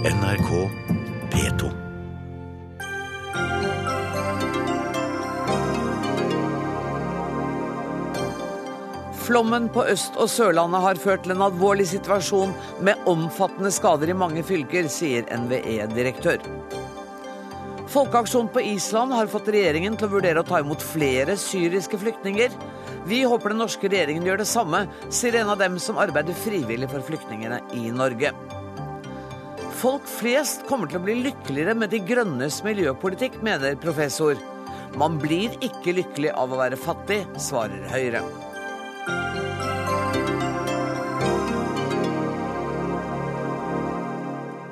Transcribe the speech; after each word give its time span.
NRK 0.00 0.70
P2. 1.30 1.70
Flommen 9.14 9.68
på 9.68 9.84
Øst- 9.84 10.16
og 10.16 10.30
Sørlandet 10.30 10.80
har 10.80 10.94
ført 10.94 11.22
til 11.22 11.34
en 11.34 11.42
alvorlig 11.44 11.84
situasjon 11.90 12.54
med 12.80 13.02
omfattende 13.04 13.68
skader 13.70 14.08
i 14.08 14.16
mange 14.16 14.40
fylker, 14.42 14.88
sier 14.88 15.28
NVE-direktør. 15.36 16.40
Folkeaksjonen 17.92 18.48
på 18.54 18.62
Island 18.70 19.12
har 19.12 19.28
fått 19.28 19.52
regjeringen 19.52 19.98
til 20.00 20.08
å 20.08 20.14
vurdere 20.14 20.40
å 20.40 20.48
ta 20.48 20.62
imot 20.64 20.80
flere 20.80 21.36
syriske 21.36 22.00
flyktninger. 22.00 22.56
Vi 23.04 23.20
håper 23.28 23.52
den 23.52 23.60
norske 23.66 23.92
regjeringen 23.92 24.24
gjør 24.24 24.40
det 24.40 24.48
samme, 24.48 24.86
sier 25.12 25.42
en 25.42 25.52
av 25.52 25.60
dem 25.60 25.76
som 25.76 26.00
arbeider 26.00 26.40
frivillig 26.46 26.88
for 26.88 27.04
flyktningene 27.04 27.60
i 27.76 27.92
Norge. 27.92 28.32
Folk 29.80 30.04
flest 30.04 30.66
kommer 30.68 30.90
til 30.90 30.98
å 30.98 31.04
bli 31.06 31.14
lykkeligere 31.24 31.72
med 31.72 31.88
De 31.94 32.02
grønnes 32.04 32.58
miljøpolitikk, 32.66 33.38
mener 33.40 33.78
professor. 33.80 34.36
Man 35.00 35.16
blir 35.22 35.54
ikke 35.64 35.94
lykkelig 35.96 36.34
av 36.36 36.52
å 36.52 36.58
være 36.60 36.76
fattig, 36.76 37.22
svarer 37.40 37.86
Høyre. 37.88 38.20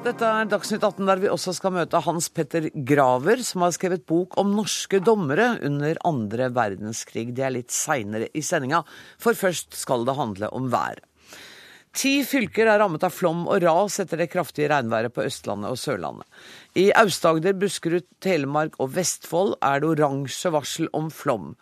Dette 0.04 0.28
er 0.28 0.52
Dagsnytt 0.52 0.84
18, 0.84 1.00
der 1.08 1.24
vi 1.24 1.32
også 1.32 1.56
skal 1.56 1.78
møte 1.78 2.04
Hans 2.04 2.28
Petter 2.28 2.68
Graver, 2.76 3.40
som 3.40 3.64
har 3.64 3.72
skrevet 3.76 4.04
bok 4.08 4.36
om 4.40 4.52
norske 4.60 5.00
dommere 5.00 5.54
under 5.64 5.96
andre 6.04 6.52
verdenskrig. 6.52 7.30
Det 7.32 7.48
er 7.48 7.56
litt 7.56 7.72
seinere 7.72 8.28
i 8.36 8.44
sendinga, 8.44 8.84
for 9.16 9.32
først 9.32 9.72
skal 9.86 10.04
det 10.04 10.20
handle 10.20 10.52
om 10.52 10.68
været. 10.68 11.08
Ti 11.98 12.20
fylker 12.22 12.68
er 12.70 12.78
rammet 12.78 13.02
av 13.02 13.10
flom 13.10 13.40
og 13.50 13.64
ras 13.64 13.96
etter 13.98 14.20
det 14.20 14.28
kraftige 14.30 14.68
regnværet 14.70 15.10
på 15.16 15.24
Østlandet 15.26 15.72
og 15.72 15.80
Sørlandet. 15.80 16.28
I 16.78 16.92
Aust-Agder, 16.94 17.56
Buskerud, 17.58 18.06
Telemark 18.22 18.76
og 18.78 18.92
Vestfold 18.94 19.56
er 19.66 19.82
det 19.82 19.88
oransje 19.88 20.52
varsel 20.54 20.86
om 20.94 21.08
flom. 21.10 21.56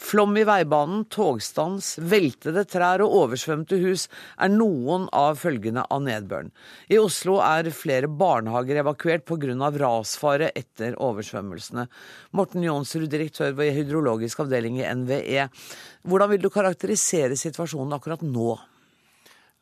Flom 0.00 0.32
i 0.40 0.46
veibanen, 0.48 1.04
togstans, 1.12 1.92
veltede 2.08 2.64
trær 2.72 3.04
og 3.04 3.18
oversvømte 3.20 3.82
hus 3.84 4.06
er 4.40 4.54
noen 4.54 5.10
av 5.12 5.36
følgene 5.42 5.84
av 5.84 6.00
nedbøren. 6.08 6.48
I 6.88 6.96
Oslo 6.96 7.36
er 7.44 7.68
flere 7.76 8.08
barnehager 8.08 8.80
evakuert 8.80 9.28
pga. 9.28 9.70
rasfare 9.76 10.54
etter 10.56 10.96
oversvømmelsene. 10.96 11.86
Morten 12.32 12.64
Jonsrud, 12.64 13.10
direktør 13.12 13.52
ved 13.60 13.76
hydrologisk 13.76 14.40
avdeling 14.40 14.80
i 14.80 14.88
NVE. 14.88 15.48
Hvordan 16.08 16.30
vil 16.32 16.42
du 16.42 16.50
karakterisere 16.50 17.36
situasjonen 17.36 18.00
akkurat 18.00 18.24
nå? 18.24 18.56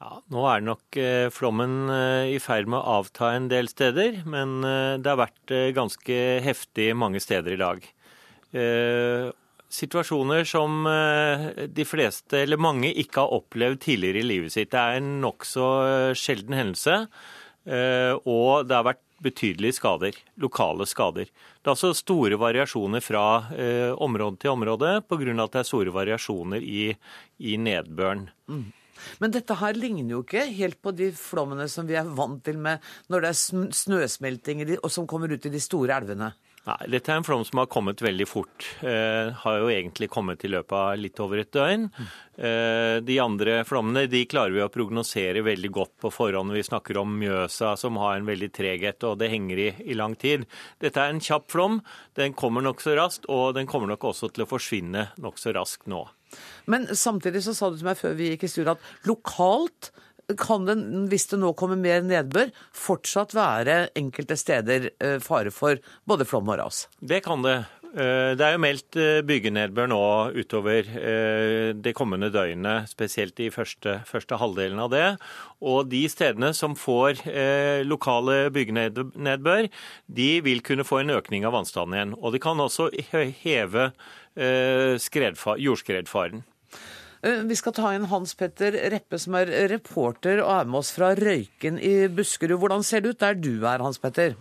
Ja, 0.01 0.23
Nå 0.33 0.47
er 0.49 0.63
nok 0.65 0.97
eh, 0.97 1.27
flommen 1.29 1.91
eh, 1.93 2.31
i 2.33 2.39
ferd 2.41 2.71
med 2.73 2.79
å 2.79 3.01
avta 3.03 3.35
en 3.37 3.51
del 3.53 3.69
steder, 3.69 4.23
men 4.25 4.63
eh, 4.65 4.97
det 4.97 5.11
har 5.13 5.21
vært 5.21 5.53
ganske 5.77 6.17
heftig 6.41 6.95
mange 6.97 7.21
steder 7.21 7.57
i 7.57 7.61
dag. 7.61 7.85
Situasjoner 9.71 10.43
som 10.49 10.81
de 10.83 11.85
fleste, 11.87 12.41
eller 12.41 12.59
mange, 12.59 12.89
ikke 12.91 13.23
har 13.23 13.37
opplevd 13.37 13.79
tidligere 13.85 14.25
i 14.25 14.27
livet 14.27 14.55
sitt. 14.57 14.73
Det 14.73 14.81
er 14.81 14.99
en 14.99 15.13
nokså 15.23 15.67
sjelden 16.19 16.57
hendelse, 16.59 16.97
og 18.27 18.67
det 18.67 18.75
har 18.75 18.89
vært 18.89 19.05
betydelige 19.23 19.77
skader. 19.79 20.19
Lokale 20.43 20.89
skader. 20.91 21.31
Det 21.31 21.71
er 21.71 21.77
altså 21.77 21.93
store 21.95 22.41
variasjoner 22.43 23.07
fra 23.07 23.23
område 24.03 24.43
til 24.43 24.57
område 24.57 24.97
pga. 25.07 25.31
at 25.37 25.55
det 25.55 25.63
er 25.63 25.71
store 25.71 25.95
variasjoner 25.95 26.67
i, 26.67 26.91
i 27.39 27.55
nedbøren. 27.55 28.27
Men 29.21 29.33
dette 29.35 29.57
her 29.61 29.79
ligner 29.79 30.17
jo 30.19 30.23
ikke 30.25 30.47
helt 30.59 30.81
på 30.83 30.95
de 30.97 31.11
flommene 31.17 31.69
som 31.71 31.89
vi 31.89 31.97
er 32.01 32.09
vant 32.17 32.43
til 32.47 32.59
med 32.61 32.81
når 33.11 33.27
det 33.27 33.33
er 33.33 33.41
sn- 33.41 33.73
snøsmelting 33.85 34.63
og 34.83 34.91
som 34.93 35.07
kommer 35.11 35.33
ut 35.33 35.47
i 35.47 35.53
de 35.53 35.61
store 35.63 35.97
elvene. 36.01 36.33
Nei, 36.61 36.77
dette 36.93 37.09
er 37.09 37.17
en 37.17 37.25
flom 37.25 37.41
som 37.49 37.57
har 37.63 37.71
kommet 37.73 38.03
veldig 38.05 38.27
fort. 38.29 38.67
Eh, 38.85 39.31
har 39.33 39.55
jo 39.63 39.71
egentlig 39.73 40.11
kommet 40.13 40.43
i 40.45 40.51
løpet 40.53 40.75
av 40.77 40.99
litt 41.01 41.17
over 41.25 41.41
et 41.41 41.49
døgn. 41.57 41.87
Eh, 42.37 42.99
de 43.01 43.17
andre 43.23 43.63
flommene 43.65 44.03
de 44.13 44.21
klarer 44.29 44.53
vi 44.53 44.61
å 44.61 44.69
prognosere 44.73 45.41
veldig 45.47 45.71
godt 45.73 45.95
på 46.05 46.11
forhånd. 46.13 46.53
Vi 46.53 46.63
snakker 46.69 47.01
om 47.01 47.17
Mjøsa 47.23 47.73
som 47.81 47.97
har 48.03 48.19
en 48.21 48.29
veldig 48.29 48.51
treghet, 48.53 49.09
og 49.09 49.17
det 49.23 49.31
henger 49.33 49.65
i, 49.65 49.69
i 49.89 49.97
lang 49.97 50.15
tid. 50.21 50.45
Dette 50.85 51.01
er 51.01 51.15
en 51.17 51.25
kjapp 51.25 51.49
flom. 51.57 51.81
Den 52.21 52.37
kommer 52.37 52.61
nokså 52.69 52.93
raskt, 53.01 53.25
og 53.33 53.55
den 53.57 53.67
kommer 53.67 53.89
nok 53.95 54.05
også 54.13 54.29
til 54.29 54.45
å 54.45 54.51
forsvinne 54.53 55.09
nokså 55.17 55.57
raskt 55.57 55.89
nå. 55.89 56.05
Men 56.71 56.87
samtidig 56.95 57.43
så 57.47 57.57
sa 57.57 57.71
du 57.71 57.81
til 57.81 57.89
meg 57.89 57.99
før 57.99 58.15
vi 58.19 58.31
gikk 58.33 58.45
i 58.47 58.53
studio 58.53 58.77
at 58.77 59.09
lokalt 59.09 59.91
kan 60.39 60.67
det, 60.69 60.77
hvis 61.11 61.29
det 61.33 61.41
nå 61.43 61.53
kommer 61.59 61.79
mer 61.81 62.05
nedbør, 62.07 62.53
fortsatt 62.77 63.35
være 63.37 63.89
enkelte 63.99 64.37
steder 64.39 64.91
eh, 65.03 65.19
fare 65.23 65.53
for 65.55 65.81
både 66.09 66.27
flom 66.29 66.51
og 66.53 66.61
ras. 66.61 66.85
Det 67.01 67.23
kan 67.25 67.43
det. 67.47 67.57
Eh, 67.91 68.37
Det 68.39 68.45
er 68.47 68.55
jo 68.55 68.63
meldt 68.63 68.97
eh, 69.01 69.23
byggenedbør 69.27 69.91
nå 69.91 70.03
utover 70.39 70.87
det 71.75 71.95
kommende 71.99 72.31
døgnet, 72.31 72.89
spesielt 72.93 73.41
i 73.41 73.51
første, 73.51 74.03
første 74.07 74.39
halvdelen 74.39 74.79
av 74.79 74.91
det. 74.95 75.09
Og 75.61 75.91
de 75.91 76.05
stedene 76.09 76.53
som 76.55 76.77
får 76.79 77.25
lokale 77.85 78.51
byggenedbør, 78.55 79.67
de 80.07 80.31
vil 80.47 80.63
kunne 80.63 80.87
få 80.87 81.03
en 81.03 81.17
økning 81.19 81.45
av 81.45 81.53
vannstanden 81.59 81.99
igjen. 81.99 82.15
Og 82.21 82.33
de 82.33 82.43
kan 82.43 82.63
også 82.63 82.91
heve 83.43 83.91
jordskredfaren. 84.39 86.45
Eh, 87.23 87.43
Vi 87.45 87.57
skal 87.57 87.75
ta 87.77 87.93
inn 87.95 88.09
Hans 88.09 88.33
Petter 88.35 88.73
Reppe, 88.93 89.19
som 89.21 89.37
er 89.37 89.51
reporter 89.69 90.41
og 90.41 90.53
er 90.55 90.69
med 90.69 90.81
oss 90.81 90.93
fra 90.97 91.13
Røyken 91.19 91.77
i 91.77 92.09
Buskerud. 92.09 92.57
Hvordan 92.63 92.85
ser 92.87 93.05
det 93.05 93.13
ut 93.13 93.21
der 93.21 93.37
du 93.37 93.53
er, 93.61 93.85
Hans 93.85 94.01
Petter? 94.01 94.39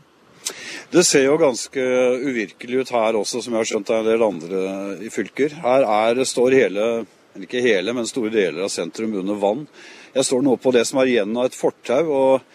Det 0.89 1.03
ser 1.06 1.25
jo 1.28 1.35
ganske 1.38 1.84
uvirkelig 2.23 2.79
ut 2.81 2.94
her 2.95 3.18
også, 3.19 3.44
som 3.44 3.53
jeg 3.53 3.59
har 3.59 3.68
skjønt 3.69 3.89
det 3.89 3.97
er 3.97 4.00
en 4.06 4.07
del 4.07 4.23
andre 4.25 4.62
i 5.06 5.12
fylker. 5.13 5.59
Her 5.62 5.84
er, 5.84 6.23
står 6.25 6.56
hele, 6.56 6.88
eller 7.35 7.45
ikke 7.45 7.62
hele, 7.62 7.94
men 7.94 8.07
store 8.09 8.31
deler 8.34 8.63
av 8.66 8.72
sentrum 8.73 9.13
under 9.19 9.38
vann. 9.38 9.68
Jeg 10.16 10.25
står 10.25 10.41
nå 10.47 10.56
på 10.57 10.73
det 10.73 10.88
som 10.88 11.03
er 11.03 11.12
igjen 11.12 11.35
av 11.38 11.50
et 11.50 11.59
fortau, 11.59 12.01
og 12.07 12.47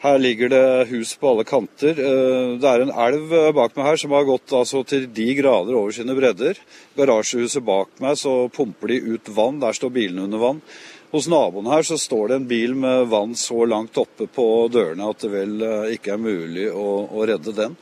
her 0.00 0.18
ligger 0.18 0.48
det 0.48 0.88
hus 0.90 1.14
på 1.20 1.28
alle 1.32 1.44
kanter. 1.44 1.98
Eh, 1.98 2.54
Det 2.60 2.68
er 2.70 2.84
en 2.86 2.94
elv 3.06 3.34
bak 3.56 3.76
meg 3.76 3.86
her 3.90 3.96
som 4.00 4.14
har 4.16 4.24
gått 4.24 4.52
altså, 4.56 4.84
til 4.86 5.06
de 5.06 5.34
grader 5.36 5.76
over 5.76 5.92
sine 5.92 6.16
bredder. 6.16 6.56
Garasjehuset 6.96 7.64
bak 7.64 7.88
meg 8.00 8.16
så 8.16 8.48
pumper 8.48 8.94
de 8.94 9.00
ut 9.14 9.28
vann, 9.28 9.60
der 9.60 9.76
står 9.76 9.92
bilene 9.92 10.24
under 10.24 10.40
vann. 10.40 10.62
Hos 11.10 11.26
naboen 11.26 11.66
her 11.66 11.82
så 11.82 11.98
står 11.98 12.28
det 12.30 12.36
en 12.38 12.46
bil 12.46 12.74
med 12.78 13.08
vann 13.10 13.34
så 13.34 13.64
langt 13.66 13.98
oppe 13.98 14.28
på 14.30 14.46
dørene 14.70 15.08
at 15.10 15.24
det 15.24 15.32
vel 15.32 15.56
eh, 15.66 15.96
ikke 15.96 16.14
er 16.14 16.22
mulig 16.22 16.68
å, 16.70 16.86
å 17.10 17.26
redde 17.26 17.52
den. 17.56 17.74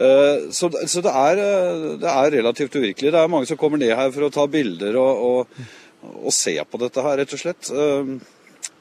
Eh, 0.00 0.48
Så, 0.50 0.70
så 0.88 1.02
det, 1.04 1.12
er, 1.12 1.42
eh, 1.42 1.88
det 2.00 2.08
er 2.10 2.36
relativt 2.38 2.74
uvirkelig. 2.80 3.12
Det 3.12 3.20
er 3.20 3.28
mange 3.28 3.46
som 3.46 3.60
kommer 3.60 3.78
ned 3.78 3.92
her 3.92 4.10
for 4.10 4.24
å 4.24 4.32
ta 4.32 4.46
bilder 4.48 4.96
og, 4.96 5.26
og, 5.28 5.66
og 6.24 6.32
se 6.32 6.56
på 6.64 6.80
dette 6.80 7.04
her, 7.04 7.20
rett 7.20 7.36
og 7.36 7.42
slett. 7.44 7.70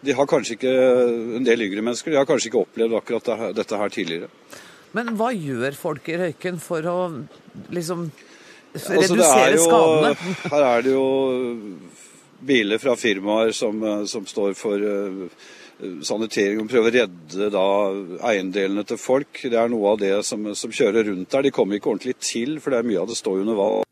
De 0.02 0.16
har 0.18 0.26
kanskje 0.30 0.56
ikke, 0.58 0.72
En 1.38 1.46
del 1.46 1.62
yngre 1.68 1.84
mennesker 1.86 2.12
de 2.14 2.18
har 2.18 2.26
kanskje 2.30 2.50
ikke 2.50 2.64
opplevd 2.66 2.96
akkurat 2.98 3.56
dette 3.56 3.78
her 3.78 3.94
tidligere. 3.94 4.30
Men 4.98 5.14
hva 5.20 5.30
gjør 5.32 5.76
folk 5.78 6.10
i 6.12 6.18
Røyken 6.20 6.58
for 6.60 6.88
å 6.90 6.98
liksom 7.72 8.10
Altså, 8.72 8.94
er 8.96 9.02
redusere 9.04 9.56
jo- 9.58 9.64
skadene? 9.66 10.34
Her 10.54 10.64
er 10.64 10.84
det 10.86 10.92
jo 10.94 11.08
biler 12.48 12.80
fra 12.80 12.94
firmaer 12.96 13.52
som, 13.54 13.82
som 14.08 14.24
står 14.26 14.54
for 14.56 14.80
eh, 14.80 15.26
sanitering 16.08 16.62
og 16.64 16.70
prøver 16.72 16.88
å 16.88 16.96
redde 17.02 17.50
da 17.52 17.66
eiendelene 18.32 18.86
til 18.88 18.98
folk. 19.02 19.44
Det 19.44 19.60
er 19.60 19.68
noe 19.74 19.92
av 19.92 20.00
det 20.02 20.14
som, 20.24 20.48
som 20.56 20.72
kjører 20.72 21.10
rundt 21.12 21.30
der. 21.36 21.44
De 21.50 21.52
kommer 21.52 21.78
ikke 21.78 21.92
ordentlig 21.92 22.16
til, 22.24 22.60
for 22.64 22.72
det 22.72 22.80
er 22.80 22.88
mye 22.88 23.02
av 23.04 23.12
det 23.12 23.20
står 23.20 23.44
under 23.44 23.60
vann. 23.60 23.91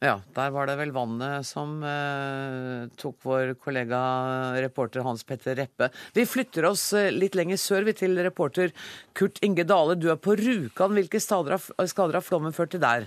Ja, 0.00 0.14
der 0.32 0.52
var 0.54 0.64
det 0.64 0.78
vel 0.80 0.94
vannet 0.96 1.44
som 1.44 1.74
eh, 1.84 2.86
tok 2.96 3.18
vår 3.20 3.50
kollega 3.60 3.98
reporter 4.64 5.04
Hans 5.04 5.26
Petter 5.28 5.58
Reppe. 5.58 5.90
Vi 6.16 6.24
flytter 6.24 6.64
oss 6.70 6.86
eh, 6.96 7.10
litt 7.12 7.36
lenger 7.36 7.60
sør 7.60 7.84
vi 7.84 7.92
til 7.98 8.16
reporter 8.24 8.72
Kurt 9.12 9.36
Inge 9.44 9.66
Dale. 9.68 9.98
Du 10.00 10.08
er 10.08 10.16
på 10.16 10.38
Rjukan. 10.40 10.96
Hvilke 10.96 11.20
skader 11.20 12.16
har 12.16 12.24
flommen 12.24 12.56
ført 12.56 12.72
til 12.72 12.80
der? 12.80 13.04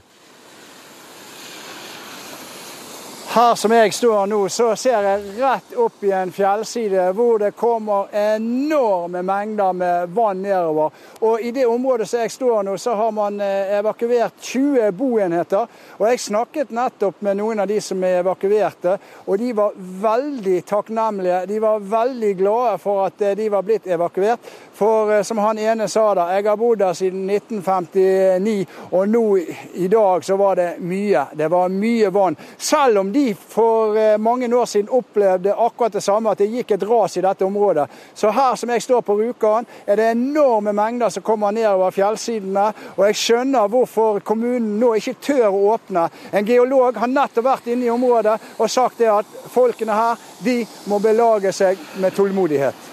Her 3.34 3.56
som 3.56 3.72
jeg 3.72 3.94
står 3.94 4.28
nå, 4.30 4.44
så 4.54 4.76
ser 4.78 5.08
jeg 5.08 5.32
rett 5.40 5.72
opp 5.82 6.04
i 6.06 6.12
en 6.14 6.30
fjellside 6.30 7.08
hvor 7.18 7.40
det 7.42 7.56
kommer 7.58 8.12
enorme 8.14 9.24
mengder 9.26 9.72
med 9.74 10.12
vann 10.14 10.44
nedover. 10.46 10.92
Og 11.26 11.42
i 11.42 11.50
det 11.56 11.64
området 11.66 12.06
som 12.12 12.22
jeg 12.22 12.30
står 12.36 12.68
nå, 12.68 12.76
så 12.78 12.94
har 13.00 13.10
man 13.18 13.42
eh, 13.42 13.72
evakuert 13.80 14.38
20 14.38 14.92
boenheter. 14.94 15.66
Og 15.98 16.06
jeg 16.12 16.22
snakket 16.28 16.76
nettopp 16.78 17.24
med 17.26 17.40
noen 17.40 17.64
av 17.64 17.72
de 17.72 17.80
som 17.82 18.06
er 18.06 18.20
evakuerte, 18.20 19.00
og 19.26 19.42
de 19.42 19.50
var 19.58 19.82
veldig 20.06 20.60
takknemlige. 20.70 21.42
De 21.50 21.58
var 21.66 21.90
veldig 21.96 22.32
glade 22.38 22.78
for 22.86 23.08
at 23.08 23.26
eh, 23.26 23.34
de 23.42 23.50
var 23.50 23.66
blitt 23.66 23.90
evakuert. 23.90 24.54
For 24.78 25.10
eh, 25.18 25.26
som 25.26 25.42
han 25.42 25.58
ene 25.58 25.90
sa 25.90 26.06
da, 26.14 26.28
jeg 26.38 26.46
har 26.52 26.62
bodd 26.62 26.84
der 26.86 26.94
siden 27.02 27.26
1959, 27.26 28.78
og 28.94 29.10
nå 29.10 29.26
i 29.74 29.90
dag 29.90 30.30
så 30.30 30.38
var 30.38 30.62
det 30.62 30.70
mye. 30.86 31.26
Det 31.34 31.50
var 31.50 31.74
mye 31.82 32.14
vann. 32.14 32.38
Selv 32.62 33.02
om 33.02 33.10
de 33.10 33.23
for 33.34 33.98
eh, 33.98 34.18
mange 34.18 34.50
år 34.56 34.66
siden 34.70 34.92
opplevde 34.94 35.56
akkurat 35.56 35.96
det 35.96 36.04
samme, 36.04 36.32
at 36.32 36.42
det 36.42 36.50
gikk 36.52 36.76
et 36.76 36.86
ras 36.90 37.18
i 37.18 37.24
dette 37.24 37.46
området. 37.46 37.88
Så 38.14 38.32
her 38.34 38.56
som 38.60 38.70
jeg 38.74 38.84
står 38.84 39.02
på 39.08 39.16
Rjukan, 39.20 39.68
er 39.88 40.00
det 40.00 40.12
enorme 40.12 40.74
mengder 40.76 41.14
som 41.14 41.26
kommer 41.26 41.56
nedover 41.56 41.96
fjellsidene. 41.96 42.70
Og 42.98 43.06
jeg 43.08 43.20
skjønner 43.22 43.70
hvorfor 43.72 44.22
kommunen 44.26 44.78
nå 44.82 44.94
ikke 45.00 45.18
tør 45.24 45.50
å 45.50 45.66
åpne. 45.76 46.08
En 46.32 46.48
geolog 46.48 47.00
har 47.00 47.12
nettopp 47.12 47.48
vært 47.48 47.70
inne 47.74 47.88
i 47.88 47.94
området 47.94 48.40
og 48.58 48.72
sagt 48.72 49.00
det 49.00 49.12
at 49.14 49.38
folkene 49.54 49.96
her 49.98 50.32
de 50.44 50.62
må 50.92 51.00
belage 51.04 51.54
seg 51.56 51.80
med 52.02 52.16
tålmodighet. 52.18 52.90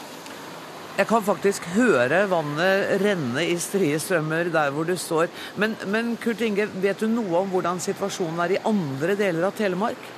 Jeg 1.01 1.07
kan 1.09 1.23
faktisk 1.25 1.65
høre 1.73 2.27
vannet 2.29 2.99
renne 3.01 3.41
i 3.49 3.55
strie 3.63 3.97
strømmer 4.03 4.51
der 4.53 4.73
hvor 4.75 4.85
du 4.85 4.93
står. 5.01 5.31
Men, 5.57 5.73
men, 5.89 6.11
Kurt 6.21 6.43
Inge, 6.45 6.67
vet 6.83 7.01
du 7.01 7.07
noe 7.09 7.41
om 7.41 7.49
hvordan 7.49 7.81
situasjonen 7.81 8.43
er 8.45 8.57
i 8.59 8.65
andre 8.69 9.17
deler 9.17 9.47
av 9.49 9.55
Telemark? 9.57 10.11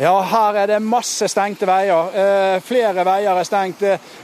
Ja, 0.00 0.20
her 0.22 0.54
er 0.54 0.66
det 0.70 0.76
masse 0.78 1.26
stengte 1.26 1.66
veier. 1.66 2.12
Eh, 2.14 2.60
flere 2.62 3.02
veier 3.02 3.34
er 3.34 3.46
stengt. 3.48 3.80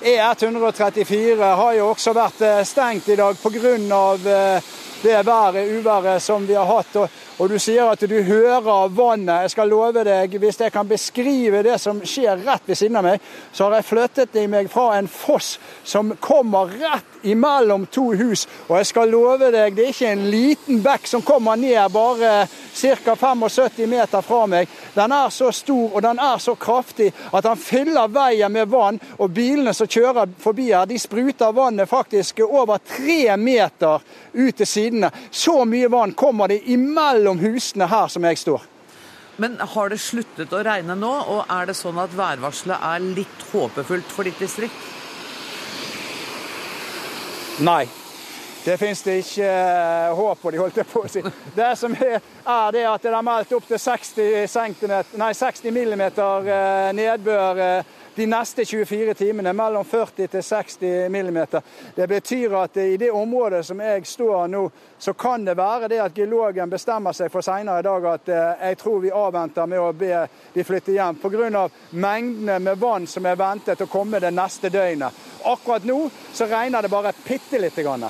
E134 0.07 1.49
har 1.59 1.73
jo 1.75 1.89
også 1.89 2.13
vært 2.15 2.45
eh, 2.47 2.61
stengt 2.63 3.09
i 3.11 3.17
dag 3.19 3.41
pga. 3.43 3.73
Eh, 3.75 4.69
det 5.03 5.17
været, 5.27 5.73
uværet 5.75 6.23
som 6.23 6.47
vi 6.47 6.55
har 6.55 6.71
hatt. 6.71 6.95
Og 7.39 7.51
du 7.51 7.57
sier 7.59 7.89
at 7.91 8.03
du 8.07 8.15
hører 8.23 8.93
vannet. 8.95 9.45
Jeg 9.45 9.55
skal 9.55 9.73
love 9.73 10.05
deg, 10.07 10.37
hvis 10.39 10.61
jeg 10.61 10.73
kan 10.75 10.87
beskrive 10.89 11.65
det 11.67 11.81
som 11.83 11.99
skjer 12.07 12.45
rett 12.47 12.69
ved 12.69 12.79
siden 12.79 13.01
av 13.01 13.09
meg, 13.09 13.25
så 13.53 13.67
har 13.67 13.81
jeg 13.81 13.89
flyttet 13.89 14.39
meg 14.51 14.71
fra 14.71 14.93
en 14.99 15.11
foss 15.11 15.57
som 15.83 16.15
kommer 16.23 16.71
rett 16.79 17.27
imellom 17.27 17.87
to 17.91 18.13
hus. 18.15 18.47
Og 18.69 18.77
jeg 18.79 18.91
skal 18.93 19.11
love 19.11 19.51
deg, 19.51 19.75
det 19.75 19.87
er 19.89 19.95
ikke 19.95 20.13
en 20.13 20.27
liten 20.31 20.83
bekk 20.85 21.09
som 21.11 21.25
kommer 21.27 21.59
ned 21.59 21.91
bare 21.95 22.47
ca. 22.75 23.17
75 23.17 23.87
meter 23.91 24.23
fra 24.23 24.45
meg. 24.51 24.71
Den 24.95 25.13
er 25.13 25.35
så 25.35 25.51
stor 25.55 25.95
og 25.95 26.03
den 26.05 26.21
er 26.23 26.39
så 26.43 26.55
kraftig 26.55 27.11
at 27.33 27.47
den 27.47 27.59
fyller 27.61 28.13
veien 28.15 28.53
med 28.53 28.71
vann. 28.71 29.01
Og 29.19 29.33
bilene 29.35 29.75
som 29.75 29.91
kjører 29.91 30.31
forbi 30.39 30.71
her, 30.71 30.87
de 30.87 30.99
spruter 31.01 31.55
vannet 31.57 31.91
faktisk 31.91 32.45
over 32.47 32.79
tre 32.79 33.37
meter 33.41 34.03
ut 34.33 34.57
til 34.57 34.67
sidene. 34.69 35.11
Så 35.31 35.65
mye 35.67 35.91
vann 35.91 36.15
kommer 36.19 36.49
det 36.51 36.63
imellom 36.71 37.24
husene 37.33 37.89
her 37.89 38.09
som 38.13 38.25
jeg 38.29 38.39
står. 38.39 38.63
Men 39.37 39.57
har 39.59 39.91
det 39.91 39.99
sluttet 39.99 40.53
å 40.55 40.63
regne 40.63 40.95
nå, 40.95 41.11
og 41.11 41.51
er 41.51 41.67
det 41.67 41.75
sånn 41.79 41.99
at 41.99 42.13
værvarselet 42.15 42.85
er 42.87 43.09
litt 43.17 43.47
håpefullt 43.51 44.13
for 44.15 44.29
ditt 44.29 44.39
distrikt? 44.39 44.79
Nei. 47.65 47.85
Det 48.65 48.79
finnes 48.81 49.03
det 49.05 49.19
ikke 49.21 49.45
uh, 49.45 50.15
håp 50.17 50.39
på, 50.41 50.51
de 50.55 50.61
holdt 50.63 50.79
jeg 50.81 50.89
på 50.89 51.03
å 51.05 51.09
si. 51.11 51.21
Det 51.53 51.73
som 51.77 51.93
er, 52.01 52.23
er 52.49 52.71
det 52.73 52.85
at 52.89 53.03
det 53.05 53.11
er 53.13 53.27
meldt 53.27 53.53
opp 53.53 53.67
til 53.69 53.81
60, 53.83 55.19
nei, 55.21 55.33
60 55.37 55.75
millimeter 55.75 56.49
uh, 56.49 56.89
nedbør 56.97 57.61
uh, 57.61 57.99
de 58.15 58.27
neste 58.27 58.65
24 58.65 59.15
timene. 59.15 59.53
Mellom 59.53 59.85
40 59.85 60.27
til 60.27 60.43
60 60.43 61.11
millimeter. 61.11 61.63
Det 61.95 62.07
betyr 62.09 62.57
at 62.63 62.77
i 62.77 62.97
det 62.97 63.11
området 63.11 63.65
som 63.67 63.81
jeg 63.81 64.07
står 64.07 64.49
nå, 64.49 64.65
så 64.99 65.13
kan 65.13 65.45
det 65.45 65.57
være 65.59 65.89
det 65.89 66.01
at 66.03 66.17
geologen 66.17 66.71
bestemmer 66.71 67.13
seg 67.13 67.33
for 67.33 67.45
senere 67.45 67.83
i 67.83 67.87
dag 67.87 68.09
at 68.13 68.33
jeg 68.35 68.79
tror 68.81 69.01
vi 69.03 69.13
avventer 69.13 69.67
med 69.71 69.81
å 69.81 69.93
be 69.93 70.27
de 70.55 70.65
flytte 70.65 70.95
hjem. 70.95 71.21
Pga. 71.23 71.69
mengdene 71.91 72.59
med 72.59 72.79
vann 72.79 73.07
som 73.07 73.27
er 73.27 73.37
ventet 73.37 73.81
å 73.81 73.91
komme 73.91 74.21
det 74.21 74.31
neste 74.35 74.71
døgnet. 74.71 75.13
Akkurat 75.45 75.85
nå 75.85 76.11
så 76.33 76.47
regner 76.47 76.83
det 76.83 76.93
bare 76.93 77.13
bitte 77.25 77.59
lite 77.59 77.83
grann. 77.83 78.07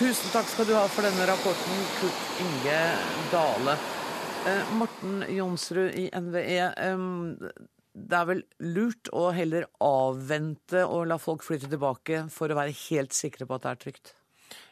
Tusen 0.00 0.30
takk 0.32 0.46
skal 0.48 0.64
du 0.64 0.74
ha 0.74 0.86
for 0.88 1.04
denne 1.04 1.26
rapporten, 1.28 1.80
Kurt 1.98 2.40
Inge 2.40 2.76
Dale. 3.32 3.74
Eh, 4.48 4.70
Morten 4.72 5.24
Jonsrud 5.28 5.92
i 5.94 6.08
NVE. 6.16 6.70
Det 7.92 8.16
er 8.16 8.26
vel 8.28 8.44
lurt 8.62 9.10
å 9.16 9.30
heller 9.34 9.66
avvente 9.82 10.84
og 10.86 11.08
la 11.10 11.18
folk 11.18 11.42
flytte 11.46 11.70
tilbake 11.70 12.24
for 12.30 12.50
å 12.50 12.58
være 12.58 12.76
helt 12.86 13.16
sikre 13.16 13.48
på 13.48 13.58
at 13.58 13.66
det 13.66 13.72
er 13.72 13.84
trygt? 13.86 14.14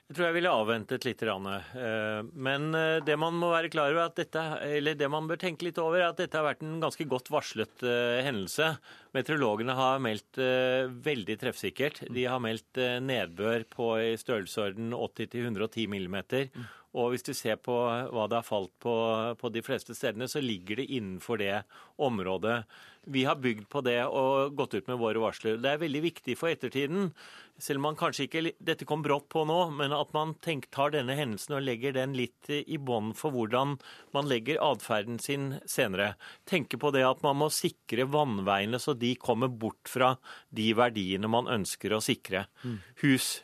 Jeg 0.08 0.16
tror 0.16 0.24
jeg 0.24 0.34
ville 0.38 0.52
avventet 0.56 1.04
litt. 1.04 1.22
Eh, 1.28 2.20
men 2.32 2.68
eh, 2.72 3.00
det 3.04 3.18
man 3.20 3.34
må 3.36 3.50
være 3.52 3.68
klar 3.68 3.92
over 3.92 4.14
dette, 4.16 4.40
eller 4.64 4.96
det 4.96 5.10
man 5.12 5.26
bør 5.28 5.36
tenke 5.42 5.66
litt 5.66 5.80
over, 5.82 6.00
er 6.00 6.14
at 6.14 6.22
dette 6.22 6.38
har 6.38 6.46
vært 6.46 6.64
en 6.64 6.78
ganske 6.80 7.04
godt 7.10 7.28
varslet 7.28 7.84
eh, 7.84 8.22
hendelse. 8.24 8.70
Meteorologene 9.12 9.76
har 9.76 10.00
meldt 10.00 10.40
veldig 11.04 11.36
treffsikkert. 11.42 12.06
De 12.08 12.24
har 12.24 12.40
meldt 12.40 12.80
nedbør 13.04 13.66
på 13.68 13.90
i 14.00 14.16
størrelsesorden 14.20 14.96
80-110 14.96 15.88
millimeter. 15.92 16.48
Og 16.96 17.12
hvis 17.12 17.26
du 17.26 17.34
ser 17.36 17.58
på 17.60 17.74
hva 17.76 18.28
det 18.30 18.38
har 18.40 18.46
falt 18.46 18.72
på, 18.80 18.94
på 19.40 19.50
de 19.52 19.62
fleste 19.64 19.96
stedene, 19.96 20.28
så 20.30 20.40
ligger 20.40 20.80
det 20.80 20.88
innenfor 20.96 21.40
det 21.40 21.58
området. 22.00 22.62
Vi 23.08 23.24
har 23.28 23.40
bygd 23.40 23.68
på 23.72 23.82
det 23.84 24.00
og 24.06 24.56
gått 24.56 24.78
ut 24.78 24.88
med 24.88 25.00
våre 25.00 25.20
varsler. 25.20 25.60
Det 25.60 25.74
er 25.74 25.84
veldig 25.84 26.02
viktig 26.08 26.36
for 26.40 26.52
ettertiden 26.52 27.10
selv 27.58 27.80
om 27.80 27.88
man 27.88 27.98
kanskje 27.98 28.28
ikke 28.28 28.42
dette 28.62 28.86
kom 28.88 29.02
brått 29.02 29.26
på 29.32 29.42
nå, 29.48 29.58
men 29.74 29.92
at 29.94 30.12
man 30.14 30.36
tenk, 30.44 30.68
tar 30.74 30.92
denne 30.94 31.16
hendelsen 31.18 31.56
og 31.58 31.64
legger 31.66 31.96
den 31.96 32.14
litt 32.16 32.50
i 32.54 32.78
bånd 32.78 33.16
for 33.18 33.34
hvordan 33.34 33.76
man 34.14 34.30
legger 34.30 34.60
atferden 34.62 35.18
sin 35.22 35.50
senere. 35.68 36.12
Tenke 36.48 36.78
på 36.80 36.92
det 36.94 37.04
at 37.06 37.24
man 37.26 37.40
må 37.42 37.50
sikre 37.54 38.06
vannveiene 38.10 38.78
så 38.82 38.94
de 38.94 39.14
kommer 39.20 39.50
bort 39.50 39.90
fra 39.90 40.14
de 40.54 40.70
verdiene 40.78 41.30
man 41.30 41.50
ønsker 41.50 41.96
å 41.96 42.02
sikre. 42.04 42.46
Hus, 43.02 43.40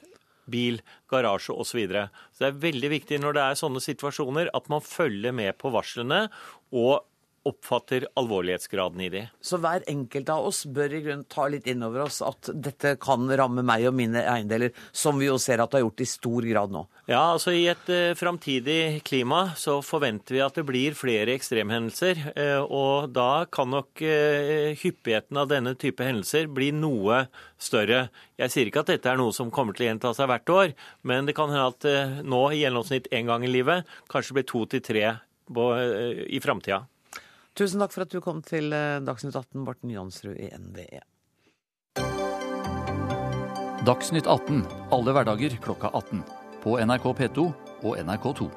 bil, 0.50 0.80
garasje 1.10 1.54
osv. 1.54 1.74
Så, 1.74 1.78
videre. 1.78 2.04
så 2.32 2.44
det 2.44 2.50
er 2.50 2.62
veldig 2.68 2.90
viktig 2.92 3.18
når 3.22 3.36
det 3.36 3.44
er 3.44 3.58
sånne 3.58 3.82
situasjoner 3.82 4.52
at 4.54 4.70
man 4.70 4.84
følger 4.84 5.34
med 5.34 5.56
på 5.58 5.72
varslene 5.74 6.26
og 6.74 7.02
oppfatter 7.48 8.06
alvorlighetsgraden 8.18 9.00
i 9.04 9.10
det. 9.12 9.22
Så 9.44 9.58
hver 9.60 9.84
enkelt 9.90 10.30
av 10.32 10.46
oss 10.48 10.64
bør 10.64 10.96
i 10.96 11.02
grunnen 11.04 11.26
ta 11.30 11.46
litt 11.52 11.66
inn 11.70 11.84
over 11.84 12.06
oss 12.06 12.20
at 12.24 12.48
dette 12.52 12.94
kan 13.02 13.28
ramme 13.28 13.64
meg 13.66 13.84
og 13.88 13.96
mine 13.96 14.22
eiendeler, 14.24 14.72
som 14.92 15.20
vi 15.20 15.28
jo 15.28 15.36
ser 15.40 15.60
at 15.62 15.72
det 15.72 15.80
har 15.80 15.86
gjort 15.86 16.04
i 16.04 16.08
stor 16.08 16.48
grad 16.48 16.74
nå? 16.74 16.84
Ja, 17.04 17.20
altså 17.34 17.52
i 17.52 17.66
et 17.68 17.90
uh, 17.92 18.14
framtidig 18.16 19.02
klima 19.04 19.50
så 19.60 19.76
forventer 19.84 20.38
vi 20.38 20.44
at 20.44 20.56
det 20.56 20.64
blir 20.68 20.96
flere 20.96 21.34
ekstremhendelser. 21.36 22.22
Uh, 22.32 22.62
og 22.64 23.10
da 23.12 23.44
kan 23.52 23.68
nok 23.74 24.00
uh, 24.00 24.72
hyppigheten 24.80 25.40
av 25.40 25.50
denne 25.52 25.74
type 25.80 26.04
hendelser 26.04 26.48
bli 26.48 26.70
noe 26.72 27.26
større. 27.60 28.06
Jeg 28.40 28.54
sier 28.54 28.70
ikke 28.70 28.86
at 28.86 28.94
dette 28.94 29.12
er 29.12 29.20
noe 29.20 29.36
som 29.36 29.52
kommer 29.52 29.76
til 29.76 29.86
å 29.86 29.90
gjenta 29.92 30.14
seg 30.16 30.30
hvert 30.32 30.54
år, 30.54 30.74
men 31.04 31.28
det 31.28 31.36
kan 31.36 31.52
hende 31.52 31.68
at 31.70 32.24
nå 32.24 32.40
i 32.50 32.64
gjennomsnitt 32.64 33.12
én 33.14 33.28
gang 33.28 33.44
i 33.46 33.52
livet 33.52 33.88
kanskje 34.10 34.40
blir 34.40 34.48
to 34.48 34.64
til 34.68 34.82
tre 34.84 35.06
i 35.44 36.40
framtida. 36.42 36.82
Tusen 37.54 37.78
takk 37.78 37.92
for 37.94 38.02
at 38.02 38.10
du 38.10 38.18
kom 38.18 38.40
til 38.42 38.72
eh, 38.74 39.00
Dagsnytt 39.06 39.36
18, 39.38 39.62
Barten 39.62 39.90
Jansrud 39.92 40.34
i 40.34 40.48
NVE. 40.58 41.04
Dagsnytt 43.86 44.26
18 44.26 44.64
alle 44.96 45.14
hverdager 45.14 45.54
klokka 45.62 45.92
18. 45.94 46.24
På 46.64 46.74
NRK 46.82 47.06
P2 47.20 47.44
og 47.84 48.00
NRK2. 48.00 48.48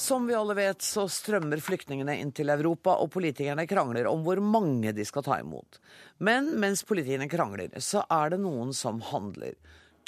Som 0.00 0.24
vi 0.26 0.38
alle 0.38 0.56
vet, 0.56 0.80
så 0.80 1.04
strømmer 1.12 1.60
flyktningene 1.60 2.16
inn 2.22 2.32
til 2.32 2.48
Europa, 2.48 2.96
og 2.96 3.12
politikerne 3.12 3.66
krangler 3.68 4.08
om 4.08 4.24
hvor 4.24 4.40
mange 4.40 4.94
de 4.96 5.04
skal 5.04 5.26
ta 5.26 5.36
imot. 5.42 5.76
Men 6.24 6.48
mens 6.64 6.80
politikerne 6.88 7.28
krangler, 7.28 7.76
så 7.84 8.06
er 8.08 8.32
det 8.32 8.40
noen 8.40 8.72
som 8.72 9.04
handler. 9.12 9.58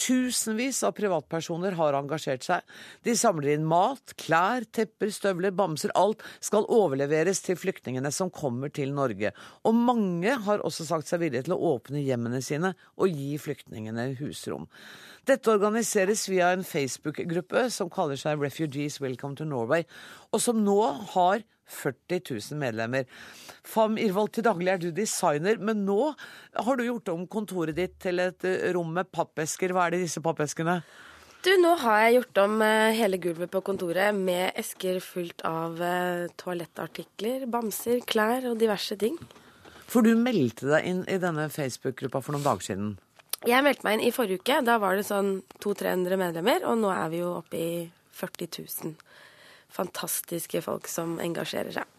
Tusenvis 0.01 0.81
av 0.87 0.95
privatpersoner 0.97 1.77
har 1.79 1.97
engasjert 1.99 2.47
seg. 2.47 2.65
De 3.05 3.15
samler 3.19 3.55
inn 3.55 3.67
mat, 3.69 4.15
klær, 4.21 4.65
tepper, 4.75 5.13
støvler, 5.15 5.55
bamser. 5.55 5.93
Alt 5.99 6.25
skal 6.41 6.67
overleveres 6.73 7.43
til 7.45 7.59
flyktningene 7.61 8.13
som 8.15 8.33
kommer 8.33 8.73
til 8.73 8.95
Norge. 8.97 9.35
Og 9.69 9.77
mange 9.77 10.37
har 10.47 10.65
også 10.65 10.89
sagt 10.89 11.11
seg 11.11 11.23
villige 11.25 11.47
til 11.47 11.57
å 11.57 11.63
åpne 11.75 12.03
hjemmene 12.03 12.43
sine 12.45 12.75
og 12.97 13.13
gi 13.13 13.37
flyktningene 13.43 14.13
husrom. 14.23 14.69
Dette 15.23 15.53
organiseres 15.53 16.25
via 16.27 16.49
en 16.51 16.65
Facebook-gruppe 16.67 17.69
som 17.71 17.91
kaller 17.95 18.19
seg 18.19 18.41
Refugees 18.43 18.97
Welcome 18.99 19.37
to 19.39 19.45
Norway, 19.47 19.85
og 20.35 20.41
som 20.43 20.59
nå 20.67 20.81
har 21.13 21.45
40 21.71 22.19
000 22.27 22.59
medlemmer. 22.59 23.07
Fam 23.63 23.95
Irvold, 24.03 24.33
til 24.35 24.43
daglig 24.49 24.73
er 24.73 24.81
du 24.83 24.89
designer, 24.91 25.61
men 25.63 25.85
nå 25.87 26.11
har 26.59 26.79
du 26.79 26.83
gjort 26.89 27.13
om 27.15 27.23
kontoret 27.31 27.79
ditt 27.79 27.95
til 28.03 28.19
et 28.19 28.49
eh, 28.49 28.73
rom 28.75 28.91
med 28.97 29.13
pappesker. 29.15 29.71
Hva 29.71 29.87
er 29.87 29.95
det 29.95 30.03
i 30.03 30.09
disse 30.09 30.25
pappeskene? 30.25 30.81
Du, 31.47 31.53
nå 31.63 31.77
har 31.85 32.03
jeg 32.03 32.19
gjort 32.19 32.43
om 32.43 32.59
eh, 32.67 32.91
hele 32.99 33.23
gulvet 33.23 33.55
på 33.55 33.63
kontoret 33.71 34.19
med 34.19 34.59
esker 34.59 34.99
fullt 35.07 35.47
av 35.47 35.79
eh, 35.87 36.27
toalettartikler, 36.43 37.47
bamser, 37.47 38.03
klær 38.11 38.51
og 38.51 38.59
diverse 38.59 38.99
ting. 38.99 39.15
For 39.87 40.03
du 40.03 40.17
meldte 40.19 40.67
deg 40.67 40.91
inn 40.91 41.07
i 41.07 41.23
denne 41.23 41.47
Facebook-gruppa 41.47 42.27
for 42.27 42.35
noen 42.35 42.51
dager 42.51 42.73
siden? 42.73 42.93
Jeg 43.49 43.65
meldte 43.67 43.87
meg 43.87 43.99
inn 43.99 44.07
i 44.07 44.13
forrige 44.15 44.43
uke. 44.43 44.61
Da 44.67 44.77
var 44.83 44.99
det 44.99 45.07
sånn 45.09 45.41
200-300 45.63 46.21
medlemmer, 46.21 46.67
og 46.69 46.79
nå 46.79 46.93
er 46.95 47.09
vi 47.11 47.23
jo 47.25 47.33
oppe 47.41 47.59
i 47.59 47.73
40 48.15 48.53
000 48.61 48.95
fantastiske 49.73 50.61
folk 50.63 50.89
som 50.91 51.17
engasjerer 51.23 51.75
seg. 51.75 51.99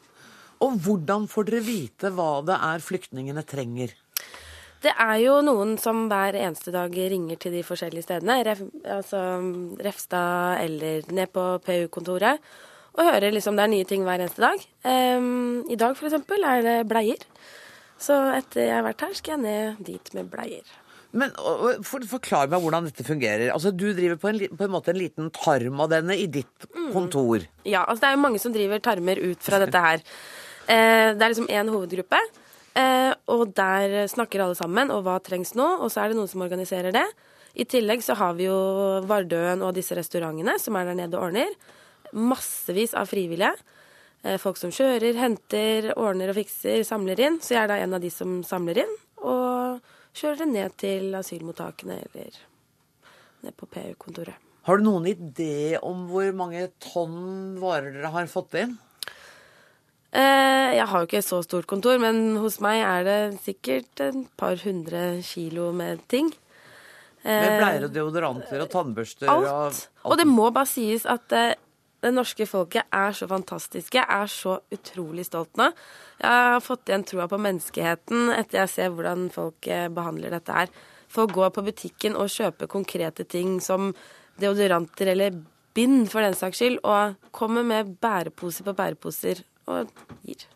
Og 0.64 0.78
hvordan 0.86 1.26
får 1.28 1.50
dere 1.50 1.66
vite 1.66 2.12
hva 2.16 2.38
det 2.48 2.56
er 2.56 2.84
flyktningene 2.86 3.44
trenger? 3.50 3.96
Det 4.84 4.92
er 5.00 5.18
jo 5.24 5.38
noen 5.44 5.78
som 5.80 6.06
hver 6.12 6.36
eneste 6.36 6.72
dag 6.76 6.92
ringer 6.92 7.40
til 7.40 7.56
de 7.56 7.64
forskjellige 7.64 8.04
stedene. 8.06 8.42
Ref, 8.44 8.62
altså 8.84 9.22
Refstad 9.84 10.64
eller 10.64 11.08
ned 11.12 11.32
på 11.32 11.46
PU-kontoret. 11.64 12.44
Og 12.94 13.08
hører 13.08 13.34
liksom 13.34 13.58
det 13.58 13.66
er 13.66 13.72
nye 13.72 13.88
ting 13.90 14.04
hver 14.06 14.22
eneste 14.22 14.44
dag. 14.44 14.64
Um, 14.84 15.64
I 15.72 15.80
dag 15.80 15.96
f.eks. 15.98 16.20
er 16.20 16.68
det 16.68 16.78
bleier. 16.92 17.28
Så 18.00 18.18
etter 18.36 18.68
jeg 18.68 18.76
har 18.76 18.86
vært 18.86 19.06
her, 19.08 19.16
skal 19.18 19.38
jeg 19.38 19.44
ned 19.46 19.86
dit 19.88 20.14
med 20.18 20.30
bleier. 20.32 20.68
Men 21.14 21.34
for, 21.86 22.04
Forklar 22.10 22.50
meg 22.50 22.64
hvordan 22.64 22.88
dette 22.90 23.06
fungerer. 23.06 23.52
Altså, 23.54 23.72
Du 23.72 23.92
driver 23.94 24.18
på 24.18 24.32
en, 24.32 24.40
på 24.50 24.66
en 24.66 24.74
måte 24.74 24.94
en 24.94 24.98
liten 24.98 25.30
tarm 25.36 25.84
av 25.84 25.92
denne 25.94 26.18
i 26.18 26.26
ditt 26.26 26.70
kontor. 26.94 27.46
Ja, 27.70 27.84
altså 27.86 28.06
det 28.06 28.10
er 28.10 28.18
jo 28.18 28.24
mange 28.24 28.42
som 28.42 28.56
driver 28.56 28.82
tarmer 28.82 29.22
ut 29.22 29.44
fra 29.46 29.60
dette 29.62 29.84
her. 29.84 30.02
Eh, 30.66 31.12
det 31.14 31.22
er 31.22 31.34
liksom 31.34 31.52
én 31.52 31.70
hovedgruppe, 31.70 32.18
eh, 32.80 33.12
og 33.30 33.54
der 33.54 34.08
snakker 34.10 34.46
alle 34.46 34.58
sammen. 34.58 34.90
Og 34.96 35.06
hva 35.06 35.20
trengs 35.22 35.54
nå? 35.60 35.68
Og 35.84 35.94
så 35.94 36.02
er 36.02 36.12
det 36.12 36.18
noen 36.18 36.32
som 36.32 36.46
organiserer 36.46 36.96
det. 36.96 37.06
I 37.54 37.68
tillegg 37.70 38.02
så 38.02 38.18
har 38.18 38.34
vi 38.34 38.48
jo 38.48 38.58
Vardøen 39.06 39.62
og 39.62 39.76
disse 39.78 39.94
restaurantene 39.94 40.58
som 40.58 40.78
er 40.80 40.90
der 40.90 40.98
nede 40.98 41.20
og 41.20 41.30
ordner. 41.30 41.54
Massevis 42.14 42.96
av 42.98 43.12
frivillige. 43.12 43.54
Eh, 44.24 44.40
folk 44.42 44.58
som 44.58 44.74
kjører, 44.74 45.14
henter, 45.20 45.92
ordner 45.94 46.32
og 46.32 46.40
fikser, 46.40 46.82
samler 46.88 47.22
inn. 47.22 47.42
Så 47.44 47.54
jeg 47.54 47.66
er 47.66 47.70
da 47.70 47.82
en 47.84 48.00
av 48.00 48.02
de 48.02 48.10
som 48.14 48.40
samler 48.48 48.82
inn. 48.86 48.96
Og 49.22 49.93
kjører 50.14 50.44
det 50.44 50.50
ned 50.54 50.80
til 50.82 51.14
asylmottakene 51.18 52.00
eller 52.06 52.40
ned 53.44 53.56
på 53.60 53.68
PU-kontoret. 53.68 54.40
Har 54.64 54.80
du 54.80 54.86
noen 54.86 55.10
idé 55.10 55.76
om 55.84 56.06
hvor 56.08 56.30
mange 56.38 56.70
tonn 56.84 57.58
varer 57.60 57.92
dere 57.98 58.14
har 58.14 58.30
fått 58.32 58.56
inn? 58.62 58.78
Eh, 60.14 60.70
jeg 60.78 60.86
har 60.88 61.02
jo 61.02 61.10
ikke 61.10 61.24
så 61.26 61.42
stort 61.44 61.68
kontor, 61.68 61.98
men 62.00 62.38
hos 62.40 62.60
meg 62.64 62.84
er 62.86 63.08
det 63.08 63.20
sikkert 63.44 64.04
et 64.06 64.20
par 64.40 64.56
hundre 64.62 65.24
kilo 65.26 65.72
med 65.76 66.06
ting. 66.08 66.30
Med 67.26 67.50
eh, 67.50 67.58
bleier 67.58 67.88
og 67.88 67.96
deodoranter 67.96 68.64
og 68.64 68.72
tannbørster 68.72 69.32
alt. 69.32 69.50
og 69.50 69.60
alt. 69.66 69.82
Og 70.06 70.20
det 70.22 70.28
må 70.30 70.48
bare 70.54 70.70
sies 70.70 71.08
at 71.10 71.34
eh, 71.36 71.56
det 72.04 72.12
norske 72.14 72.48
folket 72.50 72.90
er 72.94 73.16
så 73.16 73.28
fantastiske. 73.32 74.04
Er 74.04 74.28
så 74.32 74.58
utrolig 74.74 75.26
stolt 75.30 75.56
nå. 75.60 75.70
Jeg 76.20 76.50
har 76.54 76.64
fått 76.64 76.90
igjen 76.90 77.06
troa 77.08 77.30
på 77.32 77.40
menneskeheten 77.42 78.34
etter 78.36 78.64
jeg 78.64 78.74
ser 78.74 78.92
hvordan 78.96 79.30
folk 79.34 79.70
behandler 79.96 80.36
dette 80.36 80.58
her. 80.58 80.74
Folk 81.14 81.34
går 81.36 81.54
på 81.56 81.64
butikken 81.68 82.18
og 82.20 82.32
kjøper 82.34 82.72
konkrete 82.72 83.26
ting 83.30 83.60
som 83.62 83.92
deodoranter 84.42 85.14
eller 85.14 85.36
bind, 85.74 86.08
for 86.12 86.26
den 86.26 86.36
saks 86.38 86.62
skyld, 86.62 86.80
og 86.86 87.16
kommer 87.36 87.66
med 87.66 87.96
bæreposer 88.02 88.66
på 88.66 88.76
bæreposer 88.78 89.44
og 89.70 89.90
gir. 90.26 90.48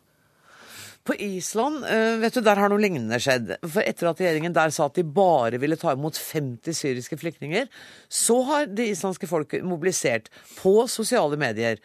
På 1.07 1.15
Island 1.15 1.85
eh, 1.87 2.17
vet 2.19 2.35
du, 2.35 2.41
der 2.43 2.59
har 2.59 2.71
noe 2.71 2.81
lignende 2.83 3.19
skjedd. 3.23 3.53
For 3.63 3.79
Etter 3.85 4.09
at 4.09 4.19
regjeringen 4.19 4.55
der 4.55 4.73
sa 4.75 4.89
at 4.89 4.97
de 4.99 5.05
bare 5.07 5.59
ville 5.61 5.77
ta 5.79 5.93
imot 5.95 6.19
50 6.19 6.75
syriske 6.75 7.19
flyktninger, 7.21 7.69
så 8.11 8.41
har 8.49 8.67
det 8.67 8.89
islandske 8.91 9.29
folket 9.29 9.63
mobilisert 9.67 10.27
på 10.57 10.81
sosiale 10.91 11.39
medier. 11.39 11.79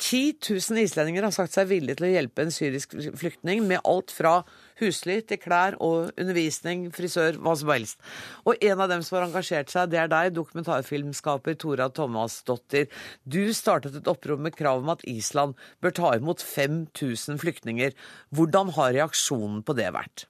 10 0.00 0.38
000 0.70 0.84
islendinger 0.84 1.26
har 1.26 1.34
sagt 1.34 1.52
seg 1.56 1.68
villige 1.68 1.98
til 1.98 2.08
å 2.08 2.14
hjelpe 2.14 2.46
en 2.46 2.54
syrisk 2.54 2.94
flyktning 3.20 3.66
med 3.68 3.82
alt 3.84 4.14
fra 4.14 4.38
husly 4.80 5.20
til 5.22 5.40
klær 5.42 5.76
og 5.78 6.10
undervisning, 6.16 6.88
frisør, 6.94 7.38
hva 7.42 7.54
som 7.58 7.72
helst. 7.74 8.00
Og 8.44 8.58
en 8.60 8.80
av 8.80 8.90
dem 8.92 9.04
som 9.06 9.18
har 9.18 9.28
engasjert 9.28 9.72
seg, 9.72 9.92
det 9.92 10.02
er 10.02 10.10
deg, 10.12 10.34
dokumentarfilmskaper 10.36 11.58
Tora 11.60 11.90
Thomasdottir. 11.94 12.90
Du 13.24 13.42
startet 13.56 13.96
et 14.00 14.10
opprop 14.10 14.42
med 14.42 14.56
krav 14.58 14.82
om 14.82 14.92
at 14.92 15.06
Island 15.08 15.56
bør 15.84 15.96
ta 15.96 16.12
imot 16.18 16.44
5000 16.44 17.40
flyktninger. 17.42 17.96
Hvordan 18.34 18.74
har 18.76 18.94
reaksjonen 18.98 19.64
på 19.66 19.76
det 19.78 19.92
vært? 19.96 20.26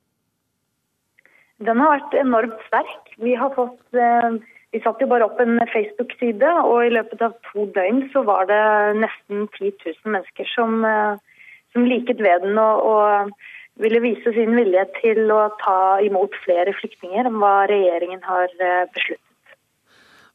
Den 1.61 1.81
har 1.83 1.99
vært 1.99 2.17
enormt 2.23 2.63
sterk. 2.69 3.13
Vi 3.21 3.35
har 3.37 3.53
fått 3.53 3.99
eh, 3.99 4.41
vi 4.71 4.81
satte 4.85 5.03
jo 5.03 5.11
bare 5.11 5.27
opp 5.27 5.41
en 5.43 5.59
Facebook-side, 5.73 6.51
og 6.63 6.85
i 6.87 6.93
løpet 6.95 7.23
av 7.27 7.35
to 7.49 7.67
døgn 7.75 8.05
så 8.13 8.23
var 8.27 8.47
det 8.51 8.61
nesten 9.03 9.49
10 9.57 9.73
000 9.83 10.13
mennesker 10.15 10.47
som, 10.55 10.85
eh, 10.87 11.17
som 11.75 11.89
liket 11.91 12.23
ved 12.23 12.47
den 12.47 12.59
og, 12.59 12.85
og, 12.93 13.33
ville 13.83 14.03
vise 14.05 14.33
sin 14.37 14.55
vilje 14.57 14.85
til 15.01 15.33
å 15.33 15.43
ta 15.63 15.81
imot 16.05 16.37
flere 16.45 16.75
flyktninger 16.77 17.29
enn 17.29 17.41
hva 17.41 17.67
regjeringen 17.71 18.23
har 18.27 18.53
eh, 18.61 18.87
besluttet. 18.95 19.27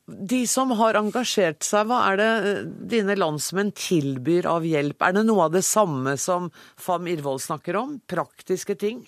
De 0.05 0.43
som 0.45 0.69
har 0.77 0.97
engasjert 0.99 1.65
seg, 1.65 1.87
hva 1.89 2.03
er 2.11 2.19
det 2.21 2.31
eh, 2.49 2.59
dine 2.93 3.15
landsmenn 3.17 3.71
tilbyr 3.77 4.49
av 4.49 4.67
hjelp? 4.67 5.01
Er 5.01 5.15
det 5.17 5.25
noe 5.25 5.47
av 5.47 5.55
det 5.55 5.63
samme 5.65 6.13
som 6.21 6.51
Fam 6.77 7.09
Irvold 7.09 7.41
snakker 7.45 7.79
om? 7.79 7.97
Praktiske 8.09 8.77
ting? 8.77 9.01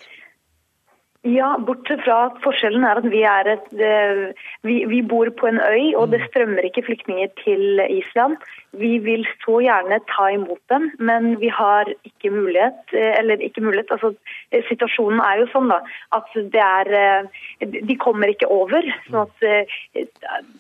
Ja, 1.27 1.47
bortsett 1.59 2.03
fra 2.05 2.17
at 2.27 2.37
forskjellen 2.43 2.85
er 2.87 2.99
at 3.01 3.07
vi, 3.11 3.19
er 3.27 3.47
et, 3.51 3.65
eh, 3.83 4.45
vi, 4.63 4.77
vi, 4.87 5.01
bor 5.03 5.27
på 5.39 5.49
en 5.49 5.57
øy, 5.59 5.95
og 5.99 6.13
det 6.13 6.21
strømmer 6.27 6.63
ikke 6.63 6.85
flyktninger 6.85 7.33
til 7.41 7.81
Island. 7.83 8.37
Vi 8.79 8.93
vil 9.03 9.25
så 9.41 9.57
gjerne 9.65 9.97
ta 10.07 10.29
imot 10.35 10.61
dem, 10.71 10.87
men 10.99 11.33
vi 11.41 11.49
har 11.51 11.89
ikke 12.07 12.31
mulighet. 12.31 12.79
Eh, 12.93 13.17
eller 13.19 13.43
ikke 13.43 13.65
mulighet, 13.65 13.91
altså 13.91 14.13
eh, 14.53 14.63
Situasjonen 14.69 15.19
er 15.25 15.41
jo 15.41 15.49
sånn 15.51 15.67
da, 15.73 15.81
at 16.15 16.31
det 16.55 16.63
er 16.63 17.27
De 17.59 17.99
kommer 17.99 18.31
ikke 18.31 18.47
over. 18.53 18.87
sånn 19.09 19.25
at 19.25 19.47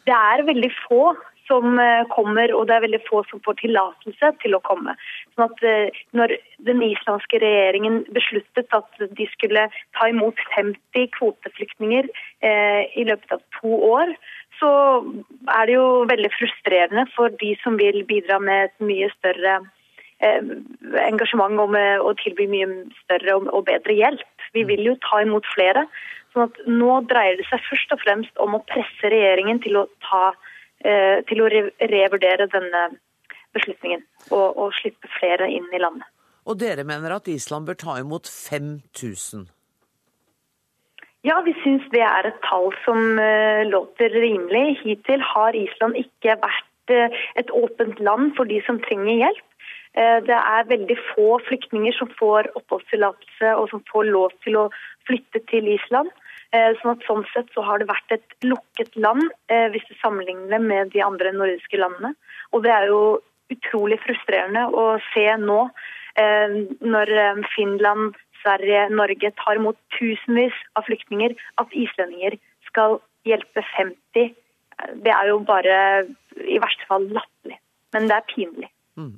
Det 0.03 0.17
er 0.17 0.47
veldig 0.51 0.73
få 0.83 1.15
som 1.47 1.79
kommer, 2.11 2.51
og 2.51 2.67
det 2.67 2.75
er 2.75 2.83
veldig 2.89 3.03
få 3.07 3.21
som 3.29 3.39
får 3.45 3.61
tillatelse 3.61 4.33
til 4.43 4.57
å 4.57 4.63
komme. 4.67 4.97
Sånn 5.37 5.51
at 5.51 5.63
eh, 5.69 5.97
når 6.17 6.33
den 6.65 6.81
islandske 6.81 7.39
regjeringen 7.43 8.01
besluttet 8.15 8.73
at 8.73 9.03
de 9.19 9.27
skulle 9.35 9.67
ta 9.97 10.09
imot 10.09 10.39
50 10.55 11.11
kvoteflyktninger 11.13 12.09
eh, 12.41 12.83
i 12.97 13.05
løpet 13.05 13.37
av 13.37 13.43
to 13.59 13.77
år, 13.91 14.13
så 14.57 14.71
er 15.53 15.69
det 15.69 15.75
jo 15.77 15.87
veldig 16.09 16.31
frustrerende 16.33 17.05
for 17.13 17.33
de 17.43 17.53
som 17.61 17.77
vil 17.77 18.01
bidra 18.09 18.39
med 18.41 18.71
et 18.71 18.77
mye 18.81 19.09
større 19.19 19.59
engasjement 20.17 21.59
og 21.61 21.75
med 21.75 22.01
tilby 22.23 22.47
mye 22.49 22.65
større 23.03 23.35
og 23.37 23.67
bedre 23.67 23.93
hjelp. 23.93 24.45
Vi 24.57 24.63
vil 24.65 24.81
jo 24.81 24.95
ta 25.05 25.19
imot 25.21 25.45
flere. 25.53 25.83
sånn 26.33 26.47
at 26.49 26.57
Nå 26.65 27.03
dreier 27.05 27.37
det 27.37 27.45
seg 27.51 27.61
først 27.69 27.93
og 27.93 28.01
fremst 28.01 28.41
om 28.41 28.57
å 28.57 28.63
presse 28.65 29.11
regjeringen 29.13 29.61
til 29.61 29.77
å 29.77 29.85
ta 30.01 30.31
Eh, 30.85 31.23
til 31.25 31.41
å 31.41 31.47
revurdere 31.49 32.45
denne 32.53 32.81
beslutningen 33.57 34.05
og, 34.31 34.47
og 34.55 34.73
slippe 34.79 35.09
flere 35.17 35.49
inn 35.51 35.67
i 35.73 35.81
landet. 35.81 36.07
Og 36.47 36.59
dere 36.61 36.85
mener 36.87 37.17
at 37.17 37.27
Island 37.27 37.67
bør 37.67 37.79
ta 37.81 37.97
imot 37.99 38.29
5000? 38.31 39.47
Ja, 41.27 41.41
vi 41.43 41.51
syns 41.63 41.83
det 41.91 42.03
er 42.05 42.29
et 42.29 42.37
tall 42.45 42.69
som 42.85 43.19
uh, 43.19 43.65
låter 43.67 44.13
rimelig. 44.13 44.77
Hittil 44.83 45.23
har 45.33 45.57
Island 45.57 45.97
ikke 45.99 46.37
vært 46.39 46.93
uh, 46.93 47.17
et 47.41 47.51
åpent 47.51 47.99
land 47.99 48.31
for 48.37 48.47
de 48.47 48.61
som 48.67 48.79
trenger 48.85 49.25
hjelp. 49.25 49.43
Uh, 49.97 50.21
det 50.29 50.37
er 50.37 50.69
veldig 50.71 50.97
få 51.09 51.41
flyktninger 51.49 51.97
som 51.99 52.13
får 52.21 52.47
oppholdstillatelse 52.61 53.57
og 53.57 53.67
som 53.73 53.83
får 53.91 54.07
lov 54.13 54.37
til 54.45 54.61
å 54.61 54.69
flytte 55.09 55.43
til 55.51 55.67
Island. 55.73 56.13
Eh, 56.55 56.73
sånn 56.79 56.93
at 56.95 57.03
sånn 57.03 57.25
sett 57.33 57.49
så 57.51 57.63
har 57.67 57.81
det 57.81 57.89
vært 57.89 58.13
et 58.15 58.35
lukket 58.45 58.93
land, 58.95 59.25
eh, 59.51 59.67
hvis 59.73 59.83
du 59.89 59.95
sammenligner 59.99 60.61
med 60.63 60.93
de 60.93 61.01
andre 61.03 61.33
nordiske 61.35 61.79
landene. 61.79 62.13
Og 62.53 62.63
det 62.63 62.71
er 62.71 62.87
jo 62.87 63.19
utrolig 63.53 63.99
frustrerende 64.03 64.67
å 64.71 64.87
se 65.11 65.27
nå, 65.41 65.59
eh, 66.19 66.57
når 66.81 67.13
Finland, 67.55 68.17
Sverige, 68.41 68.87
Norge 68.93 69.31
tar 69.39 69.59
imot 69.59 69.77
tusenvis 69.97 70.55
av 70.75 70.85
flyktninger, 70.87 71.35
at 71.57 71.73
islendinger 71.73 72.37
skal 72.67 72.99
hjelpe 73.27 73.63
50. 73.75 74.33
Det 75.03 75.13
er 75.13 75.31
jo 75.31 75.39
bare 75.45 76.05
i 76.37 76.59
verste 76.61 76.85
fall 76.89 77.07
latterlig. 77.09 77.57
Men 77.95 78.09
det 78.09 78.17
er 78.17 78.29
pinlig. 78.29 78.69
Mm. 78.99 79.15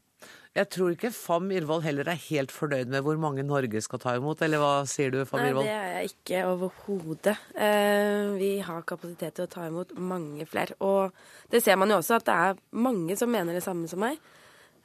Jeg 0.57 0.65
tror 0.73 0.95
ikke 0.95 1.11
Fam 1.13 1.51
Irvold 1.53 1.83
heller 1.85 2.07
er 2.09 2.17
helt 2.23 2.51
fornøyd 2.51 2.89
med 2.89 3.03
hvor 3.05 3.19
mange 3.21 3.45
Norge 3.45 3.81
skal 3.85 4.01
ta 4.01 4.15
imot, 4.17 4.41
eller 4.41 4.61
hva 4.61 4.71
sier 4.89 5.13
du, 5.13 5.19
Fam 5.29 5.43
Irvold? 5.45 5.67
Nei, 5.67 5.69
det 5.69 5.75
er 5.77 5.91
jeg 5.93 6.09
ikke 6.09 6.41
overhodet. 6.49 7.35
Eh, 7.53 8.31
vi 8.39 8.49
har 8.65 8.87
kapasitet 8.89 9.37
til 9.37 9.45
å 9.45 9.51
ta 9.51 9.67
imot 9.69 9.93
mange 10.01 10.47
flere. 10.49 10.73
Og 10.81 11.13
det 11.53 11.61
ser 11.61 11.77
man 11.77 11.93
jo 11.93 11.99
også, 12.01 12.17
at 12.17 12.25
det 12.25 12.37
er 12.47 12.61
mange 12.81 13.17
som 13.19 13.29
mener 13.29 13.53
det 13.53 13.61
samme 13.65 13.85
som 13.91 14.01
meg. 14.01 14.17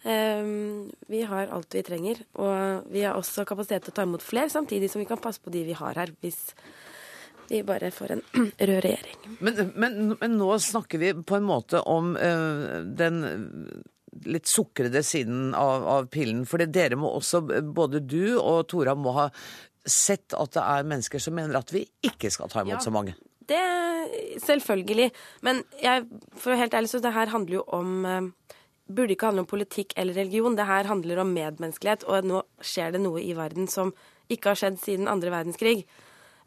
Eh, 0.04 0.52
vi 1.09 1.23
har 1.30 1.49
alt 1.56 1.78
vi 1.78 1.85
trenger, 1.87 2.21
og 2.37 2.92
vi 2.92 3.06
har 3.06 3.16
også 3.16 3.47
kapasitet 3.49 3.88
til 3.88 3.94
å 3.94 3.97
ta 3.97 4.04
imot 4.04 4.26
flere, 4.26 4.52
samtidig 4.52 4.92
som 4.92 5.00
vi 5.00 5.09
kan 5.09 5.23
passe 5.23 5.40
på 5.40 5.54
de 5.54 5.64
vi 5.64 5.78
har 5.80 5.97
her, 5.97 6.12
hvis 6.21 6.42
vi 7.49 7.64
bare 7.64 7.88
får 7.92 8.18
en 8.18 8.23
rød 8.68 8.85
regjering. 8.85 9.16
Men, 9.40 9.73
men, 9.80 9.99
men, 10.12 10.37
nå 10.37 10.52
snakker 10.61 11.00
vi 11.00 11.16
på 11.25 11.40
en 11.40 11.49
måte 11.49 11.80
om 11.88 12.14
uh, 12.21 12.85
den 12.85 13.25
litt 14.28 14.49
sukrede 14.50 15.02
siden 15.06 15.52
av, 15.59 15.87
av 15.99 16.09
pillen. 16.12 16.44
For 16.49 16.62
dere 16.64 16.99
må 17.00 17.11
også, 17.18 17.44
både 17.75 18.02
du 18.04 18.37
og 18.38 18.66
Tora, 18.71 18.97
må 18.97 19.14
ha 19.18 19.28
sett 19.85 20.33
at 20.38 20.54
det 20.56 20.64
er 20.64 20.88
mennesker 20.88 21.21
som 21.21 21.37
mener 21.37 21.59
at 21.61 21.73
vi 21.75 21.85
ikke 22.06 22.30
skal 22.33 22.50
ta 22.52 22.62
imot 22.64 22.78
ja, 22.78 22.85
så 22.85 22.92
mange. 22.94 23.16
Det 23.44 23.62
Selvfølgelig. 24.44 25.11
Men 25.47 25.62
jeg, 25.83 26.04
for 26.37 26.50
å 26.50 26.54
være 26.54 26.64
helt 26.64 26.75
ærlig, 26.78 26.90
så 26.92 27.00
det 27.04 27.14
her 27.14 27.33
handler 27.33 27.61
jo 27.61 27.64
om 27.73 28.09
eh, 28.09 28.30
Burde 28.85 29.14
ikke 29.14 29.30
handle 29.30 29.47
om 29.47 29.49
politikk 29.49 29.94
eller 29.97 30.12
religion. 30.12 30.56
Det 30.59 30.66
her 30.68 30.85
handler 30.85 31.23
om 31.23 31.30
medmenneskelighet, 31.33 32.02
og 32.04 32.26
nå 32.28 32.42
skjer 32.61 32.90
det 32.92 32.99
noe 33.00 33.23
i 33.23 33.30
verden 33.33 33.64
som 33.64 33.94
ikke 34.28 34.50
har 34.50 34.59
skjedd 34.61 34.76
siden 34.83 35.09
andre 35.09 35.33
verdenskrig. 35.33 35.87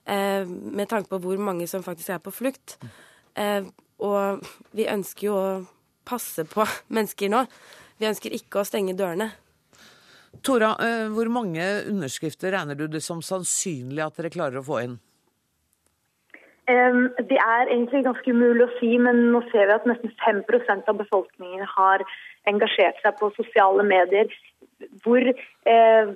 eh, 0.05 0.45
med 0.45 0.88
tanke 0.88 1.09
på 1.09 1.17
hvor 1.17 1.41
mange 1.41 1.65
som 1.67 1.81
faktisk 1.81 2.09
er 2.13 2.21
på 2.21 2.31
flukt. 2.31 2.77
Eh, 3.36 3.65
og 3.97 4.45
vi 4.71 4.86
ønsker 4.86 5.25
jo 5.25 5.33
å 5.33 5.65
passe 6.08 6.48
på 6.48 6.66
mennesker 6.96 7.34
nå. 7.34 7.44
Vi 7.98 8.10
ønsker 8.10 8.36
ikke 8.36 8.62
å 8.62 8.68
stenge 8.68 8.96
dørene. 8.98 9.32
Tora, 10.46 10.76
eh, 10.84 11.08
hvor 11.14 11.30
mange 11.34 11.66
underskrifter 11.90 12.54
regner 12.54 12.78
du 12.78 12.86
det 12.92 13.02
som 13.06 13.24
sannsynlig 13.26 14.04
at 14.06 14.20
dere 14.20 14.34
klarer 14.34 14.62
å 14.62 14.66
få 14.68 14.82
inn? 14.86 14.98
Det 16.68 17.38
er 17.40 17.70
egentlig 17.72 18.02
ganske 18.04 18.32
umulig 18.36 18.66
å 18.66 18.74
si, 18.76 18.90
men 19.00 19.30
nå 19.32 19.40
ser 19.54 19.70
vi 19.70 19.76
at 19.78 19.86
nesten 19.88 20.12
5% 20.20 20.90
av 20.92 20.98
befolkningen 21.00 21.64
har 21.64 22.04
engasjert 22.52 23.00
seg 23.04 23.16
på 23.22 23.30
sosiale 23.38 23.86
medier. 23.88 24.28
Hvor 25.06 25.24
eh, 25.24 26.12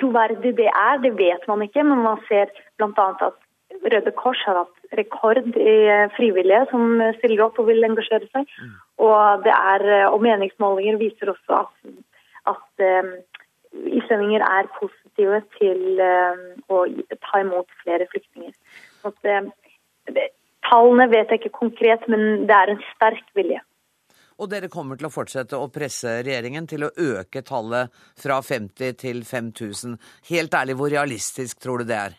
troverdig 0.00 0.56
det 0.58 0.66
er, 0.66 0.98
det 1.04 1.14
vet 1.20 1.46
man 1.46 1.62
ikke, 1.62 1.84
men 1.86 2.02
man 2.02 2.18
ser 2.26 2.50
bl.a. 2.82 3.06
at 3.28 3.38
Røde 3.70 4.12
Kors 4.18 4.40
har 4.46 4.58
hatt 4.64 4.96
rekord 4.98 5.46
i 5.56 5.74
frivillige 6.16 6.64
som 6.72 6.98
stiller 7.18 7.44
opp 7.46 7.60
og 7.62 7.68
vil 7.70 7.86
engasjere 7.86 8.26
seg. 8.32 8.50
Mm. 8.60 8.74
Og, 9.06 9.44
det 9.46 9.54
er, 9.54 9.86
og 10.10 10.18
meningsmålinger 10.24 10.98
viser 11.00 11.32
også 11.32 11.62
at, 11.62 11.94
at 12.54 12.84
um, 13.04 13.14
islendinger 14.00 14.44
er 14.44 14.68
positive 14.76 15.40
til 15.56 16.02
uh, 16.02 16.44
å 16.68 16.84
ta 17.14 17.42
imot 17.44 17.70
flere 17.84 18.08
flyktninger. 18.10 18.54
At, 19.08 19.32
um, 19.38 19.50
Tallene 20.70 21.08
vet 21.10 21.32
jeg 21.32 21.40
ikke 21.40 21.56
konkret, 21.56 22.06
men 22.10 22.46
det 22.48 22.54
er 22.54 22.74
en 22.74 22.82
sterk 22.92 23.26
vilje. 23.34 23.60
Og 24.40 24.48
dere 24.48 24.70
kommer 24.72 24.96
til 24.96 25.08
å 25.08 25.12
fortsette 25.12 25.58
å 25.58 25.68
presse 25.72 26.20
regjeringen 26.24 26.68
til 26.70 26.86
å 26.86 26.92
øke 26.94 27.42
tallet 27.44 27.92
fra 28.22 28.38
50 28.44 28.96
til 29.02 29.20
5000. 29.28 29.98
Helt 30.30 30.56
ærlig, 30.56 30.78
hvor 30.80 30.92
realistisk 30.92 31.60
tror 31.60 31.82
du 31.82 31.90
det 31.90 31.98
er? 31.98 32.16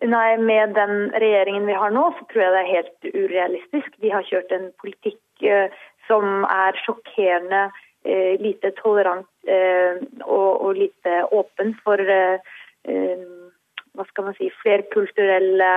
Nei, 0.00 0.38
Med 0.38 0.72
den 0.74 1.10
regjeringen 1.12 1.66
vi 1.68 1.76
har 1.76 1.92
nå, 1.92 2.06
så 2.16 2.24
tror 2.30 2.42
jeg 2.42 2.52
det 2.54 2.60
er 2.60 2.74
helt 2.74 3.08
urealistisk. 3.12 3.96
De 4.00 4.12
har 4.14 4.24
kjørt 4.24 4.52
en 4.56 4.70
politikk 4.80 5.44
eh, 5.44 5.68
som 6.08 6.46
er 6.48 6.78
sjokkerende 6.86 7.66
eh, 8.08 8.40
lite 8.40 8.70
tolerant 8.78 9.28
eh, 9.44 10.00
og, 10.24 10.64
og, 10.64 10.70
lite 10.78 11.18
åpen 11.36 11.74
for 11.84 12.00
hva 12.00 14.06
skal 14.08 14.24
man 14.24 14.36
si, 14.38 14.48
flerkulturelle 14.62 15.72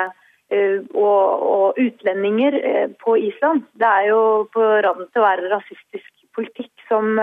og, 0.94 1.04
og, 1.04 1.80
utlendinger 1.82 2.56
på 3.02 3.18
Island. 3.20 3.66
Det 3.76 3.90
er 3.90 4.06
jo 4.14 4.22
på 4.54 4.64
randen 4.86 5.10
til 5.12 5.20
å 5.20 5.26
være 5.26 5.50
rasistisk 5.52 6.24
politikk 6.38 6.72
som 6.88 7.20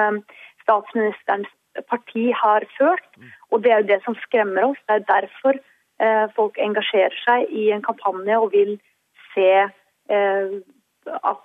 statsministerens 0.66 1.48
parti 1.88 2.26
har 2.36 2.66
ført. 2.76 3.08
Og 3.48 3.64
det 3.64 3.72
er 3.72 3.80
jo 3.80 3.90
det 3.94 4.00
som 4.04 4.18
skremmer 4.26 4.68
oss. 4.68 4.82
Det 4.84 4.98
er 4.98 5.08
derfor 5.08 5.62
folk 6.36 6.56
engasjerer 6.58 7.16
seg 7.24 7.50
i 7.52 7.68
en 7.74 7.82
kampanje 7.84 8.38
og 8.40 8.54
vil 8.54 8.76
se 9.34 9.50
at 10.08 11.42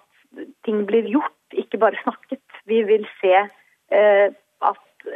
ting 0.67 0.83
blir 0.87 1.07
gjort, 1.11 1.35
ikke 1.51 1.79
bare 1.81 1.99
snakket. 2.03 2.43
Vi 2.69 2.81
vil 2.87 3.03
se 3.19 3.33
at 3.35 5.09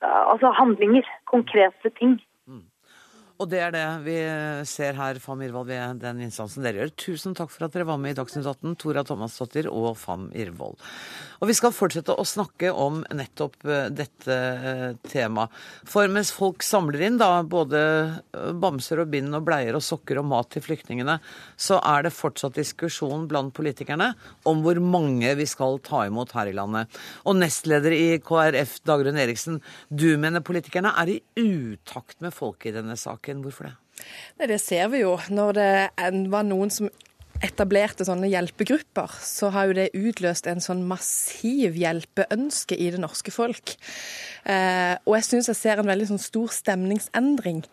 altså 0.00 0.52
handlinger, 0.56 1.06
konkrete 1.30 1.90
ting. 1.98 2.16
Og 3.42 3.48
det 3.50 3.58
er 3.64 3.72
det 3.74 3.86
vi 4.04 4.14
ser 4.70 4.94
her, 4.94 5.18
Fam 5.18 5.40
Irvold, 5.42 5.66
ved 5.66 5.98
den 6.04 6.20
innsatsen 6.22 6.62
dere 6.62 6.84
gjør. 6.84 6.92
Tusen 7.02 7.34
takk 7.34 7.50
for 7.50 7.66
at 7.66 7.74
dere 7.74 7.86
var 7.88 7.98
med 7.98 8.14
i 8.14 8.18
Dagsnytt 8.20 8.46
18, 8.46 8.76
Tora 8.78 9.02
Thomasdottir 9.02 9.66
og 9.72 9.96
Fam 9.98 10.28
Irvold. 10.38 10.78
Og 11.42 11.50
vi 11.50 11.56
skal 11.58 11.74
fortsette 11.74 12.14
å 12.14 12.24
snakke 12.24 12.70
om 12.70 13.00
nettopp 13.10 13.58
eh, 13.66 13.88
dette 13.90 14.36
eh, 14.70 14.84
temaet. 15.10 15.50
For 15.90 16.06
mens 16.14 16.30
folk 16.34 16.62
samler 16.62 17.02
inn 17.08 17.18
da 17.18 17.42
både 17.42 17.80
eh, 17.82 18.52
bamser 18.54 19.02
og 19.02 19.10
bind 19.10 19.34
og 19.34 19.48
bleier 19.48 19.74
og 19.74 19.82
sokker 19.82 20.22
og 20.22 20.28
mat 20.30 20.52
til 20.54 20.62
flyktningene, 20.64 21.18
så 21.58 21.80
er 21.82 22.06
det 22.06 22.14
fortsatt 22.14 22.54
diskusjon 22.60 23.26
blant 23.30 23.50
politikerne 23.58 24.12
om 24.46 24.62
hvor 24.62 24.78
mange 24.78 25.34
vi 25.34 25.48
skal 25.50 25.80
ta 25.82 26.04
imot 26.06 26.36
her 26.38 26.52
i 26.52 26.54
landet. 26.54 27.02
Og 27.26 27.34
nestleder 27.42 27.98
i 27.98 28.06
KrF, 28.22 28.78
Dagrun 28.86 29.18
Eriksen, 29.18 29.58
du 29.90 30.12
mener 30.22 30.46
politikerne 30.46 30.94
er 31.02 31.16
i 31.16 31.20
utakt 31.42 32.22
med 32.22 32.30
folket 32.32 32.70
i 32.70 32.78
denne 32.78 32.94
saken 32.94 33.23
saken. 33.24 33.42
Hvorfor 33.42 33.70
det? 33.70 33.74
Nei, 34.38 34.50
det 34.50 34.60
ser 34.60 34.88
vi 34.92 35.04
jo. 35.04 35.16
Når 35.30 35.56
det 35.56 35.72
var 36.30 36.44
noen 36.46 36.70
som 36.70 36.90
etablerte 37.44 38.06
sånne 38.06 38.28
hjelpegrupper, 38.30 39.10
så 39.20 39.50
har 39.52 39.66
jo 39.66 39.74
det 39.76 39.88
utløst 39.92 40.46
en 40.48 40.62
sånn 40.62 40.84
massiv 40.86 41.74
hjelpeønske 41.76 42.78
i 42.78 42.86
det 42.94 43.00
norske 43.02 43.32
folk. 43.34 43.74
Eh, 44.46 44.94
og 45.02 45.16
jeg 45.18 45.26
syns 45.26 45.50
jeg 45.50 45.58
ser 45.58 45.82
en 45.82 45.90
veldig 45.90 46.06
sånn 46.12 46.22
stor 46.22 46.52
stemningsendring. 46.54 47.64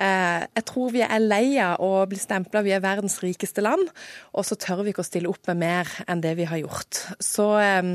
Eh, 0.00 0.46
jeg 0.48 0.66
tror 0.66 0.94
vi 0.96 1.04
er 1.04 1.22
lei 1.22 1.44
av 1.62 1.84
å 1.84 2.06
bli 2.08 2.18
stempla 2.18 2.64
vi 2.64 2.72
er 2.74 2.82
verdens 2.82 3.20
rikeste 3.22 3.62
land, 3.62 3.92
og 4.32 4.48
så 4.48 4.58
tør 4.58 4.82
vi 4.82 4.94
ikke 4.94 5.04
å 5.04 5.10
stille 5.10 5.30
opp 5.30 5.44
med 5.52 5.60
mer 5.60 5.92
enn 6.08 6.24
det 6.24 6.34
vi 6.40 6.48
har 6.48 6.64
gjort. 6.64 7.04
Så 7.22 7.52
eh, 7.60 7.92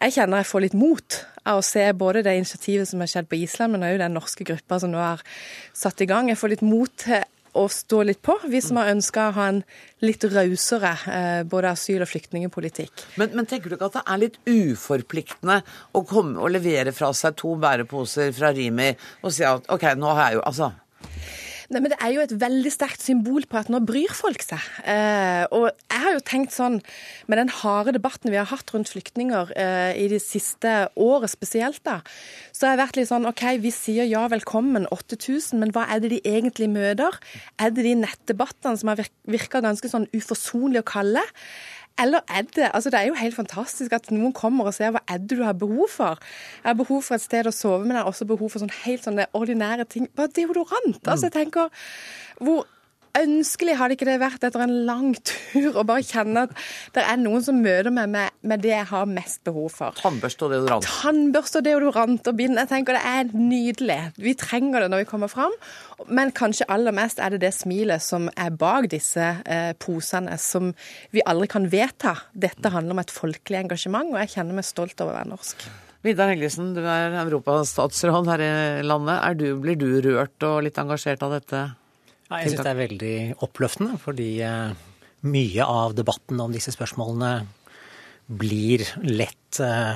jeg 0.00 0.16
kjenner 0.16 0.42
jeg 0.42 0.50
får 0.50 0.64
litt 0.66 0.76
mot 0.78 1.20
av 1.46 1.60
å 1.60 1.64
se 1.64 1.84
både 1.96 2.24
det 2.26 2.36
initiativet 2.36 2.88
som 2.90 3.00
har 3.02 3.10
skjedd 3.10 3.30
på 3.30 3.38
Island, 3.38 3.74
men 3.74 3.86
òg 3.86 4.00
den 4.02 4.16
norske 4.16 4.44
gruppa 4.46 4.80
som 4.82 4.92
nå 4.92 5.00
har 5.00 5.22
satt 5.76 6.02
i 6.02 6.08
gang. 6.10 6.30
Jeg 6.30 6.40
får 6.40 6.56
litt 6.56 6.64
mot 6.66 6.92
til 7.00 7.22
å 7.56 7.64
stå 7.72 8.02
litt 8.04 8.20
på, 8.24 8.34
vi 8.52 8.60
som 8.60 8.76
har 8.80 8.90
ønska 8.92 9.30
å 9.30 9.34
ha 9.38 9.46
en 9.48 9.62
litt 10.04 10.24
rausere 10.28 10.92
eh, 11.08 11.42
både 11.48 11.72
asyl- 11.72 12.04
og 12.04 12.10
flyktningpolitikk. 12.10 13.06
Men, 13.20 13.32
men, 13.32 13.48
tenker 13.48 13.72
du 13.72 13.78
ikke 13.78 13.88
at 13.88 13.96
det 13.96 14.04
er 14.04 14.22
litt 14.26 14.36
uforpliktende 14.44 15.62
å 15.96 16.04
komme 16.08 16.42
og 16.42 16.52
levere 16.52 16.92
fra 16.96 17.12
seg 17.16 17.38
to 17.40 17.54
bæreposer 17.62 18.34
fra 18.36 18.52
Rimi 18.56 18.90
og 19.22 19.32
si 19.32 19.46
at 19.48 19.72
OK, 19.72 19.88
nå 19.96 20.12
har 20.12 20.28
jeg 20.28 20.40
jo 20.40 20.44
Altså. 20.46 20.68
Nei, 21.72 21.80
men 21.80 21.90
Det 21.90 21.98
er 21.98 22.12
jo 22.14 22.22
et 22.22 22.34
veldig 22.38 22.70
sterkt 22.70 23.02
symbol 23.02 23.46
på 23.50 23.58
at 23.58 23.70
nå 23.72 23.80
bryr 23.86 24.12
folk 24.14 24.42
seg. 24.44 24.62
Eh, 24.86 25.44
og 25.50 25.66
jeg 25.70 26.02
har 26.04 26.14
jo 26.14 26.22
tenkt 26.26 26.54
sånn, 26.54 26.78
med 27.26 27.40
den 27.40 27.50
harde 27.62 27.96
debatten 27.96 28.30
vi 28.30 28.38
har 28.38 28.48
hatt 28.50 28.70
rundt 28.74 28.92
flyktninger 28.92 29.50
eh, 29.58 29.98
i 29.98 30.06
det 30.12 30.22
siste 30.22 30.74
året 30.94 31.32
spesielt, 31.32 31.82
da, 31.86 31.98
så 32.54 32.68
har 32.68 32.76
jeg 32.76 32.82
vært 32.84 33.00
litt 33.00 33.10
sånn 33.10 33.28
OK, 33.28 33.44
vi 33.64 33.72
sier 33.74 34.06
ja, 34.06 34.26
velkommen, 34.30 34.86
8000, 34.94 35.58
men 35.62 35.74
hva 35.74 35.88
er 35.90 36.04
det 36.04 36.12
de 36.14 36.22
egentlig 36.22 36.70
møter? 36.70 37.18
Er 37.58 37.74
det 37.74 37.86
de 37.86 37.96
nettdebattene 37.98 38.78
som 38.78 38.92
har 38.92 39.02
virka 39.26 39.62
ganske 39.64 39.90
sånn 39.90 40.06
uforsonlige 40.14 40.84
og 40.84 40.90
kalde? 40.94 41.24
Eller 41.98 42.20
er 42.28 42.42
det 42.42 42.70
altså 42.74 42.90
Det 42.90 42.98
er 43.00 43.06
jo 43.08 43.14
helt 43.16 43.34
fantastisk 43.34 43.92
at 43.96 44.10
noen 44.12 44.34
kommer 44.36 44.68
og 44.68 44.74
ser 44.76 44.92
hva 44.92 45.00
er 45.08 45.22
det 45.22 45.38
du 45.38 45.44
har 45.44 45.56
behov 45.56 45.88
for. 45.88 46.20
Jeg 46.62 46.68
har 46.68 46.78
behov 46.78 47.02
for 47.06 47.16
et 47.16 47.24
sted 47.24 47.48
å 47.48 47.54
sove, 47.54 47.84
men 47.86 47.96
jeg 47.96 48.04
har 48.04 48.10
også 48.10 48.28
behov 48.28 48.52
for 48.52 48.62
sånn 48.62 48.74
helt 48.84 49.06
sånne 49.06 49.28
ordinære 49.36 49.88
ting. 49.88 50.08
Bare 50.16 50.32
deodorant. 50.36 51.00
Altså, 51.06 51.30
jeg 51.30 51.36
tenker 51.38 51.72
hvor 52.44 52.66
ønskelig 53.20 53.76
hadde 53.78 53.96
ikke 53.96 54.08
det 54.08 54.16
vært 54.22 54.44
etter 54.46 54.62
en 54.64 54.74
lang 54.88 55.14
tur 55.26 55.78
å 55.78 55.84
bare 55.86 56.04
kjenne 56.06 56.46
at 56.46 56.54
det 56.96 57.04
er 57.04 57.20
noen 57.20 57.44
som 57.44 57.58
møter 57.62 57.92
meg 57.94 58.10
med, 58.12 58.34
med 58.46 58.62
det 58.64 58.72
jeg 58.72 58.88
har 58.90 59.08
mest 59.10 59.42
behov 59.46 59.70
for. 59.74 59.96
Tannbørste 60.00 60.46
og 60.46 60.54
deodorant. 60.54 60.88
Tannbørste 61.02 61.62
og 61.62 61.66
deodorant 61.68 62.30
og 62.30 62.38
bind. 62.38 62.60
Jeg 62.60 62.70
tenker 62.72 62.98
det 62.98 63.04
er 63.08 63.32
nydelig. 63.32 63.98
Vi 64.20 64.36
trenger 64.38 64.84
det 64.84 64.90
når 64.92 65.04
vi 65.04 65.10
kommer 65.10 65.32
fram. 65.32 65.54
Men 66.12 66.34
kanskje 66.36 66.68
aller 66.72 66.94
mest 66.96 67.22
er 67.22 67.34
det 67.34 67.42
det 67.46 67.54
smilet 67.56 68.04
som 68.04 68.28
er 68.36 68.52
bak 68.56 68.90
disse 68.92 69.32
eh, 69.46 69.72
posene, 69.80 70.36
som 70.40 70.72
vi 71.14 71.24
aldri 71.26 71.48
kan 71.52 71.70
vedta. 71.72 72.16
Dette 72.36 72.72
handler 72.74 72.96
om 72.96 73.02
et 73.02 73.14
folkelig 73.14 73.62
engasjement, 73.64 74.12
og 74.12 74.20
jeg 74.22 74.36
kjenner 74.36 74.58
meg 74.58 74.68
stolt 74.68 75.00
over 75.00 75.14
å 75.14 75.18
være 75.20 75.32
norsk. 75.32 75.66
Vidar 76.06 76.30
Helgesen, 76.30 76.70
du 76.76 76.84
er 76.86 77.16
europastatsråd 77.24 78.28
her 78.30 78.44
i 78.44 78.84
landet. 78.86 79.40
Du, 79.40 79.48
blir 79.62 79.78
du 79.80 79.88
rørt 80.04 80.46
og 80.46 80.60
litt 80.66 80.78
engasjert 80.78 81.24
av 81.26 81.34
dette? 81.34 81.64
Ja, 82.26 82.40
jeg 82.42 82.54
syns 82.54 82.64
det 82.64 82.72
er 82.72 82.80
veldig 82.80 83.16
oppløftende, 83.46 83.98
fordi 84.02 84.30
eh, 84.44 84.72
mye 85.30 85.66
av 85.66 85.94
debatten 85.98 86.40
om 86.42 86.54
disse 86.54 86.74
spørsmålene 86.74 87.34
blir 88.26 88.82
lett 89.06 89.60
eh, 89.62 89.94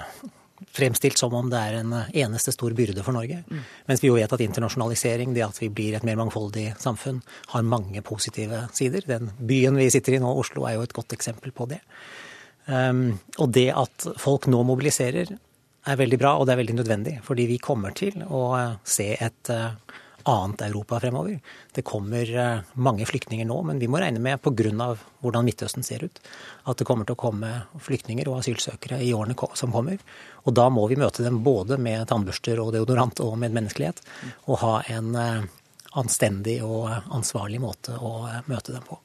fremstilt 0.70 1.18
som 1.18 1.34
om 1.34 1.48
det 1.50 1.58
er 1.58 1.78
en 1.80 1.94
eneste 1.96 2.52
stor 2.54 2.74
byrde 2.76 3.02
for 3.02 3.16
Norge. 3.16 3.40
Mm. 3.48 3.62
Mens 3.88 4.02
vi 4.02 4.10
jo 4.10 4.16
vet 4.18 4.32
at 4.32 4.42
internasjonalisering, 4.44 5.34
det 5.34 5.44
at 5.46 5.58
vi 5.60 5.70
blir 5.72 5.96
et 5.96 6.06
mer 6.06 6.18
mangfoldig 6.20 6.68
samfunn, 6.80 7.22
har 7.54 7.66
mange 7.66 8.02
positive 8.06 8.66
sider. 8.76 9.06
Den 9.08 9.32
byen 9.38 9.78
vi 9.80 9.90
sitter 9.92 10.16
i 10.16 10.22
nå, 10.22 10.30
Oslo, 10.42 10.66
er 10.68 10.76
jo 10.76 10.84
et 10.86 10.96
godt 10.96 11.16
eksempel 11.16 11.54
på 11.56 11.66
det. 11.72 11.80
Um, 12.66 13.18
og 13.40 13.50
det 13.56 13.70
at 13.74 14.06
folk 14.20 14.46
nå 14.52 14.62
mobiliserer, 14.68 15.32
er 15.88 15.96
veldig 15.96 16.18
bra, 16.20 16.34
og 16.36 16.44
det 16.44 16.52
er 16.52 16.60
veldig 16.60 16.76
nødvendig. 16.76 17.14
Fordi 17.24 17.46
vi 17.48 17.56
kommer 17.62 17.94
til 17.96 18.20
å 18.28 18.44
se 18.84 19.14
et 19.16 19.50
uh, 19.50 19.72
annet 20.30 20.62
Europa 20.66 21.00
fremover. 21.00 21.40
Det 21.72 21.82
kommer 21.86 22.30
eh, 22.36 22.62
mange 22.74 23.06
flyktninger 23.06 23.46
nå, 23.48 23.58
men 23.66 23.78
vi 23.78 23.88
må 23.90 24.00
regne 24.00 24.20
med 24.22 24.40
pga. 24.42 24.96
hvordan 25.20 25.44
Midtøsten 25.44 25.84
ser 25.86 26.04
ut, 26.04 26.20
at 26.64 26.78
det 26.78 26.86
kommer 26.88 27.04
til 27.04 27.16
å 27.16 27.20
komme 27.20 27.50
flyktninger 27.78 28.28
og 28.28 28.40
asylsøkere 28.40 29.00
i 29.02 29.12
årene 29.14 29.36
som 29.54 29.72
kommer. 29.72 29.98
Og 30.44 30.54
da 30.54 30.68
må 30.70 30.86
vi 30.88 30.96
møte 30.96 31.22
dem 31.22 31.42
både 31.44 31.78
med 31.78 32.08
tannbørster 32.08 32.60
og 32.60 32.72
deodorant 32.72 33.20
og 33.20 33.38
med 33.38 33.52
menneskelighet, 33.52 34.02
og 34.46 34.60
ha 34.64 34.74
en 34.88 35.14
eh, 35.14 35.46
anstendig 36.00 36.60
og 36.62 36.88
ansvarlig 37.10 37.60
måte 37.60 37.96
å 37.98 38.26
eh, 38.28 38.42
møte 38.46 38.72
dem 38.72 38.84
på. 38.86 38.98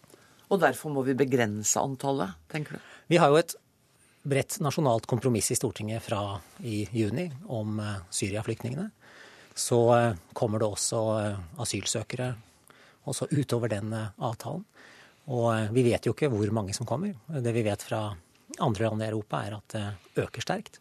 Og 0.49 0.61
derfor 0.61 0.93
må 0.93 1.05
vi 1.05 1.17
begrense 1.17 1.81
antallet, 1.81 2.37
tenker 2.51 2.77
du? 2.77 2.91
Vi 3.07 3.17
har 3.17 3.33
jo 3.33 3.41
et 3.41 3.55
bredt 4.25 4.59
nasjonalt 4.61 5.05
kompromiss 5.09 5.51
i 5.53 5.57
Stortinget 5.57 6.01
fra 6.05 6.39
i 6.65 6.85
juni 6.93 7.27
om 7.53 7.81
Syria-flyktningene 8.09 8.89
så 9.55 9.79
eh, 9.95 10.17
kommer 10.33 10.61
det 10.61 10.67
også 10.67 11.01
eh, 11.19 11.39
asylsøkere 11.63 12.33
også 13.05 13.27
utover 13.31 13.71
den 13.71 13.93
eh, 13.93 14.13
avtalen. 14.17 14.65
Og 15.25 15.73
vi 15.73 15.81
vet 15.87 16.05
jo 16.05 16.13
ikke 16.13 16.29
hvor 16.29 16.51
mange 16.53 16.73
som 16.77 16.85
kommer. 16.85 17.15
Det 17.41 17.53
vi 17.55 17.63
vet 17.65 17.81
fra 17.81 18.11
andre 18.61 18.85
land 18.85 19.01
i 19.01 19.07
Europa, 19.07 19.39
er 19.41 19.55
at 19.57 19.73
det 19.73 20.21
øker 20.21 20.43
sterkt. 20.43 20.77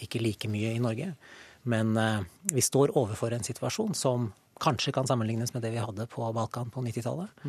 Ikke 0.00 0.22
like 0.24 0.48
mye 0.48 0.70
i 0.72 0.80
Norge. 0.80 1.10
Men 1.68 1.92
vi 2.48 2.64
står 2.64 2.94
overfor 2.96 3.36
en 3.36 3.44
situasjon 3.44 3.92
som 3.92 4.30
kanskje 4.60 4.92
kan 4.96 5.06
sammenlignes 5.06 5.52
med 5.52 5.62
det 5.62 5.74
vi 5.74 5.82
hadde 5.82 6.06
på 6.08 6.32
Balkan 6.32 6.70
på 6.72 6.80
90-tallet. 6.80 7.44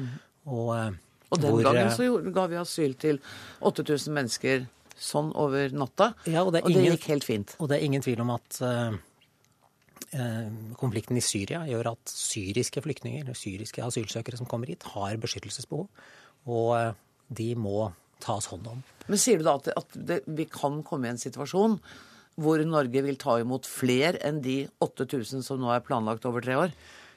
Og, 0.49 0.77
eh, 0.77 0.91
Og 1.29 1.41
den 1.41 1.51
hvor, 1.51 1.63
gangen 1.63 1.91
så 1.93 2.09
ga 2.33 2.47
vi 2.49 2.57
asyl 2.57 2.95
til 2.97 3.19
8000 3.61 4.13
mennesker 4.13 4.67
sånn 4.99 5.29
over 5.37 5.69
natta. 5.71 6.13
Ja, 6.25 6.43
og 6.43 6.53
det, 6.53 6.63
og 6.65 6.71
ingen, 6.71 6.89
det 6.89 6.97
gikk 6.97 7.07
helt 7.13 7.27
fint. 7.27 7.55
Og 7.59 7.69
det 7.69 7.77
er 7.77 7.85
ingen 7.85 8.03
tvil 8.03 8.19
om 8.25 8.33
at 8.33 8.57
konflikten 10.79 11.19
i 11.19 11.23
Syria 11.23 11.63
gjør 11.69 11.91
at 11.93 12.11
syriske 12.11 12.81
flyktninger, 12.85 13.29
syriske 13.37 13.83
asylsøkere 13.85 14.39
som 14.39 14.49
kommer 14.49 14.71
hit, 14.71 14.85
har 14.95 15.19
beskyttelsesbehov. 15.21 15.87
Og 16.49 16.69
eh, 16.77 16.93
de 17.29 17.49
må 17.59 17.91
tas 18.23 18.49
hånd 18.51 18.67
om. 18.67 18.79
Men 19.07 19.21
sier 19.21 19.39
du 19.39 19.45
da 19.47 19.57
at, 19.59 19.69
at 19.79 19.93
det, 19.95 20.21
vi 20.27 20.47
kan 20.49 20.81
komme 20.87 21.07
i 21.07 21.13
en 21.13 21.21
situasjon 21.21 21.77
hvor 22.39 22.61
Norge 22.63 23.03
vil 23.03 23.17
ta 23.19 23.35
imot 23.41 23.67
flere 23.67 24.19
enn 24.23 24.39
de 24.43 24.61
8000 24.83 25.43
som 25.43 25.59
nå 25.59 25.71
er 25.73 25.83
planlagt 25.83 26.27
over 26.27 26.43
tre 26.43 26.55
år? 26.55 26.75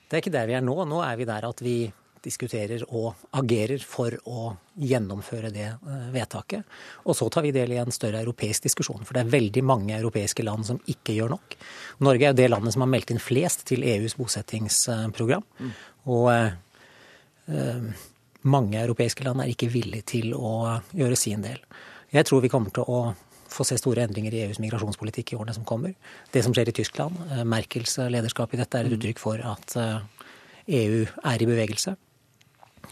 Det 0.09 0.18
er 0.18 0.23
ikke 0.25 0.35
der 0.35 0.49
vi 0.51 0.57
er 0.59 0.64
nå. 0.64 0.75
Nå 0.88 0.99
er 1.07 1.18
vi 1.21 1.27
der 1.29 1.47
at 1.47 1.62
vi 1.62 1.77
diskuterer 2.25 2.85
og 2.89 3.19
agerer 3.37 3.83
for 3.87 4.15
å 4.31 4.53
gjennomføre 4.79 5.51
det 5.55 5.69
eh, 5.69 6.05
vedtaket. 6.15 6.69
Og 7.07 7.17
så 7.19 7.29
tar 7.33 7.47
vi 7.47 7.55
del 7.55 7.75
i 7.75 7.81
en 7.83 7.95
større 7.95 8.23
europeisk 8.23 8.69
diskusjon, 8.69 9.03
for 9.07 9.17
det 9.17 9.25
er 9.25 9.35
veldig 9.35 9.65
mange 9.67 9.97
europeiske 9.97 10.45
land 10.47 10.69
som 10.69 10.81
ikke 10.91 11.17
gjør 11.17 11.35
nok. 11.35 11.57
Norge 12.07 12.29
er 12.29 12.33
jo 12.33 12.41
det 12.43 12.49
landet 12.53 12.77
som 12.77 12.85
har 12.87 12.93
meldt 12.93 13.13
inn 13.15 13.23
flest 13.23 13.67
til 13.71 13.85
EUs 13.87 14.17
bosettingsprogram. 14.21 15.45
Og 16.13 16.31
eh, 16.37 18.07
mange 18.43 18.81
europeiske 18.81 19.27
land 19.27 19.43
er 19.43 19.53
ikke 19.53 19.71
villige 19.73 20.09
til 20.17 20.33
å 20.39 20.79
gjøre 20.97 21.19
sin 21.19 21.45
del. 21.45 21.61
Jeg 22.13 22.29
tror 22.29 22.43
vi 22.45 22.51
kommer 22.53 22.75
til 22.75 22.89
å 22.89 23.03
få 23.53 23.67
se 23.69 23.77
store 23.77 24.07
endringer 24.07 24.33
i 24.33 24.47
EUs 24.47 24.61
migrasjonspolitikk 24.63 25.35
i 25.35 25.37
årene 25.37 25.55
som 25.57 25.67
kommer. 25.69 25.93
Det 26.33 26.41
som 26.45 26.55
skjer 26.57 26.71
i 26.71 26.77
Tyskland, 26.77 27.19
eh, 27.31 27.45
Merkels 27.45 27.99
lederskap 28.13 28.55
i 28.55 28.63
dette, 28.63 28.79
er 28.79 28.89
et 28.89 28.97
uttrykk 28.97 29.21
for 29.21 29.43
at 29.45 29.77
eh, 29.77 30.25
EU 30.83 31.05
er 31.05 31.43
i 31.43 31.49
bevegelse. 31.49 31.97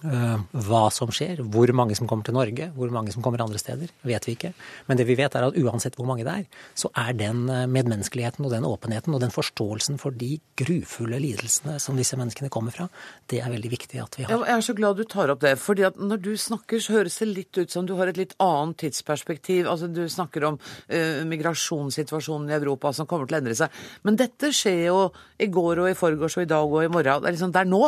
Eh, 0.00 0.40
Hva 0.64 0.82
som 0.94 1.10
skjer, 1.12 1.42
hvor 1.52 1.70
mange 1.76 1.96
som 1.98 2.08
kommer 2.08 2.24
til 2.24 2.34
Norge, 2.36 2.70
hvor 2.76 2.92
mange 2.94 3.12
som 3.12 3.22
kommer 3.24 3.42
andre 3.44 3.60
steder, 3.60 3.90
vet 4.06 4.26
vi 4.26 4.34
ikke. 4.36 4.52
Men 4.88 4.96
det 4.96 5.06
vi 5.08 5.16
vet 5.18 5.34
er 5.36 5.44
at 5.44 5.58
uansett 5.60 5.98
hvor 5.98 6.08
mange 6.08 6.24
det 6.24 6.32
er, 6.32 6.46
så 6.78 6.88
er 6.96 7.12
den 7.18 7.42
eh, 7.52 7.66
medmenneskeligheten 7.68 8.46
og 8.46 8.54
den 8.54 8.64
åpenheten 8.68 9.14
og 9.16 9.20
den 9.20 9.34
forståelsen 9.34 10.00
for 10.00 10.16
de 10.16 10.38
grufulle 10.60 11.20
lidelsene 11.20 11.76
som 11.82 11.98
disse 12.00 12.16
menneskene 12.16 12.52
kommer 12.52 12.74
fra, 12.74 12.88
det 13.30 13.42
er 13.44 13.52
veldig 13.52 13.72
viktig 13.74 14.00
at 14.00 14.18
vi 14.18 14.26
har. 14.26 14.46
jeg 14.48 14.56
er 14.56 14.66
så 14.70 14.76
glad 14.78 14.96
du 14.96 15.04
tar 15.04 15.32
opp 15.34 15.44
det. 15.44 15.56
fordi 15.60 15.84
at 15.90 16.00
når 16.00 16.22
du 16.24 16.32
snakker, 16.36 16.80
så 16.80 16.96
høres 16.96 17.18
det 17.20 17.28
litt 17.28 17.60
ut 17.60 17.70
som 17.70 17.86
du 17.86 17.94
har 18.00 18.08
et 18.08 18.20
litt 18.20 18.34
annet 18.40 18.78
tidsperspektiv. 18.80 19.68
Altså, 19.68 19.88
Du 19.90 20.06
snakker 20.08 20.44
om 20.44 20.56
uh, 20.56 21.24
migrasjonssituasjonen 21.26 22.50
i 22.50 22.56
Europa 22.56 22.92
som 22.92 23.06
kommer 23.06 23.26
til 23.26 23.36
å 23.36 23.40
endre 23.40 23.56
seg. 23.58 23.80
Men 24.06 24.16
dette 24.16 24.52
skjer 24.54 24.86
jo 24.86 25.00
i 25.38 25.50
går 25.50 25.82
og 25.84 25.90
i 25.90 25.98
forgårs 25.98 26.38
og 26.38 26.46
i 26.46 26.50
dag 26.50 26.64
og 26.64 26.84
i 26.84 26.92
morgen. 26.92 27.22
Det 27.22 27.28
er 27.28 27.36
liksom, 27.36 27.52
det 27.52 27.64
er 27.64 27.70
nå. 27.70 27.84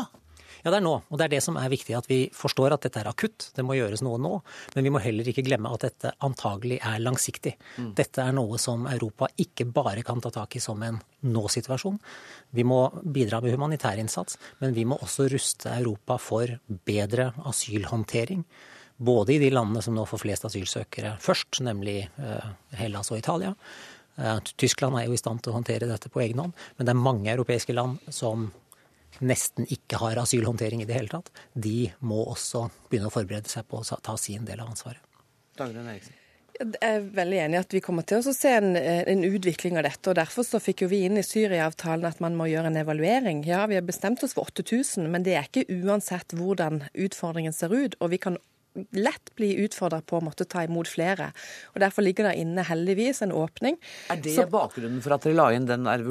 Ja, 0.63 0.71
det 0.71 0.79
er 0.79 0.85
nå. 0.85 0.95
Og 1.11 1.19
det 1.19 1.27
er 1.27 1.33
det 1.35 1.43
som 1.43 1.57
er 1.59 1.71
viktig, 1.73 1.95
at 1.99 2.07
vi 2.11 2.21
forstår 2.35 2.77
at 2.77 2.85
dette 2.87 3.01
er 3.01 3.11
akutt. 3.11 3.49
Det 3.57 3.65
må 3.67 3.75
gjøres 3.75 4.03
noe 4.07 4.21
nå. 4.23 4.33
Men 4.77 4.87
vi 4.87 4.93
må 4.95 5.01
heller 5.03 5.29
ikke 5.29 5.45
glemme 5.47 5.73
at 5.75 5.87
dette 5.89 6.13
antagelig 6.23 6.79
er 6.87 7.03
langsiktig. 7.03 7.57
Dette 7.99 8.23
er 8.23 8.37
noe 8.37 8.61
som 8.63 8.87
Europa 8.91 9.29
ikke 9.43 9.67
bare 9.75 10.05
kan 10.07 10.23
ta 10.23 10.31
tak 10.35 10.55
i 10.57 10.63
som 10.63 10.83
en 10.87 11.01
nå-situasjon. 11.27 11.99
Vi 12.55 12.67
må 12.69 12.85
bidra 13.03 13.41
med 13.43 13.57
humanitær 13.57 13.99
innsats, 13.99 14.39
men 14.63 14.77
vi 14.77 14.87
må 14.87 15.01
også 15.03 15.27
ruste 15.33 15.73
Europa 15.75 16.19
for 16.23 16.55
bedre 16.87 17.33
asylhåndtering. 17.51 18.45
Både 19.03 19.35
i 19.35 19.41
de 19.43 19.51
landene 19.51 19.83
som 19.83 19.97
nå 19.97 20.05
får 20.07 20.23
flest 20.23 20.47
asylsøkere 20.47 21.17
først, 21.23 21.59
nemlig 21.67 22.05
eh, 22.07 22.51
Hellas 22.79 23.11
og 23.11 23.19
Italia. 23.19 23.51
Eh, 24.15 24.39
Tyskland 24.61 24.99
er 24.99 25.09
jo 25.09 25.17
i 25.17 25.21
stand 25.21 25.43
til 25.43 25.51
å 25.51 25.57
håndtere 25.57 25.89
dette 25.91 26.13
på 26.13 26.23
egen 26.23 26.43
hånd, 26.45 26.55
men 26.77 26.87
det 26.87 26.93
er 26.95 27.01
mange 27.01 27.33
europeiske 27.33 27.75
land 27.75 27.99
som 28.15 28.51
nesten 29.21 29.67
ikke 29.71 29.99
har 30.01 30.17
asylhåndtering 30.23 30.83
i 30.83 30.89
det 30.89 30.95
hele 30.95 31.09
tatt, 31.13 31.31
de 31.55 31.93
må 32.01 32.25
også 32.33 32.69
begynne 32.89 33.11
å 33.11 33.15
forberede 33.15 33.49
seg 33.49 33.67
på 33.69 33.83
å 33.83 34.01
ta 34.03 34.17
sin 34.17 34.45
del 34.49 34.61
av 34.61 34.73
ansvaret. 34.73 35.01
Dagrun 35.59 35.89
Eriksen. 35.89 36.19
Jeg 36.63 36.77
er 36.85 37.01
veldig 37.17 37.39
enig 37.43 37.57
i 37.57 37.61
at 37.63 37.73
vi 37.75 37.81
kommer 37.81 38.05
til 38.07 38.21
å 38.21 38.33
se 38.37 38.51
en, 38.55 38.77
en 38.77 39.23
utvikling 39.25 39.79
av 39.81 39.87
dette. 39.87 40.11
og 40.13 40.19
Derfor 40.19 40.45
så 40.47 40.61
fikk 40.63 40.85
jo 40.85 40.89
vi 40.93 41.01
inn 41.07 41.17
i 41.19 41.25
Syria-avtalen 41.25 42.05
at 42.07 42.21
man 42.21 42.37
må 42.39 42.45
gjøre 42.47 42.69
en 42.71 42.77
evaluering. 42.77 43.41
Ja, 43.49 43.65
vi 43.67 43.75
har 43.79 43.83
bestemt 43.89 44.23
oss 44.23 44.37
for 44.37 44.47
8000, 44.53 45.09
men 45.11 45.25
det 45.27 45.35
er 45.39 45.49
ikke 45.49 45.65
uansett 45.83 46.37
hvordan 46.37 46.85
utfordringen 46.93 47.57
ser 47.57 47.73
ut. 47.73 47.97
Og 48.05 48.13
vi 48.13 48.21
kan 48.23 48.37
lett 48.95 49.33
bli 49.37 49.55
utfordra 49.65 50.03
på 50.05 50.21
å 50.21 50.25
måtte 50.25 50.47
ta 50.49 50.63
imot 50.69 50.89
flere. 50.93 51.33
Og 51.75 51.81
Derfor 51.83 52.05
ligger 52.05 52.29
det 52.31 52.37
inne 52.45 52.65
heldigvis 52.69 53.25
en 53.25 53.33
åpning. 53.33 53.81
Er 54.13 54.17
det 54.23 54.37
Så- 54.37 54.47
bakgrunnen 54.53 55.03
for 55.03 55.15
at 55.15 55.23
dere 55.23 55.35
la 55.35 55.51
inn 55.57 55.67
den 55.67 55.85
der 55.85 56.05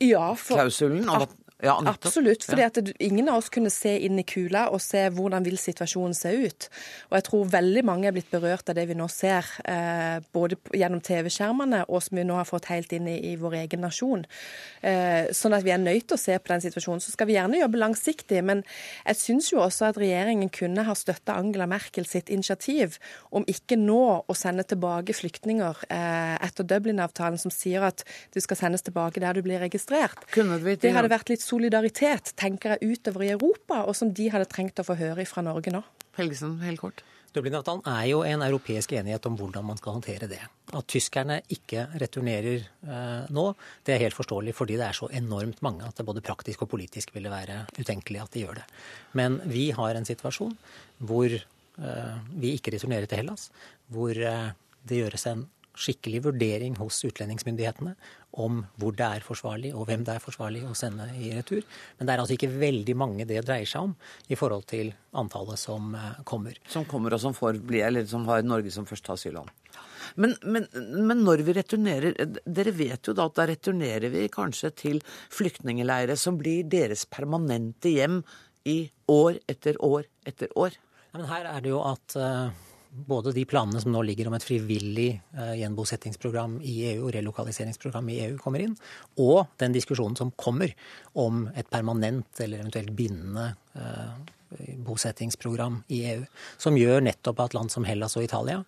Ja, 0.00 0.34
for- 0.34 0.58
at- 0.58 1.34
Ja. 1.62 1.76
Absolutt. 1.86 2.48
at 2.50 2.78
ingen 2.98 3.28
av 3.28 3.38
oss 3.38 3.48
kunne 3.48 3.70
se 3.70 3.92
inn 4.02 4.18
i 4.18 4.24
kula 4.26 4.66
og 4.74 4.80
se 4.82 5.04
hvordan 5.14 5.44
vil 5.46 5.56
situasjonen 5.60 6.14
se 6.16 6.32
ut. 6.34 6.66
Og 7.10 7.18
jeg 7.18 7.26
tror 7.28 7.52
veldig 7.52 7.84
mange 7.86 8.08
er 8.08 8.16
blitt 8.16 8.32
berørt 8.32 8.68
av 8.68 8.74
det 8.74 8.88
vi 8.90 8.96
nå 8.98 9.06
ser, 9.12 9.46
eh, 9.64 10.18
både 10.34 10.58
gjennom 10.74 11.00
TV-skjermene 11.00 11.84
og 11.86 12.02
som 12.02 12.18
vi 12.18 12.24
nå 12.26 12.34
har 12.40 12.48
fått 12.48 12.66
helt 12.72 12.92
inn 12.96 13.06
i, 13.06 13.16
i 13.30 13.36
vår 13.38 13.54
egen 13.62 13.84
nasjon. 13.86 14.24
Eh, 14.82 15.30
sånn 15.30 15.54
at 15.54 15.62
vi 15.62 15.70
er 15.70 15.78
nødt 15.78 16.08
til 16.10 16.18
å 16.18 16.20
se 16.20 16.36
på 16.38 16.52
den 16.52 16.64
situasjonen. 16.66 17.04
Så 17.04 17.14
skal 17.14 17.30
vi 17.30 17.38
gjerne 17.38 17.62
jobbe 17.62 17.80
langsiktig, 17.80 18.42
men 18.42 18.64
jeg 19.06 19.20
syns 19.20 19.52
jo 19.52 19.62
også 19.62 19.92
at 19.92 20.00
regjeringen 20.02 20.50
kunne 20.50 20.84
ha 20.88 20.98
støtta 20.98 21.38
Angela 21.38 21.70
Merkel 21.70 22.08
sitt 22.08 22.34
initiativ 22.34 22.98
om 23.30 23.46
ikke 23.46 23.78
nå 23.78 24.02
å 24.26 24.36
sende 24.36 24.66
tilbake 24.66 25.14
flyktninger 25.14 25.86
eh, 25.86 26.34
etter 26.44 26.66
Dublin-avtalen 26.66 27.38
som 27.40 27.54
sier 27.54 27.86
at 27.86 28.02
du 28.34 28.42
skal 28.42 28.58
sendes 28.58 28.82
tilbake 28.82 29.22
der 29.22 29.38
du 29.38 29.44
blir 29.46 29.62
registrert. 29.62 30.26
Kunne 30.34 30.58
vi 30.58 30.76
Det 30.82 30.92
hadde 30.92 31.12
vært 31.12 31.30
litt 31.30 31.43
solidaritet, 31.44 32.32
tenker 32.40 32.74
jeg, 32.74 32.96
utover 32.96 33.26
i 33.26 33.32
Europa, 33.34 33.84
og 33.84 33.96
som 33.98 34.12
de 34.16 34.30
hadde 34.32 34.48
trengt 34.50 34.80
å 34.80 34.86
få 34.86 34.96
høre 34.98 35.26
fra 35.28 35.44
Norge 35.44 35.72
nå. 35.74 35.82
Helgesen, 36.18 36.58
helt 36.64 36.82
kort. 36.82 37.04
Dublin-avtalen 37.34 37.82
er 37.90 38.04
jo 38.12 38.20
en 38.22 38.44
europeisk 38.46 38.92
enighet 38.94 39.24
om 39.26 39.34
hvordan 39.38 39.64
man 39.66 39.78
skal 39.80 39.96
håndtere 39.96 40.28
det. 40.30 40.38
At 40.70 40.86
tyskerne 40.90 41.40
ikke 41.50 41.88
returnerer 41.98 42.62
eh, 42.62 43.32
nå, 43.34 43.46
det 43.86 43.96
er 43.96 44.04
helt 44.04 44.14
forståelig 44.14 44.54
fordi 44.54 44.76
det 44.78 44.86
er 44.86 44.98
så 45.00 45.08
enormt 45.10 45.58
mange 45.66 45.82
at 45.88 45.98
det 45.98 46.06
både 46.06 46.22
praktisk 46.24 46.62
og 46.62 46.70
politisk 46.76 47.10
ville 47.16 47.32
være 47.32 47.64
utenkelig 47.74 48.22
at 48.22 48.36
de 48.36 48.44
gjør 48.44 48.60
det. 48.60 48.68
Men 49.18 49.40
vi 49.50 49.66
har 49.74 49.98
en 49.98 50.06
situasjon 50.06 50.54
hvor 51.02 51.34
eh, 51.34 52.14
vi 52.38 52.54
ikke 52.54 52.76
returnerer 52.76 53.10
til 53.10 53.24
Hellas, 53.24 53.48
hvor 53.90 54.14
eh, 54.14 54.54
det 54.86 55.02
gjøres 55.02 55.26
en 55.32 55.46
skikkelig 55.74 56.22
vurdering 56.28 56.76
hos 56.78 57.00
utlendingsmyndighetene 57.06 57.94
om 58.42 58.62
hvor 58.80 58.94
det 58.96 59.06
er 59.06 59.24
forsvarlig, 59.26 59.72
og 59.74 59.86
hvem 59.88 60.04
det 60.06 60.16
er 60.16 60.22
forsvarlig 60.22 60.64
å 60.66 60.74
sende 60.78 61.06
i 61.18 61.30
retur. 61.34 61.62
Men 61.98 62.06
det 62.06 62.14
er 62.14 62.22
altså 62.22 62.36
ikke 62.36 62.52
veldig 62.52 62.96
mange 62.98 63.26
det 63.28 63.42
dreier 63.46 63.68
seg 63.68 63.90
om 63.90 63.94
i 64.30 64.38
forhold 64.38 64.66
til 64.70 64.92
antallet 65.14 65.60
som 65.60 65.94
eh, 65.98 66.22
kommer. 66.26 66.58
Som 66.70 66.86
kommer 66.90 67.14
og 67.14 67.22
som 67.22 67.36
får 67.36 67.60
bli, 67.62 67.82
eller 67.86 68.06
som 68.10 68.26
har 68.30 68.46
Norge 68.46 68.72
som 68.74 68.88
første 68.88 69.14
asylland. 69.14 69.50
Men, 70.20 70.34
men, 70.42 70.66
men 71.08 71.22
når 71.24 71.42
vi 71.46 71.54
returnerer 71.56 72.14
Dere 72.44 72.74
vet 72.76 73.08
jo 73.08 73.14
da 73.16 73.24
at 73.26 73.38
da 73.38 73.46
returnerer 73.48 74.12
vi 74.12 74.26
kanskje 74.30 74.70
til 74.76 75.00
flyktningeleire 75.32 76.14
som 76.20 76.36
blir 76.38 76.68
deres 76.70 77.06
permanente 77.10 77.90
hjem 77.90 78.20
i 78.68 78.78
år 79.10 79.40
etter 79.50 79.80
år 79.84 80.06
etter 80.28 80.52
år. 80.58 80.76
Ja, 81.12 81.18
men 81.18 81.28
her 81.30 81.48
er 81.50 81.64
det 81.64 81.72
jo 81.72 81.80
at 81.86 82.16
eh, 82.20 82.62
både 82.94 83.32
de 83.34 83.44
planene 83.44 83.80
som 83.82 83.92
nå 83.92 84.02
ligger 84.06 84.28
om 84.30 84.36
et 84.36 84.44
frivillig 84.46 85.08
eh, 85.34 85.54
gjenbosettingsprogram 85.60 86.60
i 86.62 86.74
EU, 86.92 87.08
relokaliseringsprogram 87.14 88.08
i 88.12 88.20
EU, 88.28 88.36
kommer 88.38 88.62
inn, 88.62 88.76
og 89.20 89.50
den 89.60 89.74
diskusjonen 89.74 90.16
som 90.18 90.30
kommer 90.38 90.70
om 91.18 91.48
et 91.56 91.70
permanent 91.70 92.42
eller 92.44 92.62
eventuelt 92.62 92.94
bindende 92.94 93.48
eh, 93.74 94.74
bosettingsprogram 94.86 95.80
i 95.94 96.04
EU, 96.12 96.26
som 96.60 96.78
gjør 96.78 97.02
nettopp 97.08 97.42
at 97.42 97.56
land 97.58 97.74
som 97.74 97.86
Hellas 97.88 98.14
og 98.18 98.26
Italia, 98.26 98.60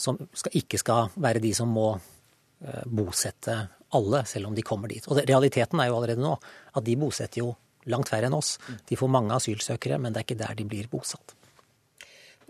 som 0.00 0.16
skal, 0.32 0.56
ikke 0.62 0.80
skal 0.80 1.10
være 1.20 1.42
de 1.44 1.52
som 1.56 1.68
må 1.68 1.90
eh, 1.98 2.86
bosette 2.88 3.58
alle, 3.96 4.22
selv 4.24 4.48
om 4.48 4.56
de 4.56 4.64
kommer 4.64 4.88
dit. 4.88 5.04
Og 5.10 5.20
realiteten 5.20 5.82
er 5.82 5.90
jo 5.90 5.98
allerede 5.98 6.24
nå 6.24 6.36
at 6.72 6.86
de 6.86 6.96
bosetter 6.96 7.42
jo 7.42 7.52
langt 7.90 8.08
færre 8.12 8.28
enn 8.28 8.36
oss. 8.36 8.54
De 8.88 8.96
får 8.96 9.12
mange 9.12 9.34
asylsøkere, 9.36 9.98
men 10.00 10.14
det 10.14 10.22
er 10.22 10.28
ikke 10.28 10.40
der 10.40 10.56
de 10.56 10.66
blir 10.68 10.88
bosatt. 10.92 11.34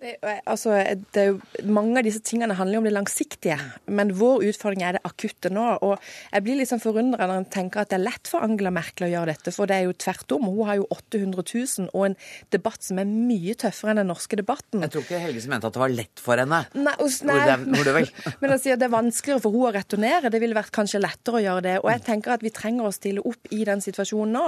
Det, 0.00 0.14
altså, 0.48 0.78
det 1.12 1.20
er 1.20 1.26
jo, 1.28 1.64
mange 1.68 2.00
av 2.00 2.06
disse 2.06 2.22
tingene 2.24 2.56
handler 2.56 2.78
jo 2.78 2.80
om 2.80 2.86
det 2.88 2.94
langsiktige, 2.94 3.58
men 3.92 4.14
vår 4.16 4.46
utfordring 4.48 4.84
er 4.86 4.96
det 4.96 5.02
akutte 5.04 5.50
nå. 5.52 5.66
og 5.84 5.98
Jeg 6.32 6.44
blir 6.46 6.56
liksom 6.56 6.78
sånn 6.80 6.84
forundra 6.84 7.26
når 7.28 7.42
en 7.42 7.48
tenker 7.52 7.82
at 7.82 7.90
det 7.92 7.98
er 7.98 8.06
lett 8.06 8.30
for 8.30 8.46
Angela 8.46 8.72
Merkel 8.72 9.08
å 9.08 9.10
gjøre 9.10 9.34
dette, 9.34 9.52
for 9.52 9.68
det 9.68 9.76
er 9.76 9.88
jo 9.88 9.96
tvert 10.00 10.32
om. 10.36 10.46
Hun 10.48 10.70
har 10.70 10.78
jo 10.80 10.86
800 10.94 11.44
000 11.44 11.90
og 11.92 12.06
en 12.06 12.16
debatt 12.54 12.86
som 12.86 13.00
er 13.02 13.10
mye 13.10 13.56
tøffere 13.60 13.92
enn 13.92 14.00
den 14.00 14.08
norske 14.08 14.38
debatten. 14.40 14.84
Jeg 14.86 14.94
tror 14.94 15.04
ikke 15.04 15.20
Helgesen 15.20 15.52
mente 15.52 15.68
at 15.68 15.76
det 15.76 15.82
var 15.82 15.92
lett 15.92 16.24
for 16.24 16.40
henne. 16.40 16.62
Nei, 16.80 16.96
og, 16.96 17.18
nei 17.28 17.38
Hvor 17.66 17.90
det, 17.90 17.96
vel? 17.98 18.10
men 18.40 18.54
han 18.54 18.62
sier 18.62 18.80
det 18.80 18.88
er 18.88 18.94
vanskeligere 18.94 19.44
for 19.44 19.56
hun 19.56 19.68
å 19.68 19.74
returnere. 19.76 20.32
Det 20.32 20.40
ville 20.40 20.56
vært 20.56 20.72
kanskje 20.76 21.02
lettere 21.02 21.42
å 21.42 21.44
gjøre 21.44 21.66
det. 21.66 21.76
Og 21.84 21.90
jeg 21.92 22.04
tenker 22.08 22.36
at 22.38 22.46
vi 22.46 22.54
trenger 22.54 22.88
å 22.88 22.94
stille 22.94 23.24
opp 23.28 23.52
i 23.52 23.60
den 23.68 23.84
situasjonen 23.84 24.32
nå. 24.38 24.46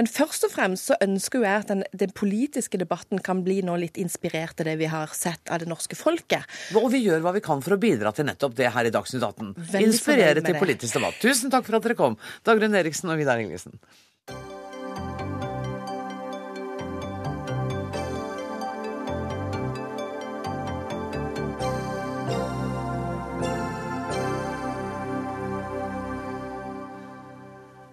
Men 0.00 0.10
først 0.10 0.48
og 0.48 0.54
fremst 0.56 0.90
så 0.90 0.98
ønsker 1.04 1.46
jeg 1.46 1.62
at 1.62 1.70
den, 1.70 1.86
den 1.94 2.14
politiske 2.18 2.80
debatten 2.80 3.22
kan 3.22 3.44
bli 3.46 3.60
nå 3.62 3.78
litt 3.78 4.00
inspirert 4.00 4.58
av 4.58 4.66
det 4.66 4.78
vi 4.80 4.87
har 4.92 5.12
sett 5.16 5.52
av 5.52 5.62
det 5.62 5.68
norske 5.70 5.96
folket. 5.98 6.44
Og 6.78 6.90
vi 6.92 7.02
gjør 7.04 7.22
hva 7.24 7.34
vi 7.36 7.44
kan 7.44 7.62
for 7.64 7.76
å 7.76 7.80
bidra 7.80 8.12
til 8.16 8.28
nettopp 8.28 8.56
det 8.58 8.72
her 8.74 8.88
i 8.88 8.92
Dagsnytt 8.94 9.24
18. 9.24 9.54
Inspirere 9.84 10.44
til 10.44 10.58
politisk 10.60 10.98
debatt. 10.98 11.20
Tusen 11.22 11.52
takk 11.54 11.66
for 11.68 11.78
at 11.78 11.86
dere 11.86 11.98
kom, 11.98 12.18
Dagrun 12.46 12.76
Eriksen 12.78 13.12
og 13.12 13.20
Vidar 13.20 13.40
Ingelsen. 13.42 13.78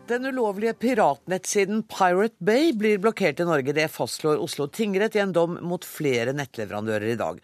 Den 0.06 0.26
ulovlige 0.26 0.74
piratnettsiden 0.78 1.80
Pirate 1.90 2.36
Bay 2.38 2.74
blir 2.78 3.00
blokkert 3.02 3.40
i 3.42 3.46
Norge. 3.48 3.74
Det 3.74 3.88
fastslår 3.90 4.38
Oslo 4.38 4.68
tingrett 4.70 5.16
i 5.18 5.22
en 5.24 5.32
dom 5.34 5.56
mot 5.66 5.86
flere 5.86 6.36
nettleverandører 6.38 7.10
i 7.10 7.16
dag. 7.18 7.40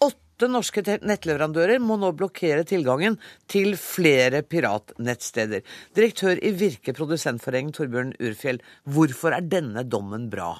Åtte 0.00 0.48
norske 0.48 0.80
nettleverandører 1.04 1.82
må 1.84 1.98
nå 2.00 2.14
blokkere 2.16 2.64
tilgangen 2.64 3.18
til 3.52 3.76
flere 3.76 4.40
piratnettsteder. 4.48 5.60
Direktør 5.98 6.40
i 6.40 6.54
Virke 6.56 6.96
produsentforening 6.96 7.74
Torbjørn 7.76 8.14
Urfjell, 8.16 8.62
hvorfor 8.88 9.36
er 9.36 9.44
denne 9.44 9.84
dommen 9.84 10.30
bra? 10.32 10.54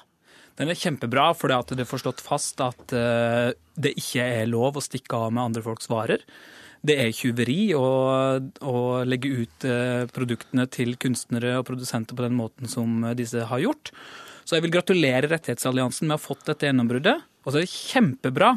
Den 0.61 0.69
er 0.69 0.77
kjempebra 0.77 1.31
fordi 1.37 1.57
at 1.57 1.73
det 1.73 1.87
er 1.87 1.89
forstått 1.89 2.21
fast 2.21 2.61
at 2.61 2.93
eh, 2.93 3.49
det 3.73 3.97
ikke 3.97 4.29
er 4.43 4.53
lov 4.53 4.77
å 4.77 4.85
stikke 4.85 5.25
av 5.25 5.33
med 5.33 5.47
andre 5.49 5.65
folks 5.65 5.89
varer. 5.89 6.21
Det 6.87 6.95
er 7.01 7.15
tjuveri 7.15 7.73
å, 7.75 7.87
å 8.39 8.77
legge 9.07 9.33
ut 9.41 9.67
eh, 9.67 10.05
produktene 10.13 10.67
til 10.71 10.95
kunstnere 11.01 11.57
og 11.59 11.67
produsenter 11.67 12.15
på 12.15 12.23
den 12.23 12.37
måten 12.37 12.69
som 12.71 13.01
eh, 13.03 13.15
disse 13.17 13.43
har 13.49 13.63
gjort. 13.63 13.91
Så 14.47 14.55
jeg 14.55 14.63
vil 14.63 14.75
gratulere 14.77 15.27
Rettighetsalliansen 15.27 16.07
med 16.07 16.15
å 16.15 16.19
ha 16.19 16.23
fått 16.23 16.45
dette 16.47 16.69
gjennombruddet. 16.69 17.25
Og 17.43 17.51
så 17.51 17.59
er 17.59 17.65
det 17.65 17.73
kjempebra 17.73 18.53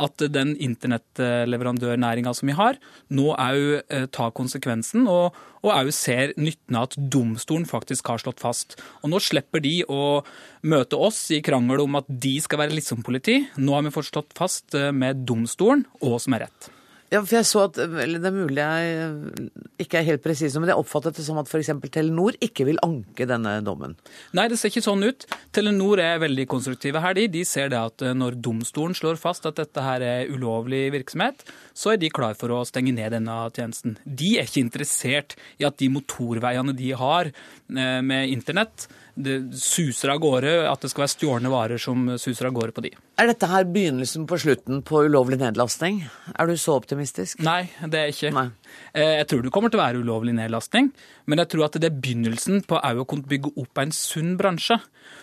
at 0.00 0.24
den 0.34 0.54
internettleverandørnæringa 0.64 2.32
som 2.34 2.48
vi 2.50 2.56
har, 2.58 2.80
nå 3.14 3.28
òg 3.34 3.60
eh, 3.84 4.06
tar 4.14 4.32
konsekvensen 4.36 5.10
og 5.10 5.36
og 5.64 5.70
òg 5.72 5.88
ser 5.96 6.34
nytten 6.36 6.76
av 6.76 6.90
at 6.90 6.96
domstolen 7.08 7.64
faktisk 7.64 8.10
har 8.12 8.20
slått 8.20 8.42
fast. 8.44 8.74
Og 9.00 9.08
nå 9.14 9.20
slipper 9.24 9.62
de 9.64 9.78
å 9.88 10.20
møte 10.68 10.98
oss 11.00 11.22
i 11.32 11.40
krangel 11.40 11.86
om 11.86 11.96
at 11.96 12.10
de 12.10 12.34
skal 12.44 12.60
være 12.60 12.76
liksom 12.76 13.00
politi. 13.06 13.38
Nå 13.56 13.72
har 13.72 13.86
vi 13.86 13.94
fått 13.94 14.10
slått 14.10 14.36
fast 14.36 14.76
med 14.92 15.24
domstolen 15.24 15.86
hva 16.04 16.20
som 16.20 16.36
er 16.36 16.44
rett. 16.44 16.73
Ja, 17.14 17.20
for 17.22 17.36
jeg 17.36 17.46
så 17.46 17.60
at, 17.68 17.78
eller 17.78 18.18
Det 18.18 18.26
er 18.26 18.34
mulig 18.34 18.58
jeg 18.58 18.94
eh, 18.98 19.50
ikke 19.84 20.00
er 20.00 20.06
helt 20.08 20.22
presis, 20.24 20.56
men 20.58 20.70
jeg 20.70 20.80
oppfattet 20.80 21.18
det 21.18 21.26
som 21.26 21.38
at 21.38 21.50
f.eks. 21.50 21.70
Telenor 21.94 22.34
ikke 22.42 22.66
vil 22.66 22.80
anke 22.82 23.28
denne 23.30 23.52
dommen. 23.66 23.94
Nei, 24.34 24.48
det 24.50 24.58
ser 24.58 24.72
ikke 24.72 24.82
sånn 24.82 25.06
ut. 25.06 25.26
Telenor 25.54 26.02
er 26.02 26.22
veldig 26.24 26.48
konstruktive 26.50 27.02
her. 27.04 27.14
De, 27.14 27.28
de 27.30 27.44
ser 27.46 27.70
det 27.70 27.78
at 27.78 28.02
eh, 28.02 28.16
når 28.18 28.40
domstolen 28.42 28.96
slår 28.98 29.20
fast 29.20 29.46
at 29.46 29.60
dette 29.60 29.84
her 29.84 30.02
er 30.02 30.32
ulovlig 30.34 30.88
virksomhet, 30.96 31.46
så 31.74 31.92
er 31.92 32.00
de 32.00 32.10
klar 32.14 32.36
for 32.38 32.52
å 32.54 32.62
stenge 32.68 32.94
ned 32.94 33.12
denne 33.16 33.34
tjenesten. 33.54 33.96
De 34.06 34.36
er 34.38 34.46
ikke 34.46 34.62
interessert 34.62 35.34
i 35.58 35.66
at 35.66 35.78
de 35.82 35.90
motorveiene 35.92 36.74
de 36.76 36.92
har 36.98 37.30
eh, 37.32 38.00
med 38.00 38.30
internett, 38.30 38.86
det 39.14 39.36
suser 39.62 40.10
av 40.10 40.18
gårde, 40.24 40.52
at 40.66 40.82
det 40.82 40.88
skal 40.90 41.04
være 41.04 41.12
stjålne 41.12 41.50
varer 41.52 41.78
som 41.78 42.08
suser 42.18 42.48
av 42.48 42.54
gårde 42.56 42.74
på 42.74 42.82
de. 42.82 42.90
Er 43.22 43.28
dette 43.30 43.46
her 43.46 43.66
begynnelsen 43.70 44.24
på 44.26 44.38
slutten 44.42 44.80
på 44.86 45.04
ulovlig 45.06 45.38
nedlastning? 45.38 46.00
Er 46.34 46.50
du 46.50 46.56
så 46.58 46.74
optimistisk? 46.80 47.42
Nei, 47.46 47.68
det 47.86 48.00
er 48.00 48.10
ikke. 48.14 48.32
Nei. 48.34 48.48
Eh, 48.92 49.20
Jeg 49.20 49.28
tror 49.30 49.44
det 49.46 49.52
kommer 49.54 49.70
til 49.70 49.78
å 49.78 49.84
være 49.84 50.02
ulovlig 50.02 50.34
nedlastning, 50.34 50.90
men 51.26 51.42
jeg 51.42 51.52
tror 51.54 51.68
at 51.68 51.78
det 51.78 51.90
er 51.92 52.00
begynnelsen 52.00 52.64
på 52.66 52.80
å 52.80 53.06
kunne 53.06 53.30
bygge 53.30 53.54
opp 53.62 53.82
en 53.82 53.94
sunn 53.94 54.34
bransje. 54.40 54.80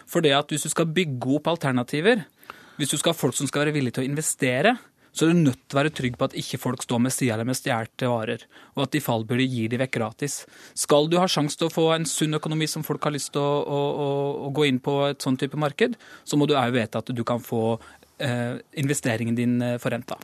For 0.07 0.23
det 0.23 0.35
at 0.37 0.51
hvis 0.51 0.67
du 0.67 0.71
skal 0.71 0.87
bygge 0.87 1.35
opp 1.35 1.51
alternativer, 1.51 2.23
hvis 2.79 2.95
du 2.95 2.97
skal 2.97 3.11
ha 3.11 3.19
folk 3.19 3.35
som 3.35 3.49
skal 3.49 3.65
være 3.65 3.75
villige 3.75 3.99
til 3.99 4.05
å 4.05 4.09
investere, 4.09 4.77
så 5.11 5.27
er 5.27 5.33
du 5.33 5.41
nødt 5.43 5.59
til 5.67 5.75
å 5.75 5.79
være 5.81 5.93
trygg 5.95 6.17
på 6.19 6.27
at 6.29 6.35
ikke 6.39 6.59
folk 6.61 6.83
står 6.85 7.01
med 7.03 7.13
sida 7.13 7.43
med 7.47 7.57
stjålne 7.57 8.11
varer, 8.11 8.45
og 8.75 8.85
at 8.85 8.93
de 8.95 9.03
fallbyrde 9.03 9.47
gir 9.51 9.71
de 9.71 9.79
vekk 9.81 9.95
gratis. 9.97 10.41
Skal 10.77 11.09
du 11.11 11.17
ha 11.19 11.27
sjanse 11.31 11.59
til 11.59 11.67
å 11.67 11.73
få 11.73 11.89
en 11.95 12.07
sunn 12.07 12.37
økonomi 12.39 12.69
som 12.71 12.85
folk 12.87 13.03
har 13.07 13.15
lyst 13.15 13.33
til 13.35 13.43
å, 13.43 13.61
å, 13.61 13.79
å, 14.05 14.09
å 14.47 14.51
gå 14.55 14.67
inn 14.69 14.79
på 14.83 14.97
et 15.09 15.23
sånn 15.23 15.39
type 15.39 15.59
marked, 15.59 15.97
så 16.23 16.39
må 16.39 16.47
du 16.47 16.55
òg 16.55 16.75
vite 16.77 17.01
at 17.01 17.11
du 17.11 17.23
kan 17.27 17.43
få 17.43 17.75
eh, 18.23 18.61
investeringen 18.79 19.37
din 19.37 19.57
eh, 19.65 19.79
forrenta. 19.83 20.19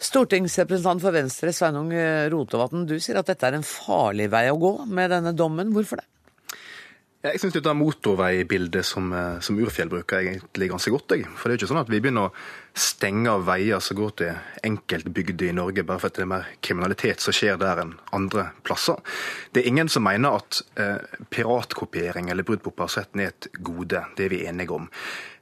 Stortingsrepresentant 0.00 1.02
for 1.04 1.12
Venstre, 1.12 1.52
Sveinung 1.52 1.90
Rotevatn, 2.32 2.86
du 2.88 2.96
sier 2.96 3.20
at 3.20 3.28
dette 3.28 3.44
er 3.44 3.58
en 3.58 3.66
farlig 3.66 4.30
vei 4.32 4.46
å 4.48 4.56
gå 4.56 4.72
med 4.88 5.12
denne 5.12 5.34
dommen. 5.36 5.74
Hvorfor 5.76 6.00
det? 6.00 6.08
Jeg 7.20 7.36
syns 7.36 7.52
dette 7.52 7.72
motorveibildet 7.76 8.86
som, 8.88 9.10
eh, 9.12 9.40
som 9.44 9.58
Urfjell 9.60 9.90
bruker, 9.92 10.16
er 10.16 10.28
egentlig 10.30 10.70
ganske 10.70 10.90
godt. 10.90 11.12
Jeg. 11.12 11.26
For 11.36 11.48
det 11.48 11.52
er 11.52 11.58
jo 11.58 11.66
ikke 11.66 11.74
sånn 11.74 11.80
at 11.82 11.90
vi 11.92 12.00
begynner 12.00 12.30
å 12.30 12.32
stenge 12.72 13.28
av 13.28 13.44
veier 13.44 13.80
som 13.84 13.98
går 13.98 14.14
til 14.16 14.38
enkeltbygder 14.64 15.50
i 15.50 15.52
Norge 15.52 15.84
bare 15.84 16.00
for 16.00 16.06
at 16.06 16.14
det 16.14 16.22
er 16.22 16.30
mer 16.32 16.46
kriminalitet 16.62 17.20
som 17.20 17.36
skjer 17.36 17.58
der 17.60 17.76
enn 17.82 17.92
andre 18.16 18.52
plasser. 18.64 18.96
Det 19.52 19.60
er 19.60 19.68
ingen 19.68 19.88
som 19.92 20.02
mener 20.08 20.40
at 20.40 20.62
eh, 20.80 20.96
piratkopiering 21.28 22.30
eller 22.30 22.42
brudd 22.42 22.62
på 22.64 22.72
opphavsretten 22.72 23.20
er 23.20 23.34
et 23.34 23.50
gode. 23.60 24.00
Det 24.16 24.24
er 24.24 24.32
vi 24.32 24.46
enige 24.46 24.72
om. 24.72 24.88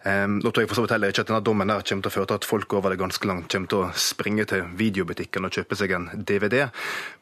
Um, 0.02 0.38
nå 0.38 0.50
tror 0.50 0.62
jeg 0.62 0.68
for 0.70 0.78
så 0.78 0.82
vidt 0.82 0.92
heller 0.94 1.10
ikke 1.10 1.24
at 1.26 1.30
denne 1.30 1.44
dommen 1.46 1.70
der 1.70 1.82
kommer 1.82 2.02
til 2.02 2.10
å 2.10 2.14
føre 2.14 2.26
til 2.30 2.38
at 2.38 2.46
folk 2.46 2.74
over 2.74 2.90
det 2.90 3.00
ganske 3.00 3.26
langt 3.26 3.50
kommer 3.50 3.70
til 3.70 3.82
å 3.82 3.94
springe 3.98 4.46
til 4.50 4.66
videobutikken 4.78 5.46
og 5.46 5.54
kjøpe 5.54 5.78
seg 5.78 5.94
en 5.94 6.10
DVD. 6.26 6.70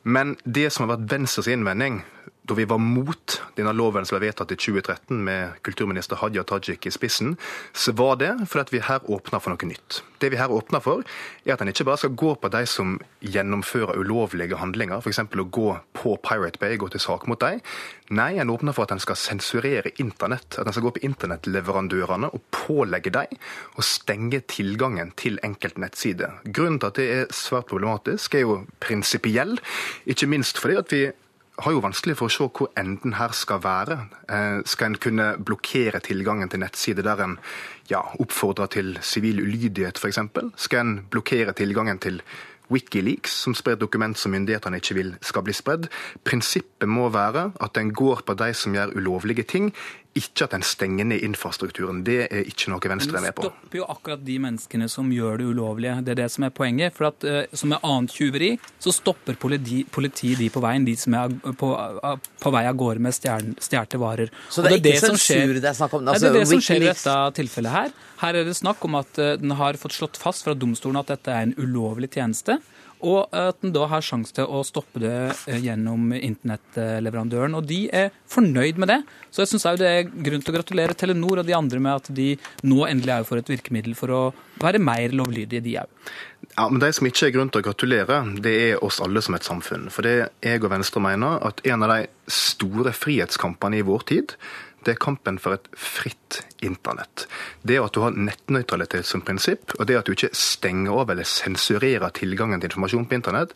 Men 0.04 0.36
det 0.44 0.70
som 0.72 0.84
har 0.84 0.96
vært 0.96 1.10
Venstres 1.12 1.48
innvending 1.52 2.02
da 2.46 2.54
vi 2.54 2.64
var 2.64 2.78
mot 2.78 3.40
denne 3.56 3.72
loven 3.74 4.06
som 4.06 4.16
ble 4.16 4.28
vedtatt 4.28 4.52
i 4.54 4.58
2013 4.58 5.18
med 5.26 5.56
kulturminister 5.66 6.20
Hadia 6.20 6.44
Tajik 6.46 6.86
i 6.86 6.92
spissen, 6.94 7.34
så 7.74 7.94
var 7.98 8.20
det 8.20 8.32
fordi 8.50 8.76
vi 8.76 8.84
her 8.86 9.02
åpner 9.10 9.42
for 9.42 9.54
noe 9.54 9.68
nytt. 9.68 10.00
Det 10.22 10.30
vi 10.32 10.38
her 10.40 10.52
åpner 10.52 10.80
for, 10.80 11.02
er 11.44 11.56
at 11.56 11.62
en 11.62 11.70
ikke 11.72 11.84
bare 11.88 12.00
skal 12.00 12.14
gå 12.16 12.32
på 12.40 12.50
de 12.52 12.62
som 12.70 12.94
gjennomfører 13.20 13.98
ulovlige 14.00 14.60
handlinger, 14.60 15.02
f.eks. 15.02 15.20
å 15.26 15.48
gå 15.58 15.66
på 15.96 16.14
Pirate 16.24 16.60
Bay, 16.62 16.78
gå 16.80 16.88
til 16.92 17.02
sak 17.02 17.26
mot 17.28 17.40
dem. 17.42 17.60
Nei, 18.16 18.36
en 18.40 18.52
åpner 18.54 18.76
for 18.76 18.86
at 18.86 18.94
en 18.94 19.02
skal 19.02 19.18
sensurere 19.18 19.92
internett. 20.00 20.56
At 20.56 20.68
en 20.68 20.72
skal 20.76 20.86
gå 20.86 20.94
på 20.96 21.04
internettleverandørene 21.08 22.30
og 22.32 22.46
pålegge 22.54 23.12
dem 23.12 23.36
å 23.76 23.84
stenge 23.84 24.40
tilgangen 24.48 25.12
til 25.18 25.40
enkeltnettsider. 25.44 26.40
Grunnen 26.46 26.80
til 26.80 26.92
at 26.92 27.00
det 27.00 27.10
er 27.18 27.34
svært 27.34 27.68
problematisk, 27.72 28.38
er 28.38 28.46
jo 28.46 28.58
prinsipiell, 28.80 29.56
ikke 30.08 30.30
minst 30.30 30.62
fordi 30.62 30.80
at 30.80 30.94
vi 30.94 31.04
har 31.58 31.72
jo 31.72 31.82
vanskelig 31.84 32.16
for 32.18 32.28
å 32.28 32.32
se 32.32 32.48
hvor 32.52 32.72
enden 32.76 33.16
her 33.16 33.32
skal 33.36 33.62
være. 33.64 33.96
Eh, 34.28 34.58
skal 34.68 34.92
en 34.92 34.98
kunne 35.00 35.28
blokkere 35.40 36.02
tilgangen 36.04 36.52
til 36.52 36.60
nettsider 36.60 37.06
der 37.06 37.22
en 37.24 37.38
ja, 37.90 38.02
oppfordrer 38.20 38.68
til 38.76 38.98
sivil 39.00 39.40
ulydighet, 39.44 39.98
f.eks.? 39.98 40.20
Skal 40.66 40.82
en 40.82 40.94
blokkere 41.10 41.56
tilgangen 41.56 42.02
til 42.02 42.20
Wikileaks, 42.72 43.30
som 43.44 43.54
sprer 43.54 43.78
dokument 43.78 44.18
som 44.18 44.34
myndighetene 44.34 44.80
ikke 44.82 44.98
vil 44.98 45.12
skal 45.24 45.44
bli 45.46 45.54
spredd? 45.54 45.88
Prinsippet 46.26 46.90
må 46.90 47.08
være 47.14 47.50
at 47.62 47.78
en 47.78 47.92
går 47.94 48.24
på 48.26 48.36
de 48.36 48.50
som 48.58 48.74
gjør 48.74 48.96
ulovlige 48.98 49.46
ting, 49.46 49.70
ikke 50.16 50.46
at 50.46 50.54
en 50.56 50.64
stenger 50.66 51.04
ned 51.08 51.22
infrastrukturen. 51.26 52.02
Det 52.06 52.16
er 52.30 52.44
ikke 52.48 52.70
noe 52.72 52.80
Venstre 52.90 53.18
er 53.18 53.24
med 53.26 53.34
på. 53.36 53.42
Det 53.46 53.52
stopper 53.52 53.78
jo 53.80 53.86
akkurat 53.92 54.22
de 54.24 54.36
menneskene 54.42 54.88
som 54.90 55.10
gjør 55.12 55.38
det 55.42 55.46
ulovlige. 55.50 55.96
Det 56.06 56.14
er 56.14 56.20
det 56.22 56.28
som 56.32 56.46
er 56.48 56.52
poenget. 56.56 56.94
For 56.96 57.08
at, 57.10 57.24
eh, 57.24 57.46
Som 57.56 57.70
med 57.70 57.78
annet 57.82 58.10
tyveri, 58.10 58.58
så 58.80 58.92
stopper 58.92 59.34
politi, 59.36 59.84
politiet 59.84 60.38
de 60.38 60.48
på 60.50 60.60
veien, 60.60 60.84
de 60.84 60.94
som 60.96 61.14
er 61.14 61.28
på, 61.28 61.70
på 62.40 62.52
vei 62.52 62.64
av 62.66 62.76
gårde 62.76 63.00
med 63.00 63.12
stjålne 63.14 64.00
varer. 64.00 64.30
Så 64.50 64.62
det 64.62 64.72
er 64.72 64.76
Og 64.76 64.86
ikke 64.86 65.00
som 65.06 65.16
skjer- 65.16 65.42
sensur 65.46 65.60
det 65.60 65.64
er 65.64 65.78
snakk 65.80 65.94
om? 65.94 66.08
Altså, 66.08 66.20
det 66.20 66.30
er 66.30 66.38
det 66.40 66.48
som 66.48 66.60
skjer 66.60 66.76
i 66.76 66.88
dette 66.92 67.16
tilfellet 67.34 67.70
her. 67.72 67.90
Her 68.18 68.34
er 68.40 68.44
det 68.44 68.56
snakk 68.56 68.84
om 68.84 68.94
at 68.96 69.18
eh, 69.18 69.36
den 69.36 69.50
har 69.50 69.74
fått 69.74 69.92
slått 69.92 70.16
fast 70.16 70.44
fra 70.44 70.54
domstolen 70.54 70.98
at 70.98 71.06
dette 71.06 71.28
er 71.28 71.42
en 71.42 71.54
ulovlig 71.58 72.10
tjeneste. 72.12 72.58
Og 73.06 73.36
at 73.36 73.60
den 73.62 73.74
da 73.74 73.86
har 73.90 74.04
sjanse 74.04 74.34
til 74.36 74.48
å 74.50 74.62
stoppe 74.66 75.02
det 75.02 75.14
eh, 75.46 75.60
gjennom 75.62 76.10
internettleverandøren. 76.16 77.54
Og 77.58 77.66
de 77.68 77.84
er 77.94 78.10
fornøyd 78.32 78.80
med 78.82 78.90
det. 78.90 79.00
Så 79.30 79.44
jeg 79.44 79.52
syns 79.52 79.68
det 79.80 79.90
er 79.90 80.08
grunn 80.10 80.42
til 80.42 80.54
å 80.54 80.56
gratulere 80.58 80.96
Telenor 80.98 81.42
og 81.42 81.48
de 81.48 81.56
andre 81.56 81.82
med 81.82 82.02
at 82.02 82.10
de 82.16 82.32
nå 82.66 82.82
endelig 82.88 83.14
er 83.14 83.26
får 83.28 83.42
et 83.42 83.52
virkemiddel 83.56 83.96
for 83.98 84.14
å 84.14 84.22
være 84.62 84.80
mer 84.82 85.14
lovlydige, 85.16 85.62
de 85.64 85.76
òg. 85.82 86.12
Ja, 86.56 86.68
men 86.70 86.80
De 86.80 86.92
som 86.94 87.08
ikke 87.08 87.28
er 87.28 87.34
grunn 87.34 87.50
til 87.52 87.62
å 87.62 87.66
gratulere, 87.66 88.20
det 88.42 88.54
er 88.70 88.84
oss 88.84 89.00
alle 89.04 89.22
som 89.24 89.36
et 89.36 89.46
samfunn. 89.46 89.90
For 89.92 90.06
det 90.06 90.30
jeg 90.44 90.62
og 90.62 90.70
Venstre 90.72 91.02
mener, 91.04 91.40
at 91.44 91.60
en 91.68 91.84
av 91.84 91.92
de 91.92 92.06
store 92.32 92.94
frihetskampene 92.96 93.80
i 93.80 93.86
vår 93.86 94.06
tid, 94.08 94.36
det 94.86 94.94
er 94.94 95.02
kampen 95.02 95.40
for 95.42 95.56
et 95.56 95.66
fritt 95.74 96.44
internett. 96.64 97.26
Det 97.66 97.78
at 97.80 97.94
du 97.96 98.02
har 98.04 98.16
nettnøytralitet 98.16 99.06
som 99.08 99.24
prinsipp, 99.24 99.74
og 99.78 99.86
det 99.88 99.98
at 99.98 100.08
du 100.08 100.14
ikke 100.14 100.32
stenger 100.36 101.02
av 101.02 101.12
eller 101.12 101.28
sensurerer 101.28 102.14
tilgangen 102.16 102.62
til 102.62 102.70
informasjon 102.70 103.08
på 103.08 103.18
internett, 103.18 103.54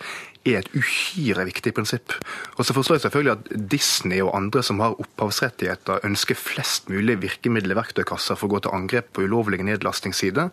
er 0.48 0.62
et 0.62 0.70
uhyre 0.72 1.44
viktig 1.50 1.72
prinsipp. 1.76 2.14
Og 2.56 2.64
så 2.64 2.72
forstår 2.72 2.96
jeg 2.96 3.04
selvfølgelig 3.04 3.32
at 3.34 3.70
Disney 3.72 4.22
og 4.24 4.32
andre 4.36 4.62
som 4.64 4.80
har 4.80 4.96
opphavsrettigheter, 5.02 6.00
ønsker 6.08 6.38
flest 6.38 6.88
mulig 6.92 7.18
virkemidler 7.20 7.76
i 7.76 7.80
verktøykassa 7.80 8.36
for 8.38 8.48
å 8.48 8.54
gå 8.54 8.62
til 8.64 8.76
angrep 8.76 9.10
på 9.16 9.26
ulovlige 9.28 9.66
nedlastingssider. 9.68 10.48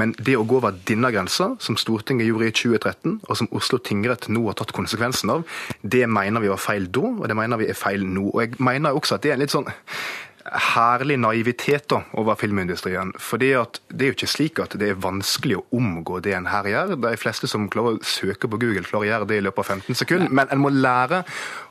Men 0.00 0.14
det 0.16 0.38
å 0.40 0.46
gå 0.48 0.60
over 0.60 0.78
denne 0.88 1.12
grensa, 1.12 1.52
som 1.60 1.76
Stortinget 1.80 2.30
gjorde 2.30 2.48
i 2.48 2.56
2013, 2.56 3.18
og 3.28 3.40
som 3.42 3.50
Oslo 3.56 3.80
tingrett 3.80 4.30
nå 4.32 4.46
har 4.48 4.56
tatt 4.56 4.72
konsekvensen 4.76 5.34
av, 5.36 5.44
det 5.82 6.06
mener 6.08 6.44
vi 6.44 6.52
var 6.52 6.62
feil 6.62 6.88
da, 6.88 7.04
og 7.04 7.28
det 7.28 7.36
mener 7.36 7.60
vi 7.60 7.68
er 7.68 7.76
feil 7.76 8.06
nå. 8.08 8.30
Og 8.32 8.40
jeg 8.44 8.56
mener 8.62 8.96
også 8.96 9.18
at 9.18 9.26
det 9.26 9.34
er 9.34 9.38
en 9.38 9.44
litt 9.44 9.52
sånn 9.52 9.68
herlig 10.52 11.18
naivitet 11.20 11.88
da, 11.90 12.02
over 12.18 12.36
filmindustrien. 12.38 13.12
Fordi 13.18 13.52
at 13.58 13.80
Det 13.88 14.04
er 14.04 14.10
jo 14.10 14.16
ikke 14.16 14.28
slik 14.28 14.58
at 14.60 14.74
det 14.78 14.90
er 14.90 14.98
vanskelig 15.00 15.58
å 15.58 15.64
omgå 15.74 16.20
det 16.22 16.34
en 16.36 16.48
her 16.50 16.66
gjør. 16.68 16.94
De 17.00 17.12
fleste 17.16 17.48
som 17.48 17.68
klarer 17.72 17.96
å 17.96 18.06
søke 18.06 18.48
på 18.50 18.58
Google, 18.60 18.84
klarer 18.84 19.06
å 19.06 19.10
gjøre 19.10 19.28
det 19.30 19.38
i 19.38 19.44
løpet 19.46 19.62
av 19.62 19.70
15 19.78 19.98
sekunder. 20.02 20.32
Men 20.32 20.50
en 20.52 20.60
må 20.60 20.70
lære 20.72 21.22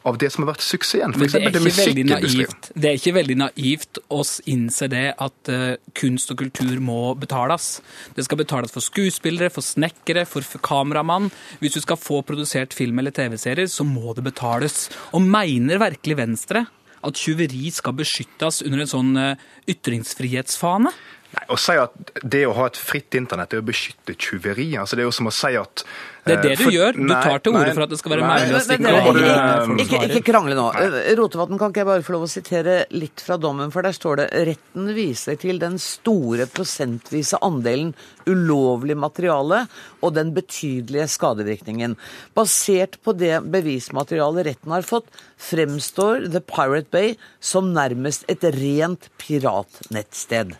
av 0.05 0.17
det 0.21 0.31
som 0.33 0.45
har 0.45 0.53
vært 0.53 0.65
suksessen. 0.65 1.13
For 1.13 1.25
det 1.25 1.41
er, 1.41 1.53
det 1.53 1.63
musikkindustrien. 1.65 2.45
naivt, 2.45 2.71
det 2.73 2.89
er 2.89 2.99
ikke 2.99 3.15
veldig 3.19 3.37
naivt 3.41 4.01
å 4.13 4.21
innse 4.51 4.89
det 4.91 5.05
at 5.13 5.51
uh, 5.51 5.65
kunst 5.97 6.33
og 6.33 6.41
kultur 6.43 6.79
må 6.83 6.99
betales. 7.19 7.81
Det 8.17 8.25
skal 8.25 8.41
betales 8.41 8.73
for 8.73 8.85
skuespillere, 8.85 9.51
for 9.53 9.65
snekkere, 9.65 10.25
for 10.29 10.45
kameramann. 10.65 11.29
Hvis 11.61 11.77
du 11.77 11.83
skal 11.83 11.99
få 12.01 12.21
produsert 12.25 12.73
film 12.73 12.99
eller 13.01 13.13
TV-serier, 13.15 13.69
så 13.71 13.85
må 13.87 14.15
det 14.17 14.25
betales. 14.25 14.89
Og 15.13 15.21
mener 15.21 15.81
virkelig 15.81 16.19
Venstre 16.21 16.65
at 17.05 17.19
tyveri 17.19 17.69
skal 17.73 17.95
beskyttes 17.97 18.61
under 18.65 18.83
en 18.83 18.91
sånn 18.91 19.11
eh, 19.21 19.43
ytringsfrihetsfane? 19.71 20.91
Nei, 21.35 21.45
Å 21.51 21.57
si 21.59 21.75
at 21.77 21.91
det 22.23 22.45
å 22.47 22.53
ha 22.55 22.65
et 22.69 22.77
fritt 22.79 23.15
internett 23.19 23.53
er 23.53 23.59
å 23.61 23.65
beskytte 23.67 24.15
tyveri. 24.15 24.69
altså 24.79 24.95
Det 24.95 25.03
er 25.03 25.09
jo 25.09 25.15
som 25.15 25.27
å 25.27 25.33
si 25.35 25.51
at 25.59 25.83
Det 26.25 26.33
er 26.37 26.41
det 26.41 26.51
eh, 26.53 26.57
du 26.57 26.63
for- 26.63 26.73
gjør. 26.73 26.93
Du 26.95 27.01
Nei, 27.05 27.17
tar 27.21 27.39
til 27.43 27.53
orde 27.59 27.73
for 27.75 27.83
at 27.85 27.89
det 27.91 27.97
skal 27.99 28.13
være 28.15 28.29
mulig 28.29 28.55
å 28.55 28.61
stikke 28.65 28.93
av. 28.95 29.69
ikke, 29.75 29.83
ikke, 29.83 30.07
ikke 30.15 30.23
krangle 30.31 30.55
nå. 30.57 30.65
Eh, 30.79 31.11
Rotevatn, 31.19 31.59
kan 31.59 31.69
ikke 31.73 31.83
jeg 31.83 31.89
bare 31.91 32.05
få 32.07 32.15
lov 32.15 32.23
å 32.25 32.29
sitere 32.31 32.77
litt 32.95 33.21
fra 33.21 33.37
dommen? 33.37 33.69
For 33.75 33.85
der 33.85 33.93
står 33.97 34.21
det 34.23 34.29
retten 34.49 34.87
viser 34.95 35.37
til 35.37 35.59
den 35.61 35.77
store 35.77 36.47
prosentvise 36.49 37.37
andelen 37.45 37.91
ulovlig 38.25 38.95
materiale 38.97 39.67
og 40.01 40.15
den 40.15 40.31
betydelige 40.33 41.05
skadevirkningen. 41.13 41.93
Basert 42.33 42.97
på 43.05 43.13
det 43.17 43.43
bevismaterialet 43.53 44.45
retten 44.49 44.71
har 44.73 44.81
fått, 44.87 45.05
fremstår 45.37 46.31
The 46.31 46.41
Pirate 46.41 46.89
Bay 46.89 47.15
som 47.39 47.69
nærmest 47.75 48.25
et 48.31 48.41
rent 48.55 49.09
piratnettsted. 49.21 50.55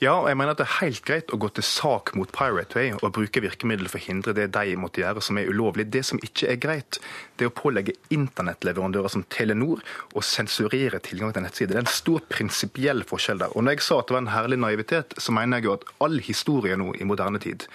Ja, 0.00 0.14
og 0.16 0.30
jeg 0.30 0.38
mener 0.40 0.54
at 0.54 0.60
det 0.62 0.64
er 0.64 0.78
helt 0.78 1.02
greit 1.04 1.32
å 1.34 1.36
gå 1.36 1.50
til 1.52 1.64
sak 1.66 2.14
mot 2.16 2.30
Pirate 2.32 2.78
Way 2.78 2.94
og 3.02 3.10
bruke 3.18 3.42
virkemidler 3.44 3.90
for 3.92 4.00
å 4.00 4.06
hindre 4.06 4.32
det 4.32 4.46
de 4.54 4.78
måtte 4.80 5.02
gjøre 5.02 5.20
som 5.20 5.36
er 5.36 5.50
ulovlig. 5.52 5.90
Det 5.92 6.00
som 6.08 6.20
ikke 6.24 6.48
er 6.48 6.56
greit, 6.62 6.96
det 7.36 7.44
er 7.44 7.50
å 7.50 7.58
pålegge 7.58 7.92
internettleverandører 8.16 9.12
som 9.12 9.26
Telenor 9.28 9.84
å 10.16 10.22
sensurere 10.24 11.02
tilgang 11.04 11.34
til 11.36 11.44
nettsider. 11.44 11.74
Det 11.76 11.82
er 11.82 11.84
en 11.84 11.98
stor 11.98 12.24
prinsipiell 12.32 13.04
forskjell 13.10 13.44
der. 13.44 13.52
Og 13.52 13.66
når 13.66 13.76
jeg 13.76 13.84
sa 13.90 14.00
at 14.00 14.08
det 14.08 14.16
var 14.16 14.24
en 14.24 14.32
herlig 14.32 14.60
naivitet, 14.64 15.18
så 15.20 15.36
mener 15.36 15.60
jeg 15.60 15.68
jo 15.68 15.76
at 15.76 15.84
all 16.00 16.16
historie 16.24 16.80
nå 16.80 16.94
i 16.96 17.08
moderne 17.10 17.42
tid 17.44 17.68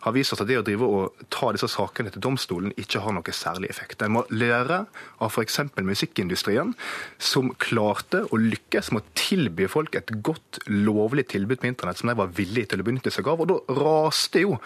har 0.00 0.14
vist 0.16 0.32
oss 0.34 0.42
at 0.42 0.48
det 0.48 0.58
å 0.60 0.64
drive 0.64 0.86
og 0.86 1.24
ta 1.32 1.50
disse 1.54 1.68
sakene 1.70 2.12
til 2.12 2.22
domstolen 2.24 2.74
ikke 2.80 3.02
har 3.04 3.14
noe 3.16 3.34
særlig 3.36 3.70
effekt. 3.72 4.02
En 4.02 4.14
må 4.16 4.24
lære 4.32 4.82
av 5.20 5.30
f.eks. 5.30 5.60
musikkindustrien, 5.76 6.74
som 7.18 7.52
klarte 7.60 8.24
å 8.30 8.40
lykkes 8.40 8.92
med 8.94 9.04
å 9.04 9.18
tilby 9.18 9.68
folk 9.70 9.98
et 9.98 10.12
godt, 10.24 10.62
lovlig 10.68 11.28
tilbud 11.34 11.60
på 11.60 11.70
internett 11.70 12.00
som 12.00 12.10
de 12.10 12.16
var 12.18 12.32
villige 12.36 12.72
til 12.72 12.84
å 12.84 12.88
benytte 12.88 13.12
seg 13.12 13.28
av. 13.28 13.42
Og 13.44 13.52
da 13.52 13.80
raste 13.80 14.44
jo 14.46 14.56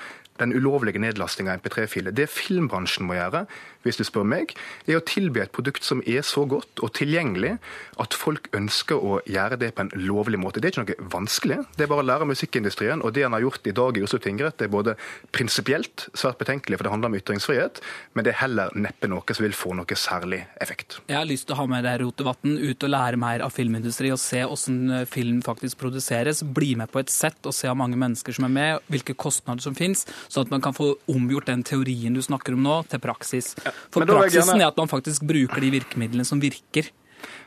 den 0.40 0.55
ulovlige 0.55 0.99
nedlastinga 1.03 1.53
av 1.55 1.62
MP3-filer. 1.62 2.14
Det 2.14 2.27
filmbransjen 2.31 3.07
må 3.07 3.18
gjøre, 3.18 3.44
hvis 3.85 4.01
du 4.01 4.05
spør 4.07 4.27
meg, 4.29 4.55
er 4.88 4.99
å 4.99 5.05
tilby 5.05 5.42
et 5.44 5.53
produkt 5.55 5.85
som 5.87 6.03
er 6.09 6.25
så 6.27 6.44
godt 6.49 6.83
og 6.85 6.92
tilgjengelig 6.97 7.57
at 8.03 8.16
folk 8.16 8.49
ønsker 8.57 8.99
å 8.99 9.20
gjøre 9.29 9.59
det 9.61 9.73
på 9.77 9.85
en 9.85 9.92
lovlig 9.94 10.40
måte. 10.40 10.61
Det 10.61 10.70
er 10.70 10.75
ikke 10.75 10.85
noe 10.85 11.11
vanskelig. 11.12 11.61
Det 11.77 11.87
er 11.87 11.90
bare 11.92 12.05
å 12.05 12.09
lære 12.09 12.29
musikkindustrien. 12.29 13.05
Og 13.05 13.14
det 13.14 13.27
han 13.27 13.37
har 13.37 13.44
gjort 13.44 13.68
i 13.68 13.75
dag 13.77 13.99
i 13.99 14.05
Oslo 14.05 14.20
tingrett, 14.23 14.57
det 14.59 14.68
er 14.68 14.75
både 14.75 14.97
prinsipielt 15.35 16.09
svært 16.16 16.40
betenkelig, 16.40 16.79
for 16.79 16.87
det 16.87 16.94
handler 16.94 17.12
om 17.12 17.18
ytringsfrihet, 17.18 17.81
men 18.14 18.27
det 18.27 18.35
er 18.35 18.40
heller 18.42 18.75
neppe 18.79 19.11
noe 19.11 19.37
som 19.37 19.44
vil 19.44 19.57
få 19.57 19.75
noe 19.77 19.99
særlig 19.99 20.42
effekt. 20.62 20.99
Jeg 21.11 21.18
har 21.18 21.29
lyst 21.29 21.49
til 21.49 21.57
å 21.57 21.61
ha 21.62 21.68
med 21.70 21.85
deg 21.87 22.01
Rotevatn 22.03 22.57
ut 22.59 22.87
og 22.87 22.92
lære 22.92 23.20
mer 23.20 23.44
av 23.44 23.55
filmindustri 23.55 24.11
og 24.14 24.20
se 24.23 24.42
hvordan 24.44 25.07
film 25.11 25.40
faktisk 25.44 25.81
produseres. 25.83 26.42
Bli 26.57 26.75
med 26.79 26.92
på 26.92 27.03
et 27.03 27.12
sett 27.12 27.47
og 27.47 27.55
se 27.57 27.68
hvor 27.70 27.79
mange 27.79 27.99
mennesker 28.01 28.37
som 28.37 28.49
er 28.49 28.55
med, 28.55 28.88
hvilke 28.92 29.16
kostnader 29.18 29.64
som 29.64 29.77
finnes, 29.79 30.05
sånn 30.29 30.47
at 30.47 30.55
man 30.55 30.64
kan 30.64 30.77
få 30.77 30.94
omgjort 31.11 31.51
den 31.51 31.64
teorien 31.66 32.14
du 32.14 32.23
snakker 32.25 32.57
om 32.57 32.64
nå, 32.64 32.81
til 32.90 33.03
praksis. 33.03 33.55
For 33.95 34.07
praksisen 34.09 34.61
er 34.61 34.69
at 34.71 34.79
man 34.81 34.91
faktisk 34.91 35.25
bruker 35.29 35.63
de 35.65 35.73
virkemidlene 35.79 36.27
som 36.29 36.43
virker. 36.43 36.91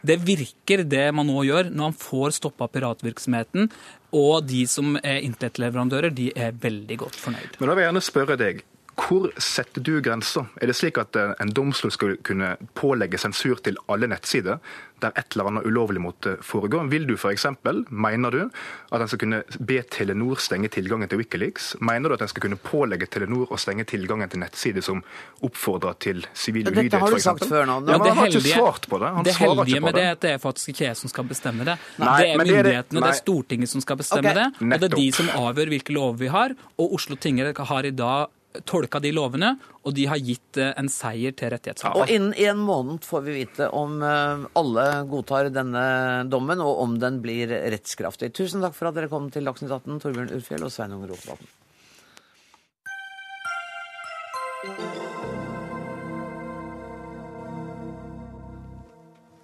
Det 0.07 0.17
virker 0.25 0.83
det 0.87 1.05
man 1.15 1.27
nå 1.29 1.43
gjør, 1.47 1.69
når 1.71 1.91
man 1.91 1.97
får 1.97 2.37
stoppa 2.37 2.69
piratvirksomheten. 2.71 3.69
Og 4.17 4.47
de 4.47 4.63
som 4.69 4.95
er 5.01 5.21
internettleverandører, 5.25 6.13
de 6.15 6.31
er 6.35 6.55
veldig 6.57 6.97
godt 7.03 7.19
fornøyd. 7.19 7.59
Men 7.59 7.69
da 7.69 7.75
vil 7.75 7.83
jeg 7.83 7.91
gjerne 7.91 8.05
spørre 8.05 8.39
deg, 8.39 8.63
hvor 8.97 9.29
setter 9.37 9.83
du 9.85 9.99
grensa? 10.01 10.47
Er 10.61 10.71
det 10.71 10.75
slik 10.77 10.97
at 10.97 11.15
eh, 11.19 11.35
en 11.43 11.51
domstol 11.53 11.91
skal 11.93 12.15
kunne 12.25 12.55
pålegge 12.77 13.19
sensur 13.21 13.59
til 13.63 13.77
alle 13.91 14.09
nettsider 14.09 14.57
der 14.97 15.13
et 15.13 15.35
eller 15.35 15.51
annet 15.51 15.67
ulovlig 15.69 16.01
måtte 16.01 16.33
foregå? 16.41 16.79
Vil 16.89 17.05
du 17.05 17.13
f.eks., 17.13 17.45
mener 17.93 18.33
du, 18.33 18.39
at 18.89 19.03
en 19.03 19.11
skal 19.11 19.21
kunne 19.21 19.43
be 19.59 19.77
Telenor 19.93 20.41
stenge 20.41 20.71
tilgangen 20.73 21.09
til 21.11 21.21
Wikileaks? 21.21 21.75
Mener 21.85 22.09
du 22.09 22.17
at 22.17 22.23
en 22.25 22.31
skal 22.31 22.47
kunne 22.47 22.57
pålegge 22.57 23.05
Telenor 23.13 23.53
å 23.53 23.59
stenge 23.61 23.85
tilgangen 23.85 24.33
til 24.33 24.41
nettsider 24.41 24.81
som 24.85 25.03
oppfordrer 25.45 25.99
til 26.01 26.25
sivil 26.33 26.65
ulydighet? 26.65 26.89
Dette 26.95 27.03
har 27.03 27.13
du 27.13 27.21
sagt 27.27 27.45
før 27.45 27.69
nå. 27.69 27.77
Ja, 27.85 27.99
han 28.01 28.17
har 28.23 28.31
ikke 28.33 28.43
svart 28.47 28.89
på 28.89 29.01
det. 29.03 29.11
Han 29.19 29.27
det 29.27 29.35
svarer 29.37 29.53
heldige 29.53 29.77
ikke 29.77 29.83
på 29.85 29.91
med 29.91 29.99
det 29.99 30.01
det. 30.01 30.07
er 30.07 30.17
at 30.17 30.25
det 30.25 30.31
er 30.33 30.41
faktisk 30.47 30.73
ikke 30.73 30.87
jeg 30.87 31.01
som 31.03 31.13
skal 31.13 31.29
bestemme 31.29 31.69
det. 31.69 31.77
Nei, 32.01 32.15
det 32.17 32.31
er 32.31 32.41
myndighetene, 32.41 32.65
det 32.65 32.73
er 32.73 32.89
det- 32.89 33.05
det 33.05 33.13
er 33.13 33.21
Stortinget 33.21 33.69
som 33.75 33.85
skal 33.85 34.01
bestemme 34.01 34.33
okay. 34.33 34.49
det. 34.57 34.73
Og 34.73 34.81
det 34.81 34.91
er 34.91 34.97
de 34.97 35.11
som 35.11 35.29
avgjør 35.45 35.73
hvilke 35.75 35.93
lover 35.93 36.17
vi 36.17 36.33
har. 36.33 36.57
Og 36.81 36.97
Oslo 36.97 37.15
tingrett 37.15 37.57
har 37.57 37.85
i 37.85 37.93
dag 37.93 38.33
tolka 38.65 39.01
de 39.03 39.11
lovene, 39.15 39.53
og 39.83 39.93
de 39.97 40.07
har 40.09 40.21
gitt 40.23 40.57
eh, 40.61 40.73
en 40.79 40.89
seier 40.91 41.35
til 41.37 41.51
rettighetshaverne. 41.53 42.03
Og 42.03 42.13
innen 42.13 42.33
en 42.47 42.63
måned 42.63 43.05
får 43.07 43.25
vi 43.27 43.37
vite 43.41 43.69
om 43.75 44.01
eh, 44.05 44.47
alle 44.59 44.87
godtar 45.11 45.51
denne 45.53 45.83
dommen, 46.31 46.63
og 46.63 46.81
om 46.85 46.97
den 47.01 47.21
blir 47.23 47.51
rettskraftig. 47.73 48.33
Tusen 48.37 48.65
takk 48.65 48.75
for 48.77 48.89
at 48.89 48.97
dere 48.97 49.11
kom 49.11 49.29
til 49.33 49.47
Dagsnytt 49.47 49.73
18, 49.73 50.01
Torbjørn 50.03 50.33
Urfjell 50.39 50.67
og 50.67 50.73
Sveinung 50.73 51.05
Rotevatn. 51.09 51.55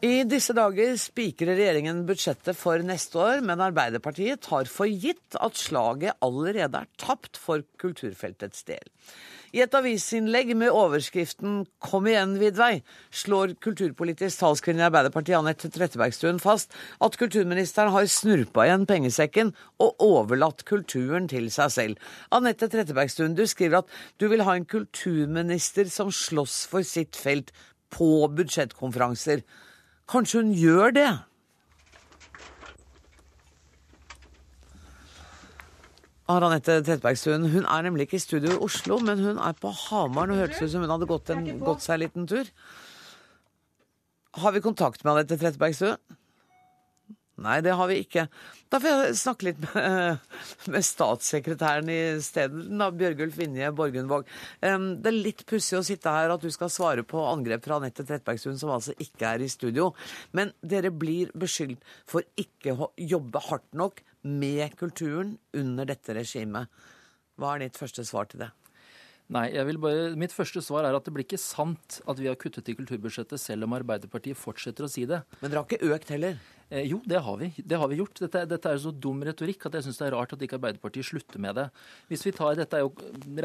I 0.03 0.25
disse 0.27 0.51
dager 0.51 0.97
spikrer 0.99 1.55
regjeringen 1.55 2.01
budsjettet 2.03 2.57
for 2.59 2.81
neste 2.83 3.15
år, 3.23 3.37
men 3.47 3.61
Arbeiderpartiet 3.63 4.41
tar 4.43 4.67
for 4.67 4.91
gitt 4.91 5.37
at 5.39 5.55
slaget 5.55 6.17
allerede 6.25 6.81
er 6.81 6.89
tapt 6.99 7.39
for 7.39 7.63
kulturfeltets 7.79 8.65
del. 8.67 8.83
I 9.55 9.63
et 9.63 9.77
avisinnlegg 9.79 10.51
med 10.59 10.75
overskriften 10.75 11.63
'Kom 11.79 12.11
igjen, 12.11 12.35
Vidvei' 12.35 12.83
slår 13.11 13.55
kulturpolitisk 13.63 14.43
talskvinne 14.43 14.83
i 14.83 14.89
Arbeiderpartiet 14.89 15.39
Anette 15.39 15.71
Trettebergstuen 15.71 16.39
fast 16.41 16.75
at 16.99 17.17
kulturministeren 17.17 17.95
har 17.95 18.03
snurpa 18.03 18.67
igjen 18.67 18.85
pengesekken 18.85 19.55
og 19.79 19.95
overlatt 20.03 20.65
kulturen 20.65 21.29
til 21.29 21.47
seg 21.49 21.71
selv. 21.71 21.97
Anette 22.29 22.67
Trettebergstuen, 22.67 23.35
du 23.35 23.47
skriver 23.47 23.77
at 23.77 23.87
du 24.19 24.27
vil 24.27 24.43
ha 24.43 24.51
en 24.51 24.65
kulturminister 24.65 25.87
som 25.87 26.11
slåss 26.11 26.67
for 26.67 26.83
sitt 26.83 27.15
felt 27.15 27.53
på 27.89 28.27
budsjettkonferanser. 28.27 29.47
Kanskje 30.09 30.41
hun 30.41 30.51
gjør 30.57 30.95
det? 30.95 31.11
Anette 36.33 36.79
Trettebergstuen 36.81 37.49
hun 37.51 37.65
er 37.67 37.83
nemlig 37.83 38.07
ikke 38.07 38.17
i 38.17 38.23
studio 38.23 38.55
i 38.55 38.61
Oslo, 38.63 38.97
men 39.03 39.19
hun 39.19 39.37
er 39.37 39.55
på 39.59 39.69
Hamar. 39.69 40.27
Nå 40.27 40.39
hørtes 40.39 40.61
ut 40.63 40.71
som 40.71 40.85
hun 40.85 40.93
hadde 40.93 41.09
gått, 41.09 41.29
en, 41.33 41.45
gått 41.59 41.83
seg 41.83 41.97
en 41.97 42.03
liten 42.05 42.27
tur. 42.29 42.49
Har 44.39 44.55
vi 44.55 44.63
kontakt 44.63 45.03
med 45.03 45.13
Anette 45.13 45.37
Trettebergstuen? 45.37 45.99
Nei, 47.41 47.55
det 47.65 47.73
har 47.73 47.87
vi 47.89 47.95
ikke. 48.03 48.27
Da 48.69 48.77
får 48.77 48.91
jeg 48.91 49.17
snakke 49.17 49.47
litt 49.47 49.61
med, 49.63 50.27
med 50.73 50.85
statssekretæren 50.85 51.89
i 51.89 51.99
stedet, 52.21 52.67
da, 52.77 52.91
Bjørgulf 52.93 53.39
Vinje 53.39 53.71
Borgundvåg. 53.73 54.29
Det 54.61 55.09
er 55.09 55.17
litt 55.17 55.41
pussig 55.49 55.79
å 55.79 55.85
sitte 55.85 56.13
her 56.13 56.35
at 56.35 56.45
du 56.45 56.51
skal 56.53 56.69
svare 56.73 57.05
på 57.07 57.25
angrep 57.25 57.65
fra 57.65 57.79
Anette 57.81 58.05
Trettebergstuen, 58.05 58.59
som 58.61 58.75
altså 58.75 58.93
ikke 59.01 59.33
er 59.33 59.45
i 59.45 59.49
studio. 59.49 59.91
Men 60.37 60.53
dere 60.61 60.93
blir 60.93 61.33
beskyldt 61.33 61.81
for 62.09 62.25
ikke 62.37 62.77
å 62.77 62.91
jobbe 63.01 63.41
hardt 63.49 63.69
nok 63.73 64.03
med 64.29 64.77
kulturen 64.77 65.39
under 65.57 65.89
dette 65.89 66.13
regimet. 66.13 66.69
Hva 67.41 67.55
er 67.55 67.65
ditt 67.65 67.81
første 67.81 68.05
svar 68.05 68.29
til 68.29 68.45
det? 68.45 68.53
Nei, 69.33 69.47
jeg 69.55 69.65
vil 69.65 69.79
bare, 69.81 70.09
Mitt 70.19 70.33
første 70.35 70.61
svar 70.61 70.85
er 70.85 70.93
at 70.93 71.05
det 71.07 71.13
blir 71.15 71.25
ikke 71.25 71.39
sant 71.41 72.01
at 72.09 72.19
vi 72.19 72.27
har 72.29 72.37
kuttet 72.39 72.67
i 72.69 72.75
kulturbudsjettet, 72.77 73.41
selv 73.41 73.65
om 73.65 73.75
Arbeiderpartiet 73.77 74.37
fortsetter 74.37 74.85
å 74.85 74.91
si 74.91 75.07
det. 75.09 75.23
Men 75.39 75.49
dere 75.49 75.63
har 75.63 75.69
ikke 75.69 75.93
økt 75.95 76.11
heller? 76.13 76.37
Eh, 76.73 76.87
jo, 76.89 76.97
det 77.05 77.19
har 77.21 77.37
vi. 77.37 77.51
Det 77.57 77.77
har 77.77 77.87
vi 77.87 77.99
gjort. 77.99 78.17
Dette, 78.23 78.41
dette 78.49 78.71
er 78.71 78.79
så 78.81 78.89
dum 79.05 79.19
retorikk 79.25 79.67
at 79.67 79.75
jeg 79.77 79.85
syns 79.85 79.99
det 79.99 80.07
er 80.07 80.15
rart 80.15 80.31
at 80.33 80.41
ikke 80.41 80.57
Arbeiderpartiet 80.57 81.05
slutter 81.05 81.41
med 81.43 81.59
det. 81.59 81.67
Hvis 82.09 82.25
vi 82.25 82.33
tar, 82.33 82.55
Dette 82.57 82.79
er 82.79 82.85
jo 82.87 82.93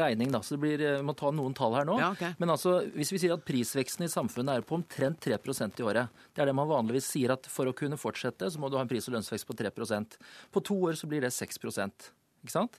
regning, 0.01 0.31
da, 0.33 0.41
så 0.45 0.55
det 0.55 0.63
blir, 0.63 0.81
vi 0.81 1.05
må 1.05 1.13
ta 1.17 1.29
noen 1.35 1.53
tall 1.57 1.77
her 1.77 1.85
nå. 1.85 1.99
Ja, 2.01 2.09
okay. 2.15 2.33
Men 2.41 2.55
altså, 2.55 2.79
hvis 2.95 3.13
vi 3.13 3.21
sier 3.21 3.35
at 3.37 3.45
prisveksten 3.45 4.07
i 4.07 4.09
samfunnet 4.09 4.55
er 4.55 4.65
på 4.65 4.79
omtrent 4.79 5.21
3% 5.21 5.77
i 5.77 5.85
året, 5.85 6.21
det 6.33 6.41
er 6.41 6.49
det 6.49 6.57
man 6.57 6.71
vanligvis 6.71 7.11
sier 7.13 7.35
at 7.35 7.45
for 7.53 7.69
å 7.69 7.75
kunne 7.77 8.01
fortsette, 8.01 8.49
så 8.49 8.61
må 8.61 8.71
du 8.71 8.79
ha 8.79 8.85
en 8.85 8.89
pris- 8.89 9.05
og 9.11 9.19
lønnsvekst 9.19 9.49
på 9.49 9.57
3% 9.61 10.17
På 10.49 10.65
to 10.65 10.79
år 10.89 10.97
så 10.97 11.09
blir 11.09 11.21
det 11.21 11.35
6% 11.35 12.09
ikke 12.39 12.53
sant? 12.55 12.77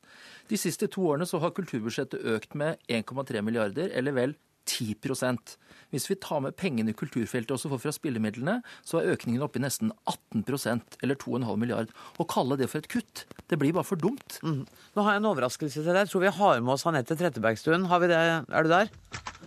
De 0.49 0.57
siste 0.57 0.89
to 0.89 1.05
årene 1.05 1.27
så 1.29 1.39
har 1.43 1.53
kulturbudsjettet 1.53 2.23
økt 2.33 2.57
med 2.57 2.81
1,3 2.89 3.43
milliarder, 3.45 3.91
eller 3.93 4.17
vel 4.17 4.33
10% 4.69 5.57
Hvis 5.91 6.07
vi 6.11 6.17
tar 6.23 6.43
med 6.45 6.55
pengene 6.59 6.93
i 6.93 6.97
kulturfeltet 6.97 7.51
også 7.57 7.71
får 7.73 7.81
fra 7.83 7.93
spillemidlene, 7.95 8.61
så 8.87 9.01
er 9.01 9.11
økningen 9.17 9.43
oppe 9.43 9.59
i 9.59 9.65
nesten 9.65 9.91
18% 10.07 11.01
eller 11.03 11.19
2,5 11.19 11.49
milliard. 11.59 11.91
Å 12.15 12.27
kalle 12.31 12.59
det 12.61 12.69
for 12.71 12.79
et 12.79 12.91
kutt, 12.93 13.25
det 13.51 13.59
blir 13.59 13.75
bare 13.75 13.89
for 13.89 13.99
dumt. 13.99 14.39
Mm. 14.47 14.63
Nå 14.95 15.03
har 15.07 15.17
jeg 15.17 15.25
en 15.25 15.31
overraskelse 15.33 15.83
til 15.83 15.91
deg. 15.91 16.05
Jeg 16.05 16.13
tror 16.13 16.23
vi 16.23 16.33
har 16.37 16.63
med 16.63 16.77
oss 16.77 16.87
Anette 16.87 17.19
Trettebergstuen. 17.19 17.89
Har 17.91 18.05
vi 18.05 18.13
det? 18.13 18.21
Er 18.47 18.67
du 18.67 18.71
der? 18.71 18.93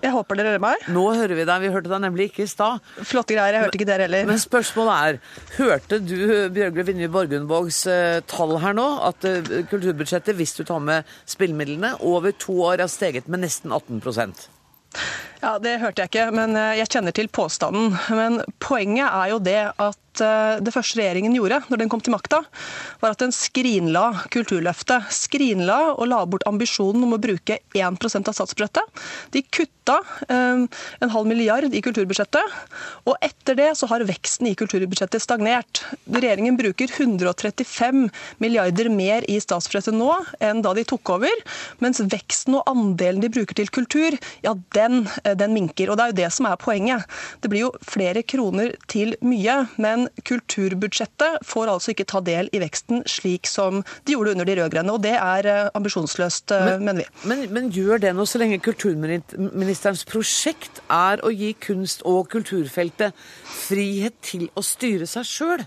Jeg 0.03 0.11
håper 0.11 0.35
dere 0.35 0.51
hører 0.51 0.63
meg. 0.63 0.87
Nå 0.91 1.03
hører 1.15 1.37
vi 1.37 1.45
deg. 1.47 1.61
Vi 1.63 1.69
hørte 1.71 1.91
deg 1.91 2.01
nemlig 2.03 2.25
ikke 2.27 2.43
i 2.43 2.51
stad. 2.51 2.83
Flotte 3.07 3.37
greier. 3.37 3.55
Jeg 3.55 3.63
hørte 3.63 3.79
ikke 3.79 3.87
dere 3.87 4.07
heller. 4.07 4.25
Men 4.27 4.41
spørsmålet 4.41 4.95
er, 4.97 5.19
hørte 5.61 5.99
du 6.03 6.17
Bjørgle 6.57 6.85
Vinje 6.89 7.07
Borgundvågs 7.13 7.79
eh, 7.91 8.17
tall 8.27 8.57
her 8.59 8.75
nå? 8.75 8.87
At 9.07 9.23
eh, 9.29 9.63
kulturbudsjettet, 9.71 10.35
hvis 10.35 10.57
du 10.59 10.65
tar 10.67 10.83
med 10.83 11.07
spillemidlene, 11.23 11.95
over 12.03 12.35
to 12.35 12.57
år 12.67 12.83
har 12.83 12.91
steget 12.91 13.31
med 13.31 13.45
nesten 13.45 13.71
18 13.71 14.03
Ja, 15.43 15.57
Det 15.59 15.79
hørte 15.81 15.99
jeg 16.01 16.11
ikke, 16.11 16.29
men 16.31 16.55
eh, 16.55 16.77
jeg 16.79 16.89
kjenner 16.93 17.15
til 17.15 17.27
påstanden. 17.27 17.97
Men 18.15 18.39
poenget 18.63 19.09
er 19.09 19.33
jo 19.33 19.41
det 19.43 19.59
at 19.75 19.99
eh, 20.21 20.59
det 20.63 20.73
første 20.75 20.99
regjeringen 20.99 21.35
gjorde 21.37 21.61
når 21.69 21.81
den 21.81 21.91
kom 21.91 22.01
til 22.03 22.13
makta, 22.13 22.43
var 23.01 23.15
at 23.15 23.23
den 23.23 23.33
skrinla 23.35 24.05
Kulturløftet. 24.33 25.09
Skrinla 25.13 25.79
og 25.93 26.05
la 26.09 26.21
bort 26.29 26.45
ambisjonen 26.49 27.05
om 27.07 27.15
å 27.15 27.21
bruke 27.21 27.59
1% 27.73 28.29
av 28.29 28.35
statsbudsjettet. 28.37 29.03
De 29.33 29.43
kutta 29.47 29.97
eh, 30.27 30.63
en 31.03 31.13
halv 31.13 31.29
milliard 31.29 31.73
i 31.73 31.81
kulturbudsjettet, 31.83 32.57
og 33.09 33.17
etter 33.23 33.57
det 33.59 33.69
så 33.79 33.89
har 33.91 34.05
veksten 34.07 34.49
i 34.49 34.55
kulturbudsjettet 34.59 35.23
stagnert. 35.23 35.83
Regjeringen 36.07 36.57
bruker 36.59 36.91
135 36.91 38.07
milliarder 38.43 38.91
mer 38.93 39.27
i 39.31 39.39
statsbudsjettet 39.43 39.97
nå 39.97 40.11
enn 40.43 40.61
da 40.63 40.73
de 40.77 40.85
tok 40.87 41.15
over, 41.15 41.43
mens 41.83 42.01
veksten 42.13 42.59
og 42.59 42.69
andelen 42.69 43.23
de 43.23 43.31
bruker 43.33 43.57
til 43.57 43.71
kultur, 43.73 44.17
ja, 44.45 44.55
den, 44.77 45.07
eh, 45.23 45.35
den 45.39 45.55
minker. 45.55 45.89
Og 45.89 45.97
det 45.97 46.05
er 46.05 46.13
jo 46.13 46.19
det 46.23 46.31
som 46.35 46.49
er 46.49 46.59
poenget. 46.61 47.07
Det 47.41 47.51
blir 47.51 47.67
jo 47.67 47.73
flere 47.83 48.23
kroner 48.23 48.73
til 48.91 49.15
mye, 49.23 49.63
men 49.77 50.02
kulturbudsjettet 50.27 51.43
får 51.47 51.71
altså 51.73 51.93
ikke 51.93 52.05
ta 52.09 52.21
del 52.25 52.49
i 52.53 52.61
veksten 52.63 53.03
slik 53.09 53.47
som 53.49 53.81
de 54.07 54.15
gjorde 54.15 54.33
under 54.35 54.45
de 54.49 54.55
rød-grønne. 54.59 54.93
Og 54.95 55.03
det 55.03 55.15
er 55.17 55.49
eh, 55.49 55.69
ambisjonsløst, 55.75 56.51
eh, 56.55 56.65
Men- 56.65 56.85
mener 56.85 57.03
vi. 57.03 57.27
Men, 57.29 57.45
men 57.53 57.69
gjør 57.71 58.01
det 58.03 58.15
nå, 58.15 58.25
så 58.25 58.41
lenge 58.41 58.59
kulturministerens 58.63 60.05
prosjekt 60.09 60.81
er 60.89 61.23
å 61.23 61.31
gi 61.33 61.53
kunst- 61.59 62.03
og 62.05 62.29
kulturfeltet 62.33 63.13
frihet 63.45 64.13
til 64.21 64.49
å 64.55 64.63
styre 64.65 65.07
seg 65.09 65.25
sjøl? 65.27 65.65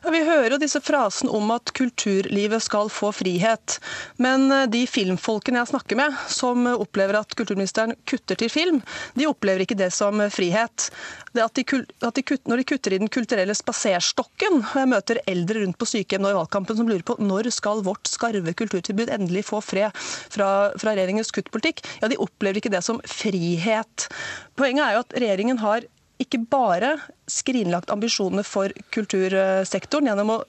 Vi 0.00 0.20
hører 0.24 0.54
jo 0.54 0.58
disse 0.60 0.80
frasene 0.80 1.32
om 1.36 1.50
at 1.52 1.74
kulturlivet 1.76 2.64
skal 2.64 2.88
få 2.92 3.10
frihet. 3.12 3.76
Men 4.16 4.46
eh, 4.48 4.64
de 4.72 4.86
filmfolkene 4.88 5.60
jeg 5.60 5.70
snakker 5.74 5.98
med, 6.00 6.16
som 6.32 6.64
opplever 6.72 7.18
at 7.20 7.34
kulturministeren 7.36 7.92
kutter 8.08 8.38
til 8.40 8.48
film, 8.52 8.80
de 9.18 9.28
opplever 9.28 9.66
ikke 9.66 9.76
det 9.76 9.90
som 9.92 10.22
frihet. 10.32 10.88
Det 11.36 11.44
at 11.44 11.60
de, 11.60 11.64
at 12.00 12.16
de 12.16 12.24
kutter, 12.24 12.48
når 12.50 12.62
de 12.62 12.66
kutter 12.72 12.96
i 12.96 13.00
Den 13.02 13.12
kulturelle 13.12 13.54
spaserstokken, 13.54 14.62
og 14.64 14.80
jeg 14.80 14.90
møter 14.90 15.22
eldre 15.30 15.66
rundt 15.66 15.78
på 15.78 15.90
sykehjem 15.92 16.24
nå 16.24 16.32
i 16.32 16.38
valgkampen 16.40 16.80
som 16.80 16.88
lurer 16.88 17.04
på 17.06 17.18
når 17.20 17.52
skal 17.54 17.84
vårt 17.84 18.08
skarve 18.08 18.56
kulturtilbud 18.56 19.12
endelig 19.12 19.44
få 19.52 19.60
fred 19.64 19.92
fra, 20.00 20.72
fra 20.80 20.96
regjeringens 20.96 21.32
kuttpolitikk, 21.36 21.84
ja, 22.00 22.08
de 22.10 22.18
opplever 22.20 22.62
ikke 22.62 22.72
det 22.72 22.82
som 22.86 23.00
frihet. 23.04 24.08
Poenget 24.56 24.86
er 24.86 24.96
jo 24.96 25.04
at 25.04 25.18
regjeringen 25.20 25.60
har 25.60 25.86
ikke 26.20 26.42
bare 26.50 26.96
skrinlagt 27.30 27.92
ambisjonene 27.92 28.44
for 28.46 28.72
kultursektoren 28.94 30.10
gjennom 30.10 30.34
å 30.36 30.42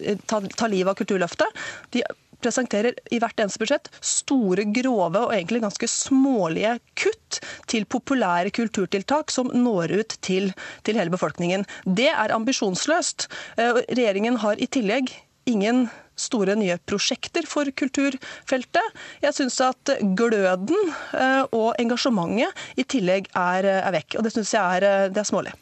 eh, 0.00 0.16
ta, 0.26 0.40
ta 0.40 0.70
livet 0.70 0.94
av 0.94 0.98
Kulturløftet. 0.98 1.60
De 1.94 2.04
presenterer 2.42 2.94
i 3.10 3.18
hvert 3.20 3.40
eneste 3.42 3.60
budsjett 3.62 3.88
store, 4.04 4.66
grove 4.74 5.24
og 5.26 5.34
egentlig 5.34 5.62
ganske 5.64 5.90
smålige 5.90 6.76
kutt 6.98 7.40
til 7.70 7.86
populære 7.90 8.52
kulturtiltak 8.54 9.32
som 9.34 9.50
når 9.54 9.96
ut 10.00 10.18
til, 10.24 10.52
til 10.86 11.00
hele 11.00 11.14
befolkningen. 11.14 11.66
Det 11.84 12.10
er 12.12 12.34
ambisjonsløst. 12.34 13.28
Eh, 13.58 13.82
Regjeringen 13.88 14.38
har 14.44 14.60
i 14.60 14.70
tillegg 14.70 15.12
ingen 15.48 15.88
store 16.18 16.56
nye 16.58 16.78
prosjekter 16.88 17.46
for 17.48 17.70
kulturfeltet. 17.78 18.98
Jeg 19.24 19.36
syns 19.36 19.60
at 19.64 19.94
gløden 20.18 20.92
eh, 21.16 21.44
og 21.52 21.72
engasjementet 21.78 22.78
i 22.78 22.86
tillegg 22.88 23.30
er, 23.34 23.70
er 23.78 23.94
vekk. 23.94 24.18
Og 24.18 24.26
det 24.26 24.34
syns 24.34 24.54
jeg 24.56 24.80
er, 24.80 24.88
eh, 24.88 25.06
det 25.12 25.22
er 25.22 25.30
smålig. 25.30 25.54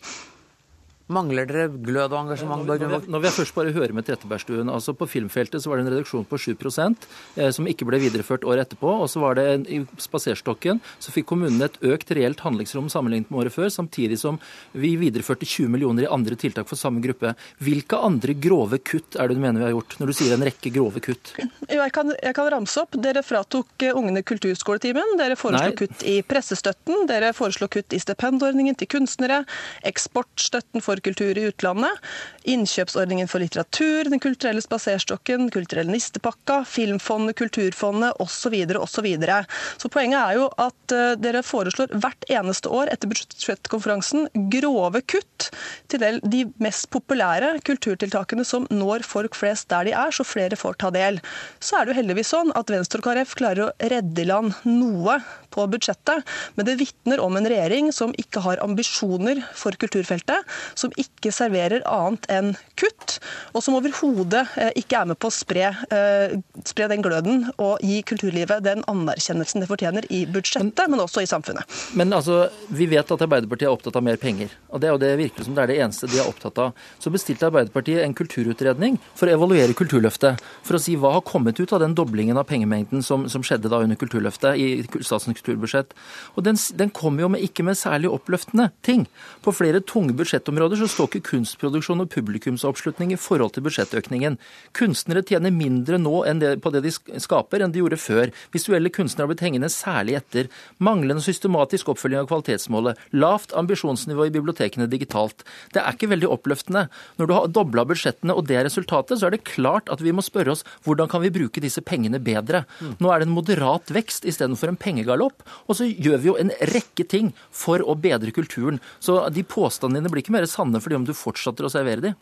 Mangler 1.07 1.47
dere 1.47 1.69
glød 1.71 2.11
og 2.11 2.19
engasjement? 2.25 2.65
Når 2.65 2.73
Borgundvåg? 2.73 3.05
vi, 3.05 3.13
når 3.15 3.23
vi 3.23 3.31
først 3.37 3.55
bare 3.55 3.73
hører 3.77 3.93
med 3.95 4.07
Trettebergstuen, 4.09 4.71
altså 4.73 4.95
På 4.97 5.07
filmfeltet 5.07 5.63
så 5.63 5.71
var 5.71 5.79
det 5.79 5.87
en 5.87 5.93
reduksjon 5.95 6.25
på 6.27 6.39
7 6.39 6.57
eh, 6.57 7.51
som 7.55 7.67
ikke 7.71 7.87
ble 7.87 8.01
videreført 8.03 8.43
året 8.43 8.67
etterpå. 8.67 8.91
og 9.05 9.07
så 9.11 9.23
var 9.23 9.39
det 9.39 9.45
en, 9.53 9.67
I 9.71 9.79
Spaserstokken 10.03 10.81
så 10.99 11.15
fikk 11.15 11.29
kommunene 11.31 11.69
et 11.69 11.79
økt 11.87 12.11
reelt 12.11 12.41
handlingsrom 12.43 12.89
sammenlignet 12.91 13.31
med 13.31 13.39
året 13.45 13.55
før, 13.55 13.69
samtidig 13.71 14.19
som 14.19 14.41
vi 14.73 14.97
videreførte 14.99 15.47
20 15.47 15.71
millioner 15.71 16.09
i 16.09 16.11
andre 16.11 16.35
tiltak 16.35 16.67
for 16.67 16.75
samme 16.75 17.01
gruppe. 17.05 17.37
Hvilke 17.63 18.03
andre 18.03 18.35
grove 18.35 18.81
kutt 18.83 19.15
er 19.15 19.29
det 19.29 19.39
du 19.39 19.45
mener 19.45 19.63
vi 19.63 19.69
har 19.69 19.77
gjort, 19.77 19.99
når 20.01 20.11
du 20.11 20.17
sier 20.19 20.35
en 20.35 20.47
rekke 20.49 20.75
grove 20.75 21.05
kutt? 21.07 21.37
Jo, 21.39 21.79
jeg, 21.85 21.93
kan, 21.95 22.11
jeg 22.19 22.35
kan 22.35 22.51
ramse 22.51 22.83
opp. 22.83 22.99
Dere 22.99 23.23
fratok 23.23 23.87
eh, 23.87 23.95
ungene 23.95 24.25
kulturskoletimen. 24.27 25.15
Dere 25.23 25.39
foreslo 25.39 25.71
Nei. 25.71 25.79
kutt 25.79 26.03
i 26.03 26.19
pressestøtten. 26.27 27.07
Dere 27.07 27.31
foreslo 27.37 27.71
kutt 27.71 27.95
i 27.95 28.03
stipendordningen 28.03 28.75
til 28.81 28.91
kunstnere. 28.97 29.45
Eksportstøtten 29.87 30.83
for 30.83 30.96
kultur 31.05 31.37
i 31.39 31.47
utlandet. 31.51 32.03
Innkjøpsordningen 32.47 33.29
for 33.31 33.43
litteratur. 33.43 34.11
Den 34.11 34.23
kulturelle 34.23 34.63
spaserstokken. 34.65 35.51
Kulturelle 35.55 35.93
nistepakka. 35.93 36.63
Filmfondet, 36.69 37.37
Kulturfondet 37.37 38.17
osv. 38.23 38.55
Så, 38.97 39.03
videre. 39.05 39.43
så 39.77 39.89
poenget 39.93 40.21
er 40.21 40.37
jo 40.39 40.47
at 40.63 40.93
eh, 40.95 41.17
dere 41.21 41.43
foreslår 41.45 41.91
hvert 42.01 42.25
eneste 42.33 42.71
år 42.73 42.89
etter 42.93 43.11
budsjettkonferansen 43.11 44.29
grove 44.53 45.03
kutt 45.11 45.49
til 45.91 46.21
de 46.23 46.45
mest 46.63 46.89
populære 46.95 47.57
kulturtiltakene 47.67 48.47
som 48.47 48.69
når 48.71 49.05
folk 49.07 49.37
flest 49.37 49.69
der 49.73 49.89
de 49.89 49.95
er, 49.97 50.15
så 50.15 50.25
flere 50.27 50.57
får 50.59 50.79
ta 50.83 50.93
del. 50.95 51.21
Så 51.61 51.79
er 51.79 51.87
det 51.87 51.95
jo 51.95 52.01
heldigvis 52.01 52.33
sånn 52.33 52.53
at 52.59 52.71
Venstre 52.73 53.03
og 53.03 53.09
KrF 53.09 53.35
klarer 53.39 53.67
å 53.67 53.91
redde 53.93 54.23
i 54.23 54.29
land 54.29 54.55
noe 54.69 55.19
på 55.53 55.67
budsjettet, 55.73 56.25
men 56.57 56.69
det 56.69 56.79
vitner 56.81 57.23
om 57.25 57.37
en 57.39 57.49
regjering 57.49 57.91
som 57.95 58.15
ikke 58.21 58.43
har 58.45 58.63
ambisjoner 58.65 59.43
for 59.57 59.77
kulturfeltet, 59.81 60.45
som 60.79 60.86
ikke 61.01 61.33
serverer 61.35 61.85
annet 61.89 62.27
enn 62.33 62.53
kutt, 62.79 63.19
og 63.55 63.65
som 63.65 63.77
overhodet 63.79 64.45
eh, 64.61 64.73
ikke 64.81 65.01
er 65.01 65.11
med 65.11 65.19
på 65.21 65.31
å 65.31 65.35
spre, 65.35 65.73
eh, 65.93 66.37
spre 66.67 66.89
den 66.93 67.05
gløden 67.05 67.47
og 67.57 67.83
gi 67.85 68.01
kulturlivet 68.07 68.65
den 68.67 68.85
anerkjennelsen 68.91 69.65
det 69.65 69.71
fortjener 69.71 70.07
i 70.13 70.25
budsjettet, 70.31 70.87
men 70.91 71.03
også 71.03 71.25
i 71.25 71.31
samfunnet. 71.31 71.65
Men 71.99 72.13
altså, 72.17 72.47
vi 72.69 72.89
vet 72.91 73.11
at 73.13 73.25
Arbeiderpartiet 73.27 73.69
er 73.69 73.75
opptatt 73.75 73.99
av 73.99 74.05
mer 74.07 74.21
penger. 74.21 74.53
Og 74.71 74.83
det 74.83 74.89
er 74.89 74.95
jo 74.95 75.03
det 75.03 75.13
virker 75.21 75.47
som 75.47 75.57
det 75.57 75.65
er 75.65 75.73
det 75.73 75.79
eneste 75.85 76.11
de 76.11 76.21
er 76.21 76.29
opptatt 76.29 76.61
av. 76.63 76.87
Så 77.03 77.13
bestilte 77.15 77.49
Arbeiderpartiet 77.49 78.05
en 78.05 78.17
kulturutredning 78.17 79.01
for 79.15 79.29
å 79.29 79.37
evaluere 79.37 79.75
Kulturløftet. 79.77 80.43
For 80.67 80.79
å 80.79 80.83
si 80.83 80.97
hva 80.99 81.13
har 81.17 81.25
kommet 81.27 81.59
ut 81.61 81.73
av 81.75 81.83
den 81.83 81.95
doblingen 81.97 82.39
av 82.41 82.47
pengemengden 82.49 83.05
som, 83.05 83.27
som 83.31 83.45
skjedde 83.45 83.71
da 83.73 83.83
under 83.85 83.99
Kulturløftet 84.01 84.61
i 84.61 84.69
statens 85.01 85.37
kulturbudsjett. 85.41 85.95
Og 86.37 86.47
den, 86.47 86.59
den 86.79 86.93
kom 86.95 87.19
jo 87.21 87.31
med, 87.33 87.45
ikke 87.45 87.65
med 87.67 87.79
særlig 87.79 88.11
oppløftende 88.13 88.71
ting. 88.87 89.07
På 89.45 89.55
flere 89.55 89.83
tunge 89.85 90.17
budsjettområder 90.17 90.76
så 90.81 90.87
står 90.89 91.09
ikke 91.11 91.31
kunstproduksjon 91.33 92.03
og 92.03 92.11
publikumsoppslutning 92.15 93.13
i 93.13 93.19
forhold 93.21 93.53
til 93.57 93.65
budsjettøkningen. 93.67 94.39
Kunstnere 94.77 95.25
tjener 95.27 95.53
mindre 95.53 95.99
nå 96.01 96.23
det, 96.41 96.55
på 96.65 96.73
det 96.73 96.85
de 96.87 96.93
skaper, 96.95 97.61
enn 97.61 97.75
de 97.75 97.83
gjorde 97.83 97.99
før. 98.01 98.33
Visuelle 98.55 98.93
kunstnere 98.95 99.27
har 99.27 99.33
blitt 99.33 99.45
hengende 99.45 99.71
særlig 99.73 100.17
etter. 100.21 100.49
Manglende 100.79 101.25
systematisk 101.25 101.91
oppfølging 101.93 102.23
av 102.23 102.31
kvalitetsmålet. 102.31 103.03
Lavt 103.19 103.53
ambisjonsnivå 103.59 104.29
i 104.29 104.33
bibliotekene 104.35 104.89
digitalt. 104.89 105.45
Det 105.75 105.83
er 105.83 105.93
ikke 105.99 106.11
veldig 106.15 106.31
oppløftende. 106.33 106.87
Når 107.21 107.29
du 107.29 107.35
har 107.37 107.53
dobla 107.53 107.87
budsjettene 107.89 108.37
og 108.37 108.49
det 108.49 108.61
er 108.61 108.67
resultatet, 108.71 109.21
så 109.21 109.29
er 109.29 109.37
det 109.37 109.45
klart 109.49 109.93
at 109.93 110.05
vi 110.05 110.15
må 110.17 110.25
spørre 110.25 110.55
oss 110.57 110.65
hvordan 110.87 111.11
kan 111.13 111.25
vi 111.25 111.33
bruke 111.35 111.63
disse 111.63 111.85
pengene 111.85 112.23
bedre. 112.23 112.65
Nå 113.03 113.13
er 113.13 113.21
det 113.21 113.29
en 113.29 113.37
moderat 113.37 113.93
vekst 113.93 114.25
istedenfor 114.25 114.73
en 114.73 114.81
pengegalopp. 114.81 115.45
Og 115.69 115.81
så 115.81 115.91
gjør 115.91 116.23
vi 116.23 116.33
jo 116.33 116.39
en 116.41 116.55
rekke 116.73 117.05
ting 117.05 117.35
for 117.51 117.85
å 117.85 117.99
bedre 118.01 118.33
kulturen. 118.33 118.81
Så 119.03 119.19
de 119.29 119.45
påstandene 119.45 120.07
dine 120.07 120.13
blir 120.13 120.23
ikke 120.23 120.35
mer 120.35 120.47
sanne 120.51 120.66
fordi 120.83 120.99
om 120.99 121.07
du 121.07 121.15
fortsetter 121.17 121.67
å 121.67 121.73
servere 121.73 122.03
de. 122.03 122.13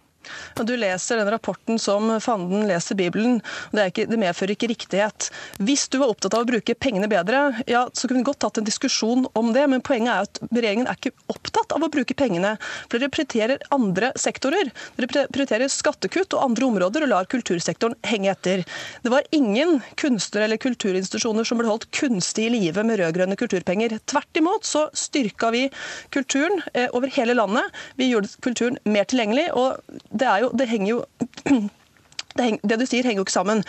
Du 0.64 0.74
leser 0.76 1.20
den 1.20 1.30
rapporten 1.30 1.78
som 1.78 2.12
fanden 2.20 2.66
leser 2.68 2.98
Bibelen. 2.98 3.40
Det, 3.72 3.88
ikke, 3.90 4.06
det, 4.10 4.18
medfører 4.20 4.54
ikke 4.54 4.70
riktighet. 4.70 5.28
Hvis 5.62 5.86
du 5.92 5.98
var 6.02 6.12
opptatt 6.14 6.36
av 6.36 6.44
å 6.44 6.48
bruke 6.48 6.76
pengene 6.78 7.08
bedre, 7.10 7.46
ja, 7.70 7.84
så 7.92 8.08
kunne 8.08 8.22
vi 8.22 8.28
godt 8.30 8.42
tatt 8.44 8.60
en 8.60 8.68
diskusjon 8.68 9.26
om 9.38 9.52
det. 9.56 9.66
Men 9.70 9.84
poenget 9.84 10.12
er 10.14 10.28
at 10.28 10.42
regjeringen 10.50 10.88
er 10.90 10.98
ikke 10.98 11.14
opptatt 11.32 11.74
av 11.76 11.84
å 11.84 11.90
bruke 11.92 12.16
pengene. 12.18 12.54
For 12.88 12.98
dere 12.98 13.12
prioriterer 13.14 13.64
andre 13.74 14.12
sektorer. 14.20 14.72
Dere 14.98 15.26
prioriterer 15.32 15.72
skattekutt 15.72 16.36
og 16.36 16.46
andre 16.48 16.68
områder 16.68 17.06
og 17.06 17.12
lar 17.12 17.30
kultursektoren 17.30 17.96
henge 18.08 18.32
etter. 18.32 18.64
Det 19.04 19.12
var 19.12 19.28
ingen 19.34 19.78
kunstnere 20.00 20.48
eller 20.48 20.60
kulturinstitusjoner 20.62 21.46
som 21.46 21.60
ble 21.60 21.70
holdt 21.70 21.88
kunstig 21.94 22.48
i 22.48 22.52
live 22.54 22.84
med 22.86 23.00
rød-grønne 23.00 23.38
kulturpenger. 23.40 23.98
Tvert 24.10 24.40
imot 24.40 24.66
så 24.68 24.86
styrka 24.96 25.50
vi 25.54 25.66
kulturen 26.14 26.62
eh, 26.72 26.88
over 26.92 27.12
hele 27.14 27.36
landet. 27.36 27.68
Vi 28.00 28.10
gjorde 28.10 28.32
kulturen 28.44 28.78
mer 28.84 29.08
tilgjengelig. 29.10 29.50
og 29.54 29.80
det, 30.14 30.34
jo, 30.44 30.50
det 30.56 30.68
henger 30.70 30.90
jo 30.90 31.00
det, 32.38 32.46
det, 32.62 32.78
du 32.78 32.86
sier, 32.86 33.06
henger 33.06 33.22
jo 33.22 33.26
ikke 33.26 33.36
sammen. 33.36 33.64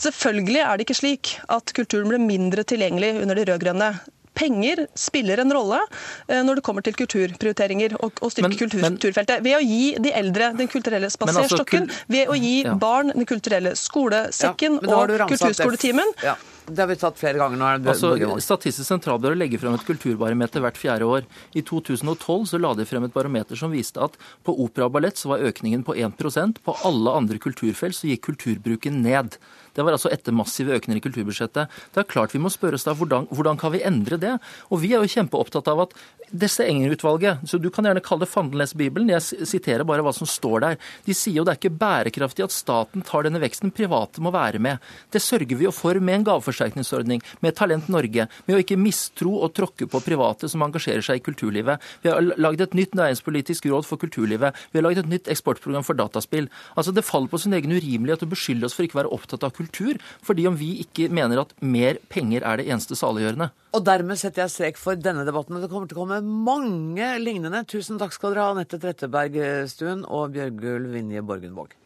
Selvfølgelig 0.00 0.62
er 0.64 0.72
det 0.76 0.86
ikke 0.86 1.00
slik 1.00 1.34
at 1.52 1.74
kulturen 1.76 2.10
ble 2.12 2.20
mindre 2.22 2.64
tilgjengelig 2.68 3.14
under 3.22 3.38
de 3.38 3.46
rød-grønne. 3.48 3.92
Penger 4.34 4.86
spiller 4.98 5.42
en 5.42 5.52
rolle 5.54 5.80
eh, 6.28 6.40
når 6.46 6.60
det 6.60 6.64
kommer 6.66 6.84
til 6.86 6.96
kulturprioriteringer 6.98 7.96
og, 8.00 8.22
og 8.22 8.32
styrke 8.32 8.66
kulturfeltet. 8.66 9.42
Ved 9.44 9.58
å 9.58 9.62
gi 9.64 9.96
de 10.00 10.14
eldre 10.16 10.52
den 10.58 10.70
kulturelle 10.70 11.10
altså, 11.10 11.24
spaserstokken, 11.24 11.88
altså, 11.88 12.14
ved 12.14 12.30
å 12.30 12.38
gi 12.38 12.54
ja. 12.64 12.76
barn 12.80 13.12
den 13.14 13.28
kulturelle 13.28 13.74
skolesekken 13.78 14.80
ja, 14.80 14.96
og 14.96 15.16
kulturskoletimen. 15.34 16.16
Ja. 16.24 16.38
Det 16.70 16.84
har 16.84 16.90
vi 16.90 16.96
tatt 17.00 17.18
flere 17.18 17.40
ganger 17.40 17.58
nå. 17.58 17.68
Altså, 17.90 18.12
Statistisk 18.42 18.86
sentralbyrå 18.86 19.34
legger 19.38 19.62
frem 19.62 19.74
et 19.74 19.86
kulturbarometer 19.88 20.62
hvert 20.62 20.78
fjerde 20.78 21.08
år. 21.08 21.26
I 21.58 21.64
2012 21.66 22.44
så 22.52 22.60
la 22.62 22.72
de 22.78 22.86
frem 22.86 23.06
et 23.06 23.14
barometer 23.14 23.58
som 23.58 23.74
viste 23.74 24.02
at 24.02 24.14
på 24.46 24.54
opera 24.64 24.86
og 24.86 24.94
ballett 24.94 25.18
så 25.18 25.32
var 25.32 25.46
økningen 25.50 25.82
på 25.86 25.96
1% 25.98 26.62
På 26.66 26.76
alle 26.86 27.16
andre 27.16 27.40
kulturfelt 27.42 27.98
så 27.98 28.10
gikk 28.12 28.28
kulturbruken 28.30 29.02
ned. 29.02 29.40
Det 29.74 29.84
var 29.86 29.96
altså 29.96 30.10
etter 30.12 30.34
massive 30.36 30.76
økninger 30.78 31.00
i 31.00 31.04
kulturbudsjettet. 31.04 31.70
Det 31.94 32.02
er 32.02 32.08
klart 32.10 32.34
Vi 32.34 32.42
må 32.42 32.52
spørre 32.52 32.78
oss 32.78 32.86
da, 32.88 32.94
hvordan, 32.96 33.28
hvordan 33.30 33.60
kan 33.60 33.74
vi 33.74 33.84
endre 33.86 34.18
det? 34.20 34.36
Og 34.70 34.82
Vi 34.82 34.94
er 34.94 35.02
jo 35.02 35.14
kjempeopptatt 35.14 35.70
av 35.70 35.86
at 35.86 35.96
disse 36.30 36.64
Enger-utvalget 36.66 37.44
så 37.48 37.58
Du 37.58 37.70
kan 37.70 37.86
gjerne 37.86 38.02
kalle 38.04 38.24
det 38.24 38.30
Fandenles-bibelen, 38.30 39.10
jeg 39.12 39.46
siterer 39.48 39.84
bare 39.86 40.04
hva 40.04 40.12
som 40.14 40.28
står 40.28 40.64
der. 40.64 40.78
De 41.06 41.14
sier 41.16 41.40
jo 41.40 41.44
det 41.46 41.54
er 41.54 41.60
ikke 41.60 41.78
bærekraftig 41.80 42.44
at 42.46 42.54
staten 42.54 43.04
tar 43.06 43.26
denne 43.26 43.40
veksten, 43.42 43.72
private 43.74 44.22
må 44.22 44.32
være 44.34 44.60
med. 44.62 44.80
Det 45.12 45.22
sørger 45.22 45.58
vi 45.58 45.66
jo 45.66 45.74
for 45.74 45.98
med 46.00 46.20
en 46.20 46.26
gaveforsterkningsordning, 46.30 47.22
med 47.44 47.56
Talent 47.58 47.88
Norge, 47.92 48.28
med 48.46 48.56
å 48.56 48.60
ikke 48.62 48.78
mistro 48.80 49.36
og 49.44 49.54
tråkke 49.56 49.88
på 49.90 50.02
private 50.04 50.50
som 50.50 50.62
engasjerer 50.66 51.04
seg 51.04 51.20
i 51.20 51.24
kulturlivet. 51.24 51.82
Vi 52.04 52.12
har 52.12 52.22
lagd 52.40 52.64
et 52.64 52.76
nytt 52.78 52.96
næringspolitisk 52.98 53.70
råd 53.70 53.88
for 53.88 54.00
kulturlivet. 54.00 54.56
Vi 54.70 54.80
har 54.80 54.86
lagd 54.86 55.02
et 55.04 55.10
nytt 55.10 55.30
eksportprogram 55.32 55.86
for 55.86 55.98
dataspill. 55.98 56.50
Altså 56.76 56.94
Det 56.94 57.06
faller 57.06 57.30
på 57.30 57.40
sin 57.40 57.56
egen 57.56 57.74
urimelighet 57.74 58.26
å 58.26 58.30
beskylde 58.30 58.68
oss 58.68 58.76
for 58.76 58.86
ikke 58.86 58.98
å 58.98 59.02
være 59.02 59.14
opptatt 59.16 59.46
av 59.46 59.54
kultur, 59.56 59.98
fordi 60.26 60.46
om 60.50 60.58
vi 60.58 60.76
ikke 60.84 61.10
mener 61.12 61.42
at 61.42 61.54
mer 61.60 62.00
penger 62.12 62.46
er 62.46 62.60
det 62.60 62.70
eneste 62.70 62.98
saliggjørende. 62.98 63.50
Og 63.70 63.84
dermed 63.86 64.18
setter 64.18 64.42
jeg 64.42 64.50
strek 64.50 64.78
for 64.80 64.98
denne 64.98 65.22
debatten. 65.26 65.60
Det 65.62 65.68
kommer 65.70 65.86
til 65.86 65.98
å 65.98 66.02
komme 66.02 66.18
mange 66.26 67.12
lignende. 67.22 67.62
Tusen 67.70 68.00
takk 68.00 68.16
skal 68.16 68.34
dere 68.34 68.48
ha, 68.48 68.54
Anette 68.56 68.80
Trettebergstuen 68.82 70.02
og 70.10 70.34
Bjørgulv 70.34 70.90
Vinje 70.96 71.22
Borgenvåg. 71.22 71.76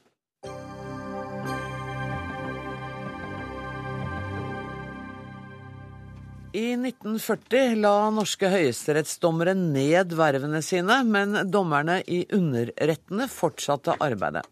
I 6.54 6.68
1940 6.78 7.80
la 7.82 7.92
norske 8.14 8.46
høyesterettsdommere 8.48 9.56
ned 9.58 10.14
vervene 10.14 10.60
sine, 10.62 11.00
men 11.02 11.34
dommerne 11.50 11.98
i 12.06 12.22
underrettene 12.32 13.26
fortsatte 13.28 13.98
arbeidet. 13.98 14.46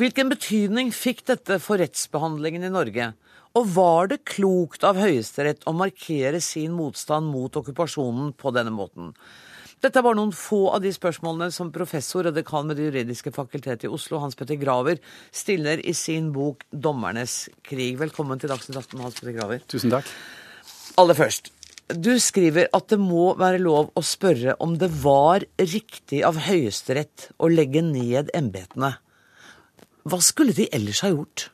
Hvilken 0.00 0.32
betydning 0.32 0.94
fikk 0.96 1.26
dette 1.28 1.60
for 1.62 1.78
rettsbehandlingen 1.82 2.64
i 2.64 2.72
Norge? 2.72 3.10
Og 3.58 3.66
var 3.74 4.10
det 4.12 4.20
klokt 4.30 4.84
av 4.86 4.98
Høyesterett 5.00 5.64
å 5.66 5.74
markere 5.74 6.38
sin 6.44 6.74
motstand 6.76 7.26
mot 7.32 7.56
okkupasjonen 7.58 8.30
på 8.38 8.52
denne 8.54 8.70
måten? 8.70 9.10
Dette 9.80 10.02
var 10.04 10.14
noen 10.14 10.30
få 10.36 10.68
av 10.74 10.82
de 10.84 10.92
spørsmålene 10.92 11.48
som 11.54 11.72
professor 11.72 12.28
og 12.28 12.36
dekan 12.36 12.68
ved 12.68 12.78
Det 12.78 12.90
juridiske 12.90 13.32
fakultetet 13.34 13.88
i 13.88 13.90
Oslo, 13.90 14.20
Hans 14.20 14.36
Petter 14.36 14.58
Graver, 14.60 15.00
stiller 15.32 15.80
i 15.80 15.94
sin 15.96 16.30
bok 16.32 16.66
'Dommernes 16.70 17.48
krig'. 17.64 17.98
Velkommen 17.98 18.38
til 18.38 18.52
Dagsnytt 18.52 18.76
18, 18.76 19.00
Hans 19.00 19.18
Petter 19.18 19.32
Graver. 19.32 19.64
Tusen 19.66 19.90
takk. 19.90 20.06
Aller 20.98 21.14
først. 21.14 21.50
Du 21.88 22.20
skriver 22.20 22.68
at 22.72 22.88
det 22.88 23.00
må 23.00 23.34
være 23.34 23.58
lov 23.58 23.90
å 23.96 24.02
spørre 24.04 24.54
om 24.60 24.76
det 24.78 24.90
var 25.02 25.42
riktig 25.58 26.22
av 26.22 26.36
Høyesterett 26.36 27.32
å 27.40 27.48
legge 27.48 27.82
ned 27.82 28.30
embetene. 28.34 28.98
Hva 30.04 30.20
skulle 30.22 30.54
de 30.54 30.68
ellers 30.70 31.00
ha 31.00 31.08
gjort? 31.08 31.48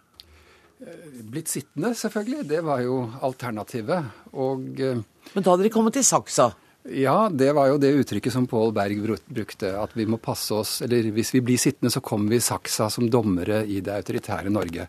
Blitt 0.78 1.48
sittende, 1.48 1.94
selvfølgelig. 1.96 2.44
Det 2.48 2.60
var 2.64 2.82
jo 2.84 3.00
alternativet. 3.24 4.12
Og 4.36 4.80
eh, 4.80 5.02
Men 5.34 5.44
da 5.44 5.52
hadde 5.52 5.66
de 5.66 5.72
kommet 5.72 5.96
til 5.96 6.04
saksa? 6.06 6.50
Ja, 6.86 7.26
det 7.32 7.50
var 7.56 7.72
jo 7.72 7.80
det 7.82 7.94
uttrykket 7.98 8.34
som 8.34 8.46
Pål 8.46 8.74
Berg 8.76 9.00
brukte. 9.26 9.72
At 9.80 9.96
vi 9.96 10.06
må 10.06 10.20
passe 10.22 10.54
oss 10.54 10.82
Eller 10.86 11.08
hvis 11.10 11.32
vi 11.34 11.42
blir 11.42 11.58
sittende, 11.58 11.90
så 11.90 12.00
kommer 12.04 12.30
vi 12.30 12.38
i 12.38 12.44
saksa 12.44 12.90
som 12.92 13.08
dommere 13.10 13.64
i 13.66 13.80
det 13.80 13.94
autoritære 13.94 14.52
Norge. 14.52 14.86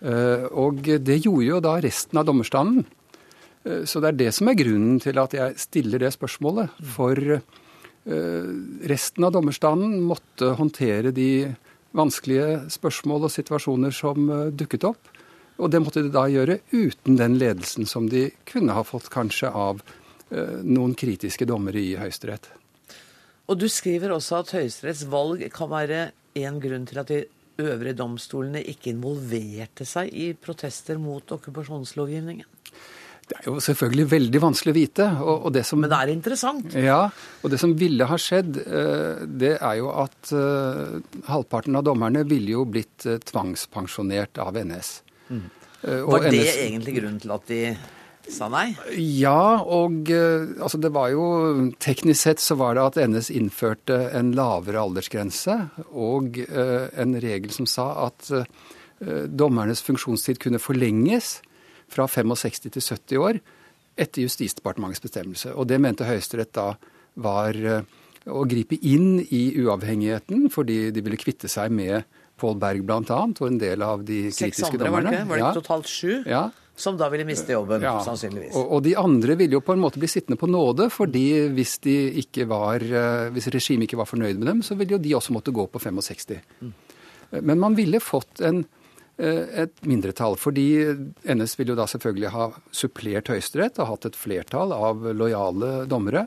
Eh, 0.00 0.46
og 0.52 0.84
det 0.84 1.20
gjorde 1.24 1.48
jo 1.48 1.60
da 1.64 1.78
resten 1.82 2.20
av 2.20 2.28
dommerstanden. 2.28 2.86
Eh, 3.64 3.84
så 3.88 4.02
det 4.02 4.12
er 4.12 4.20
det 4.24 4.32
som 4.36 4.52
er 4.52 4.60
grunnen 4.60 5.00
til 5.02 5.18
at 5.18 5.34
jeg 5.34 5.62
stiller 5.66 6.04
det 6.04 6.14
spørsmålet. 6.14 6.82
For 6.96 7.40
resten 8.06 9.24
av 9.26 9.32
dommerstanden 9.34 9.96
måtte 10.06 10.52
håndtere 10.54 11.10
de 11.10 11.56
vanskelige 11.96 12.66
spørsmål 12.72 13.26
og 13.28 13.32
situasjoner 13.32 13.94
som 13.94 14.28
dukket 14.52 14.84
opp. 14.88 15.12
Og 15.56 15.72
det 15.72 15.80
måtte 15.80 16.02
de 16.04 16.12
da 16.12 16.26
gjøre 16.28 16.58
uten 16.74 17.16
den 17.16 17.38
ledelsen 17.40 17.88
som 17.88 18.10
de 18.12 18.28
kunne 18.48 18.76
ha 18.76 18.84
fått 18.84 19.08
kanskje 19.12 19.48
av 19.48 19.80
eh, 20.28 20.58
noen 20.60 20.92
kritiske 20.98 21.48
dommere 21.48 21.80
i 21.80 21.94
Høyesterett. 21.96 22.50
Og 23.46 23.60
du 23.60 23.68
skriver 23.70 24.12
også 24.12 24.42
at 24.42 24.52
Høyesteretts 24.56 25.06
valg 25.08 25.46
kan 25.54 25.70
være 25.70 26.10
en 26.36 26.60
grunn 26.60 26.84
til 26.88 27.00
at 27.00 27.12
de 27.12 27.22
øvrige 27.62 27.96
domstolene 27.96 28.60
ikke 28.68 28.92
involverte 28.92 29.86
seg 29.88 30.12
i 30.12 30.32
protester 30.36 31.00
mot 31.00 31.32
okkupasjonslovgivningen. 31.38 32.44
Det 33.26 33.40
er 33.40 33.48
jo 33.48 33.56
selvfølgelig 33.58 34.06
veldig 34.10 34.40
vanskelig 34.42 34.72
å 34.72 34.76
vite. 34.76 35.06
Og, 35.24 35.48
og 35.48 35.58
som, 35.66 35.80
Men 35.82 35.90
det 35.90 35.98
er 35.98 36.12
interessant? 36.12 36.76
Ja. 36.78 37.00
Og 37.42 37.50
det 37.50 37.58
som 37.58 37.74
ville 37.78 38.06
ha 38.06 38.18
skjedd, 38.22 38.60
eh, 38.62 39.24
det 39.26 39.56
er 39.56 39.80
jo 39.80 39.90
at 39.90 40.30
uh, 40.30 41.00
halvparten 41.26 41.74
av 41.78 41.88
dommerne 41.88 42.22
ville 42.28 42.54
jo 42.54 42.62
blitt 42.70 43.08
uh, 43.08 43.18
tvangspensjonert 43.18 44.38
av 44.42 44.58
NS. 44.62 44.92
Mm. 45.26 45.44
Var 45.86 46.22
det 46.22 46.32
NS... 46.36 46.52
egentlig 46.68 46.94
grunnen 47.00 47.18
til 47.22 47.34
at 47.34 47.50
de 47.50 47.60
sa 48.30 48.46
nei? 48.50 48.68
Ja, 48.94 49.58
og 49.62 50.08
altså 50.10 50.80
det 50.82 50.90
var 50.94 51.12
jo 51.12 51.26
Teknisk 51.82 52.24
sett 52.24 52.42
så 52.42 52.56
var 52.58 52.74
det 52.74 52.86
at 52.86 52.98
NS 53.10 53.28
innførte 53.34 53.98
en 54.16 54.32
lavere 54.34 54.82
aldersgrense 54.82 55.58
og 55.92 56.40
en 56.48 57.18
regel 57.22 57.54
som 57.54 57.68
sa 57.70 57.86
at 58.08 58.32
dommernes 59.30 59.84
funksjonstid 59.86 60.40
kunne 60.42 60.62
forlenges 60.62 61.36
fra 61.92 62.08
65 62.10 62.68
til 62.68 62.82
70 62.82 63.22
år 63.22 63.40
etter 63.96 64.26
Justisdepartementets 64.26 65.04
bestemmelse. 65.04 65.54
Og 65.56 65.68
det 65.70 65.80
mente 65.80 66.08
Høyesterett 66.08 66.52
da 66.56 66.72
var 67.22 67.56
å 68.26 68.42
gripe 68.48 68.76
inn 68.82 69.20
i 69.22 69.54
uavhengigheten, 69.62 70.50
fordi 70.52 70.90
de 70.92 71.02
ville 71.04 71.18
kvitte 71.20 71.48
seg 71.48 71.72
med 71.72 72.04
Pål 72.36 72.58
Berg 72.60 72.84
bl.a. 72.84 73.00
og 73.00 73.46
en 73.46 73.58
del 73.60 73.82
av 73.86 74.04
de 74.04 74.26
kritiske 74.28 74.76
dommerne. 74.76 75.12
Var 75.12 75.16
det, 75.16 75.24
var 75.30 75.40
det 75.40 75.44
ja. 75.46 75.52
totalt 75.56 75.88
sju? 75.88 76.10
Ja. 76.28 76.44
Som 76.76 76.98
da 77.00 77.08
ville 77.08 77.24
miste 77.24 77.54
jobben, 77.54 77.80
ja. 77.80 77.94
sannsynligvis. 78.04 78.52
Og, 78.60 78.66
og, 78.76 78.82
de 78.84 78.92
andre 79.00 79.38
ville 79.40 79.56
jo 79.56 79.62
på 79.64 79.72
en 79.72 79.80
måte 79.80 80.00
bli 80.02 80.10
sittende 80.12 80.36
på 80.36 80.48
nåde, 80.50 80.90
fordi 80.92 81.24
hvis, 81.56 81.78
de 81.86 81.94
ikke 82.20 82.44
var, 82.50 82.84
eh, 82.84 83.30
hvis 83.32 83.48
regimet 83.54 83.88
ikke 83.88 84.02
var 84.02 84.10
fornøyd 84.10 84.36
med 84.36 84.50
dem, 84.50 84.60
så 84.66 84.76
ville 84.76 84.98
jo 84.98 85.00
de 85.00 85.14
også 85.16 85.32
måtte 85.32 85.54
gå 85.56 85.64
på 85.72 85.80
65. 85.80 86.36
Mm. 86.60 86.74
Men 87.40 87.62
man 87.62 87.78
ville 87.78 88.02
fått 88.04 88.44
en, 88.44 88.60
eh, 88.60 88.75
et 89.16 89.78
mindretall, 89.88 90.34
fordi 90.36 90.64
NS 91.24 91.54
ville 91.56 91.72
jo 91.72 91.78
da 91.78 91.86
selvfølgelig 91.88 92.32
ha 92.34 92.50
supplert 92.68 93.30
Høyesterett 93.32 93.78
og 93.80 93.88
hatt 93.88 94.08
et 94.10 94.18
flertall 94.18 94.74
av 94.76 95.06
lojale 95.16 95.86
dommere. 95.88 96.26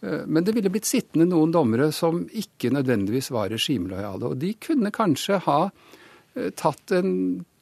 Eh, 0.00 0.26
men 0.26 0.44
det 0.44 0.52
ville 0.52 0.70
blitt 0.70 0.88
sittende 0.88 1.28
noen 1.28 1.52
dommere 1.54 1.90
som 1.92 2.24
ikke 2.28 2.72
nødvendigvis 2.74 3.32
var 3.34 3.50
regimelojale. 3.52 4.32
Og 4.32 4.42
de 4.42 4.54
kunne 4.62 4.94
kanskje 4.94 5.40
ha 5.46 5.60
eh, 5.68 6.50
tatt 6.58 6.94
en 6.94 7.12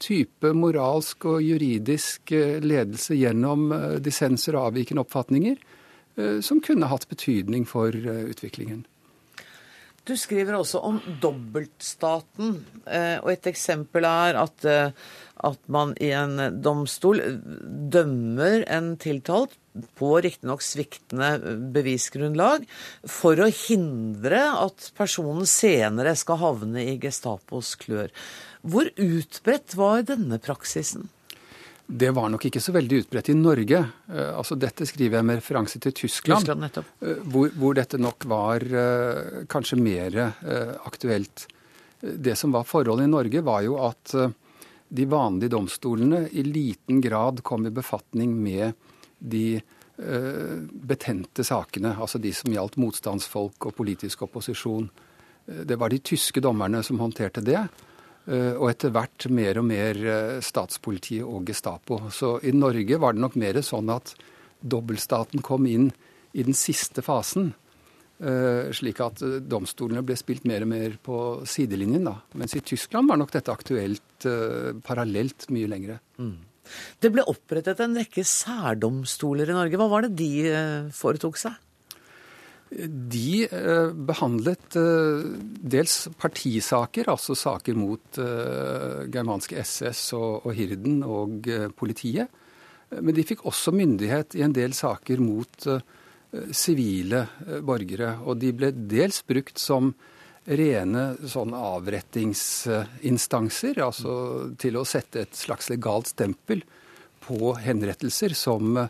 type 0.03 0.53
moralsk 0.53 1.29
og 1.31 1.41
juridisk 1.45 2.33
eh, 2.37 2.59
ledelse 2.65 3.17
gjennom 3.17 3.71
dissenser 4.05 4.59
og 4.59 4.73
avvikende 4.73 5.07
oppfatninger 5.07 5.65
som 6.41 6.63
kunne 6.65 6.89
hatt 6.89 7.03
betydning 7.11 7.67
for 7.69 7.93
utviklingen. 7.93 8.87
Du 10.07 10.15
skriver 10.15 10.55
også 10.55 10.79
om 10.87 11.01
dobbeltstaten, 11.23 12.61
eh, 12.87 13.17
og 13.19 13.33
et 13.33 13.49
eksempel 13.51 14.07
er 14.07 14.39
at, 14.39 14.65
eh, 14.65 14.93
at 15.43 15.59
man 15.67 15.97
i 15.99 16.13
en 16.15 16.61
domstol 16.63 17.19
dømmer 17.91 18.63
en 18.71 18.93
tiltalt 19.03 19.57
på 19.99 20.13
riktignok 20.23 20.63
sviktende 20.63 21.59
bevisgrunnlag 21.75 22.65
for 23.03 23.43
å 23.43 23.51
hindre 23.51 24.45
at 24.63 24.93
personen 24.97 25.45
senere 25.51 26.15
skal 26.17 26.41
havne 26.41 26.87
i 26.87 26.97
Gestapos 27.03 27.75
klør. 27.83 28.15
Hvor 28.63 28.89
utbredt 28.95 29.75
var 29.75 30.07
denne 30.07 30.39
praksisen? 30.43 31.11
Det 31.87 32.11
var 32.11 32.31
nok 32.33 32.49
ikke 32.49 32.61
så 32.63 32.73
veldig 32.75 33.05
utbredt 33.05 33.29
i 33.31 33.37
Norge. 33.39 33.79
Eh, 34.11 34.31
altså 34.35 34.57
Dette 34.59 34.87
skriver 34.89 35.21
jeg 35.21 35.27
med 35.29 35.39
referanse 35.39 35.81
til 35.83 35.95
Tyskland, 35.95 36.43
Tyskland 36.43 36.81
eh, 36.83 37.21
hvor, 37.31 37.53
hvor, 37.55 37.77
dette 37.79 38.01
nok 38.03 38.27
var 38.27 38.67
uh, 38.67 39.45
kanskje 39.51 39.79
mer 39.79 40.19
aktuelt. 40.87 41.47
Det 42.01 42.35
som 42.39 42.53
var 42.53 42.67
forholdet 42.67 43.07
i 43.07 43.13
Norge, 43.13 43.41
var 43.47 43.63
jo 43.65 43.79
at 43.87 44.13
de 44.87 45.07
vanlige 45.11 45.55
domstolene 45.55 46.27
i 46.31 46.43
liten 46.47 47.01
grad 47.03 47.41
kom 47.47 47.67
i 47.67 47.75
befatning 47.75 48.35
med 48.37 48.77
de 49.19 49.59
betente 49.97 51.41
sakene, 51.47 51.95
altså 51.97 52.21
de 52.21 52.29
som 52.37 52.53
gjaldt 52.53 52.77
motstandsfolk 52.77 53.71
og 53.71 53.75
politisk 53.79 54.27
opposisjon. 54.27 54.91
Det 55.47 55.79
var 55.81 55.91
de 55.91 56.03
tyske 56.05 56.43
dommerne 56.45 56.83
som 56.85 57.01
håndterte 57.01 57.41
det. 57.41 57.63
Eh, 58.27 58.55
og 58.59 58.71
etter 58.73 58.91
hvert 58.95 59.29
mer 59.31 59.61
og 59.61 59.69
mer 59.69 59.99
statspoliti 60.43 60.47
statspolitiet 60.49 61.27
og 61.27 61.45
Gestapo. 61.47 62.01
Så 62.11 62.37
i 62.43 62.55
Norge 62.55 62.99
var 62.99 63.15
det 63.15 63.23
nok 63.23 63.37
mer 63.39 63.61
sånn 63.63 63.93
at 63.95 64.17
dobbeltstaten 64.67 65.45
kom 65.47 65.69
inn 65.71 65.93
i 66.35 66.43
den 66.47 66.57
siste 66.57 67.05
fasen. 67.07 67.53
Eh, 68.19 68.73
slik 68.75 69.03
at 69.05 69.23
domstolene 69.47 70.03
ble 70.07 70.17
spilt 70.19 70.47
mer 70.49 70.67
og 70.67 70.73
mer 70.73 70.97
på 70.99 71.21
sidelinjen. 71.47 72.09
da. 72.09 72.17
Mens 72.35 72.57
i 72.57 72.65
Tyskland 72.65 73.09
var 73.09 73.21
nok 73.21 73.31
dette 73.37 73.53
aktuelt 73.53 74.27
parallelt 74.83 75.47
mye 75.53 75.69
lengre. 75.71 76.01
Mm. 76.19 76.37
Det 76.99 77.13
ble 77.15 77.23
opprettet 77.31 77.79
en 77.85 77.95
rekke 77.95 78.25
særdomstoler 78.27 79.53
i 79.53 79.55
Norge. 79.55 79.79
Hva 79.79 79.87
var 79.93 80.03
det 80.03 80.17
de 80.19 80.91
foretok 80.91 81.39
seg? 81.39 81.55
De 82.77 83.49
eh, 83.49 83.89
behandlet 83.89 84.77
eh, 84.77 85.25
dels 85.73 86.09
partisaker, 86.21 87.09
altså 87.09 87.33
saker 87.39 87.75
mot 87.79 88.19
eh, 88.21 89.07
germanske 89.13 89.59
SS 89.63 90.13
og, 90.19 90.55
Hirden 90.57 91.03
og 91.07 91.49
politiet. 91.79 92.29
Men 92.93 93.15
de 93.17 93.25
fikk 93.27 93.45
også 93.49 93.73
myndighet 93.75 94.35
i 94.39 94.43
en 94.47 94.53
del 94.55 94.73
saker 94.77 95.19
mot 95.19 95.67
sivile 96.55 97.27
borgere. 97.67 98.19
Og 98.23 98.39
de 98.39 98.53
ble 98.55 98.71
dels 98.77 99.23
brukt 99.27 99.59
som 99.59 99.95
rene 100.47 101.17
sånn 101.27 101.51
avrettingsinstanser, 101.59 103.83
altså 103.83 104.55
til 104.61 104.77
å 104.79 104.85
sette 104.87 105.21
et 105.25 105.35
slags 105.35 105.67
legalt 105.73 106.07
stempel 106.13 106.63
på 107.27 107.55
henrettelser 107.59 108.31
som 108.39 108.87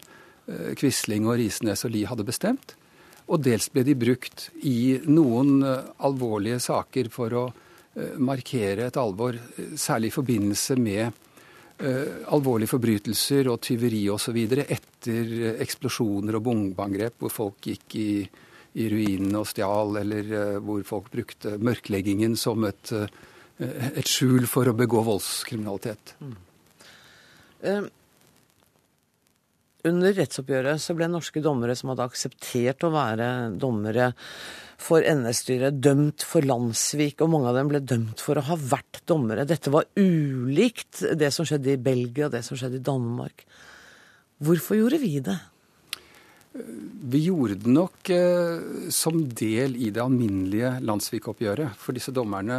Quisling 0.76 1.24
og 1.24 1.40
Risnes 1.40 1.84
og 1.88 1.92
Lie 1.96 2.04
hadde 2.10 2.28
bestemt. 2.28 2.76
Og 3.26 3.42
dels 3.42 3.68
ble 3.74 3.82
de 3.86 3.96
brukt 3.98 4.48
i 4.68 4.96
noen 5.10 5.60
eh, 5.66 5.92
alvorlige 6.06 6.60
saker 6.62 7.10
for 7.12 7.36
å 7.36 7.44
eh, 7.50 8.16
markere 8.22 8.88
et 8.88 8.98
alvor, 9.00 9.38
særlig 9.74 10.12
i 10.12 10.18
forbindelse 10.20 10.80
med 10.80 11.22
alvorlige 11.76 12.70
forbrytelser 12.70 13.50
og 13.52 13.58
tyveri 13.60 14.06
osv. 14.08 14.36
etter 14.64 15.58
eksplosjoner 15.60 16.38
og 16.38 16.46
bombeangrep 16.46 17.18
hvor 17.20 17.34
folk 17.34 17.68
gikk 17.68 17.96
i, 18.00 18.12
i 18.80 18.86
ruinene 18.88 19.42
og 19.42 19.50
stjal, 19.50 19.98
eller 20.00 20.30
hvor 20.64 20.80
folk 20.88 21.10
brukte 21.12 21.58
mørkleggingen 21.60 22.32
som 22.40 22.64
et, 22.64 22.94
et 23.60 24.08
skjul 24.08 24.48
for 24.48 24.72
å 24.72 24.76
begå 24.78 25.04
voldskriminalitet. 25.04 26.14
Mm. 26.24 27.92
Under 29.86 30.14
rettsoppgjøret 30.16 30.82
så 30.82 30.96
ble 30.96 31.08
norske 31.10 31.42
dommere 31.44 31.76
som 31.78 31.92
hadde 31.92 32.06
akseptert 32.08 32.86
å 32.86 32.92
være 32.94 33.28
dommere 33.60 34.12
for 34.80 35.04
NS-styret, 35.06 35.78
dømt 35.80 36.24
for 36.26 36.44
landssvik, 36.44 37.22
og 37.24 37.30
mange 37.32 37.48
av 37.50 37.56
dem 37.56 37.70
ble 37.70 37.80
dømt 37.80 38.20
for 38.22 38.36
å 38.36 38.44
ha 38.50 38.56
vært 38.60 39.00
dommere. 39.08 39.46
Dette 39.48 39.72
var 39.72 39.88
ulikt 39.96 41.04
det 41.16 41.30
som 41.32 41.48
skjedde 41.48 41.74
i 41.74 41.80
Belgia 41.80 42.28
det 42.32 42.42
som 42.44 42.58
skjedde 42.58 42.80
i 42.80 42.86
Danmark. 42.86 43.46
Hvorfor 44.44 44.76
gjorde 44.76 45.00
vi 45.00 45.14
det? 45.24 45.38
Vi 47.10 47.22
gjorde 47.24 47.58
det 47.60 47.72
nok 47.72 48.10
eh, 48.12 48.90
som 48.92 49.20
del 49.28 49.76
i 49.76 49.90
det 49.92 50.02
alminnelige 50.02 50.76
landssvikoppgjøret. 50.84 51.76
For 51.80 51.96
disse 51.96 52.14
dommerne 52.16 52.58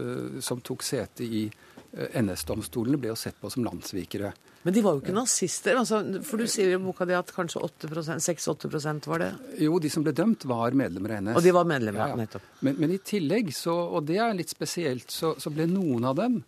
eh, 0.00 0.40
som 0.44 0.62
tok 0.64 0.84
sete 0.84 1.24
i 1.24 1.44
eh, 1.48 2.20
NS-domstolene, 2.20 3.00
ble 3.00 3.12
jo 3.12 3.18
sett 3.20 3.40
på 3.40 3.52
som 3.52 3.66
landssvikere. 3.66 4.32
Men 4.64 4.72
de 4.72 4.80
var 4.80 4.96
jo 4.96 5.02
ikke 5.02 5.12
nazister. 5.12 5.76
Altså, 5.76 5.98
for 6.24 6.40
du 6.40 6.48
sier 6.48 6.72
i 6.72 6.80
boka 6.80 7.04
di 7.08 7.12
at 7.16 7.28
kanskje 7.36 7.60
6-8% 7.84 9.08
var 9.10 9.20
det? 9.20 9.30
Jo, 9.60 9.76
de 9.82 9.90
som 9.92 10.04
ble 10.06 10.14
dømt, 10.16 10.46
var 10.48 10.72
medlemmer 10.72 11.18
av 11.18 11.26
NS. 11.26 11.36
Og 11.36 11.44
de 11.44 11.52
var 11.52 11.68
medlemmer, 11.68 12.00
ja, 12.00 12.14
ja. 12.14 12.20
nettopp. 12.22 12.46
Men, 12.64 12.78
men, 12.80 12.94
i 12.96 13.00
tillegg, 13.04 13.52
så, 13.52 13.74
og 13.76 14.06
det 14.08 14.16
er 14.24 14.32
litt 14.38 14.54
spesielt, 14.54 15.12
så, 15.12 15.34
så 15.36 15.52
ble 15.52 15.66
noen 15.68 16.08
av 16.08 16.16
dem 16.16 16.38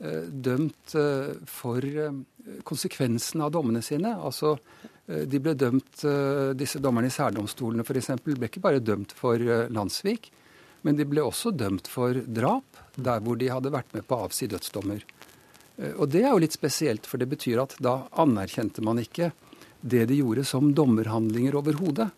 eh, 0.00 0.24
dømt 0.48 0.96
eh, 0.96 1.34
for 1.52 1.84
eh, 1.84 2.16
konsekvensen 2.64 3.44
av 3.44 3.52
dommene 3.58 3.84
sine. 3.84 4.14
Altså, 4.24 4.54
eh, 5.04 5.26
de 5.28 5.42
ble 5.44 5.52
dømt, 5.60 6.00
eh, 6.08 6.54
Disse 6.56 6.80
dommerne 6.80 7.12
i 7.12 7.16
særdomstolene 7.18 7.84
f.eks. 7.84 8.14
ble 8.24 8.48
ikke 8.48 8.64
bare 8.64 8.80
dømt 8.80 9.12
for 9.20 9.36
eh, 9.36 9.66
landssvik, 9.68 10.30
men 10.88 10.96
de 10.96 11.04
ble 11.12 11.28
også 11.28 11.52
dømt 11.52 11.92
for 11.92 12.24
drap, 12.24 12.80
der 12.96 13.20
hvor 13.20 13.36
de 13.36 13.52
hadde 13.52 13.74
vært 13.74 13.92
med 13.92 14.08
på 14.08 14.16
å 14.16 14.30
avsi 14.30 14.48
dødsdommer. 14.48 15.04
Eh, 15.76 15.94
og 15.96 16.10
det 16.12 16.24
er 16.24 16.32
jo 16.32 16.42
litt 16.42 16.56
spesielt, 16.56 17.06
for 17.08 17.20
det 17.20 17.30
betyr 17.30 17.62
at 17.64 17.76
da 17.82 18.00
anerkjente 18.22 18.84
man 18.84 19.00
ikke 19.02 19.32
det 19.80 20.06
de 20.10 20.20
gjorde 20.20 20.46
som 20.48 20.72
dommerhandlinger 20.74 21.58
overhodet. 21.58 22.08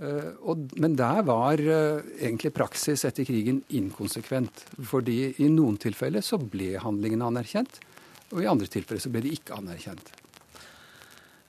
Eh, 0.00 0.54
men 0.80 0.96
der 0.96 1.22
var 1.28 1.60
eh, 1.60 2.00
egentlig 2.20 2.54
praksis 2.56 3.04
etter 3.08 3.28
krigen 3.28 3.62
inkonsekvent. 3.68 4.64
Fordi 4.90 5.18
i 5.44 5.50
noen 5.52 5.78
tilfeller 5.80 6.24
så 6.24 6.40
ble 6.40 6.76
handlingene 6.80 7.28
anerkjent, 7.28 7.80
og 8.30 8.42
i 8.42 8.48
andre 8.50 8.70
tilfeller 8.70 9.02
så 9.02 9.12
ble 9.12 9.24
de 9.26 9.34
ikke 9.36 9.58
anerkjent. 9.58 10.12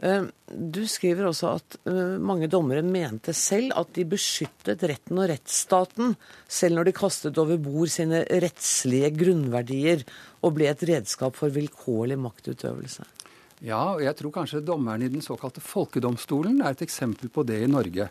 Du 0.01 0.79
skriver 0.89 1.27
også 1.29 1.51
at 1.59 1.75
mange 2.17 2.47
dommere 2.49 2.81
mente 2.81 3.35
selv 3.37 3.75
at 3.77 3.91
de 3.93 4.07
beskyttet 4.09 4.81
retten 4.89 5.19
og 5.21 5.29
rettsstaten, 5.29 6.15
selv 6.49 6.79
når 6.79 6.89
de 6.89 6.95
kastet 6.97 7.37
over 7.37 7.61
bord 7.61 7.91
sine 7.93 8.23
rettslige 8.25 9.11
grunnverdier 9.13 10.01
og 10.41 10.55
ble 10.57 10.71
et 10.71 10.85
redskap 10.89 11.37
for 11.37 11.53
vilkårlig 11.53 12.17
maktutøvelse. 12.17 13.05
Ja, 13.61 13.93
og 13.93 14.01
jeg 14.01 14.17
tror 14.17 14.33
kanskje 14.33 14.63
dommerne 14.65 15.05
i 15.05 15.13
den 15.13 15.21
såkalte 15.21 15.61
folkedomstolen 15.61 16.63
er 16.65 16.73
et 16.73 16.81
eksempel 16.81 17.29
på 17.29 17.45
det 17.45 17.59
i 17.61 17.69
Norge. 17.69 18.07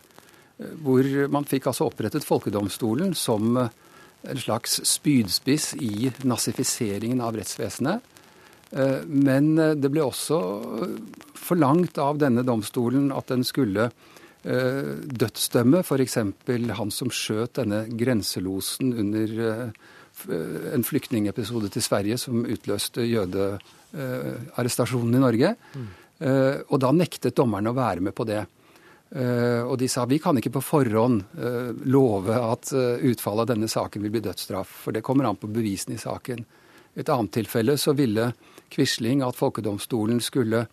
Eh, 0.57 0.75
hvor 0.83 1.07
man 1.31 1.47
fikk 1.47 1.67
altså 1.71 1.89
opprettet 1.89 2.23
folkedomstolen 2.27 3.11
som 3.17 3.57
eh, 3.59 3.73
en 4.31 4.39
slags 4.39 4.79
spydspiss 4.87 5.73
i 5.83 6.11
nazifiseringen 6.23 7.23
av 7.25 7.35
rettsvesenet. 7.35 8.07
Eh, 8.71 9.01
men 9.07 9.53
det 9.55 9.91
ble 9.91 10.07
også 10.07 10.41
forlangt 11.37 11.99
av 12.01 12.21
denne 12.21 12.45
domstolen 12.47 13.11
at 13.15 13.33
den 13.33 13.45
skulle 13.47 13.91
dødsdømme 14.41 15.83
f.eks. 15.85 16.15
han 16.17 16.89
som 16.89 17.11
skjøt 17.13 17.59
denne 17.59 17.83
grenselosen 17.93 18.87
under 18.97 19.33
Eh, 20.29 20.73
en 20.75 20.83
flyktningepisode 20.83 21.69
til 21.73 21.83
Sverige 21.83 22.17
som 22.21 22.45
utløste 22.45 23.01
jødearrestasjonen 23.07 25.15
i 25.15 25.23
Norge. 25.23 25.55
Mm. 25.75 25.87
Og 26.69 26.77
da 26.77 26.91
nektet 26.93 27.37
dommerne 27.37 27.69
å 27.71 27.73
være 27.73 28.01
med 28.05 28.13
på 28.13 28.23
det. 28.29 28.45
Og 29.65 29.73
de 29.81 29.87
sa 29.89 30.05
vi 30.05 30.19
kan 30.21 30.37
ikke 30.37 30.53
på 30.53 30.61
forhånd 30.61 31.23
love 31.89 32.35
at 32.37 32.69
utfallet 32.77 33.41
av 33.41 33.49
denne 33.49 33.65
saken 33.71 34.05
vil 34.05 34.13
bli 34.13 34.21
dødsstraff, 34.27 34.69
for 34.83 34.93
det 34.93 35.01
kommer 35.01 35.25
an 35.25 35.41
på 35.41 35.49
bevisene 35.49 35.97
i 35.97 36.03
saken. 36.03 36.45
I 36.93 37.01
et 37.01 37.09
annet 37.09 37.33
tilfelle 37.39 37.73
så 37.73 37.97
ville 37.97 38.37
Quisling 38.71 39.23
at 39.25 39.37
folkedomstolen 39.37 40.21
skulle 40.23 40.65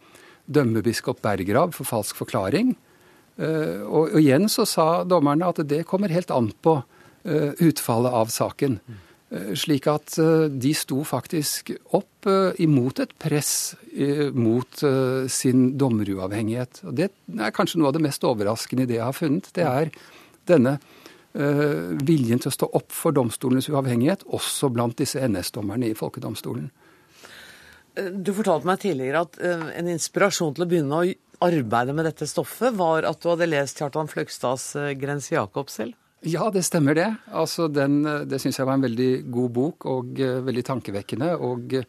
dømme 0.46 0.82
biskop 0.84 1.20
Berggrav 1.24 1.74
for 1.76 1.88
falsk 1.88 2.16
forklaring. 2.16 2.76
Og 3.38 4.16
igjen 4.18 4.48
så 4.50 4.64
sa 4.66 4.86
dommerne 5.06 5.46
at 5.46 5.60
det 5.68 5.84
kommer 5.86 6.10
helt 6.10 6.32
an 6.34 6.48
på 6.64 6.80
utfallet 7.22 8.16
av 8.18 8.32
saken. 8.34 8.78
Eh, 9.28 9.52
slik 9.60 9.84
at 9.92 10.14
eh, 10.22 10.46
de 10.48 10.70
sto 10.76 11.02
faktisk 11.04 11.74
opp 11.96 12.28
eh, 12.30 12.56
imot 12.64 13.02
et 13.02 13.12
press 13.20 13.74
mot 14.32 14.80
sin 15.28 15.72
dommeruavhengighet. 15.80 16.82
Og 16.86 16.94
Det 16.96 17.08
er 17.10 17.54
kanskje 17.54 17.80
noe 17.80 17.90
av 17.90 17.96
det 17.96 18.04
mest 18.04 18.24
overraskende 18.24 18.86
i 18.86 18.88
det 18.88 18.98
jeg 19.00 19.04
har 19.04 19.16
funnet. 19.16 19.48
Det 19.56 19.64
er 19.66 19.90
denne 20.48 20.78
viljen 21.34 22.40
til 22.40 22.50
å 22.50 22.54
stå 22.54 22.68
opp 22.78 22.94
for 22.94 23.14
domstolenes 23.14 23.68
uavhengighet, 23.70 24.24
også 24.34 24.70
blant 24.72 24.96
disse 24.98 25.20
NS-dommerne 25.20 25.90
i 25.90 25.96
folkedomstolen. 25.98 26.70
Du 27.98 28.30
fortalte 28.36 28.68
meg 28.68 28.82
tidligere 28.82 29.24
at 29.26 29.38
en 29.42 29.88
inspirasjon 29.90 30.52
til 30.54 30.64
å 30.64 30.68
begynne 30.70 30.98
å 31.00 31.14
arbeide 31.42 31.94
med 31.94 32.06
dette 32.06 32.28
stoffet 32.30 32.76
var 32.78 33.06
at 33.08 33.22
du 33.22 33.30
hadde 33.30 33.48
lest 33.48 33.80
Kjartan 33.80 34.10
Fløgstads 34.10 34.72
'Grense 34.98 35.34
Jakob' 35.34 35.72
selv? 35.72 35.96
Ja, 36.26 36.48
det 36.50 36.64
stemmer 36.66 36.96
det. 36.98 37.08
Altså, 37.30 37.68
den, 37.70 38.00
det 38.02 38.40
syns 38.42 38.58
jeg 38.58 38.66
var 38.66 38.78
en 38.78 38.86
veldig 38.86 39.10
god 39.30 39.52
bok 39.54 39.86
og 39.90 40.18
uh, 40.18 40.40
veldig 40.46 40.64
tankevekkende. 40.66 41.34
Og 41.46 41.76
uh, 41.78 41.84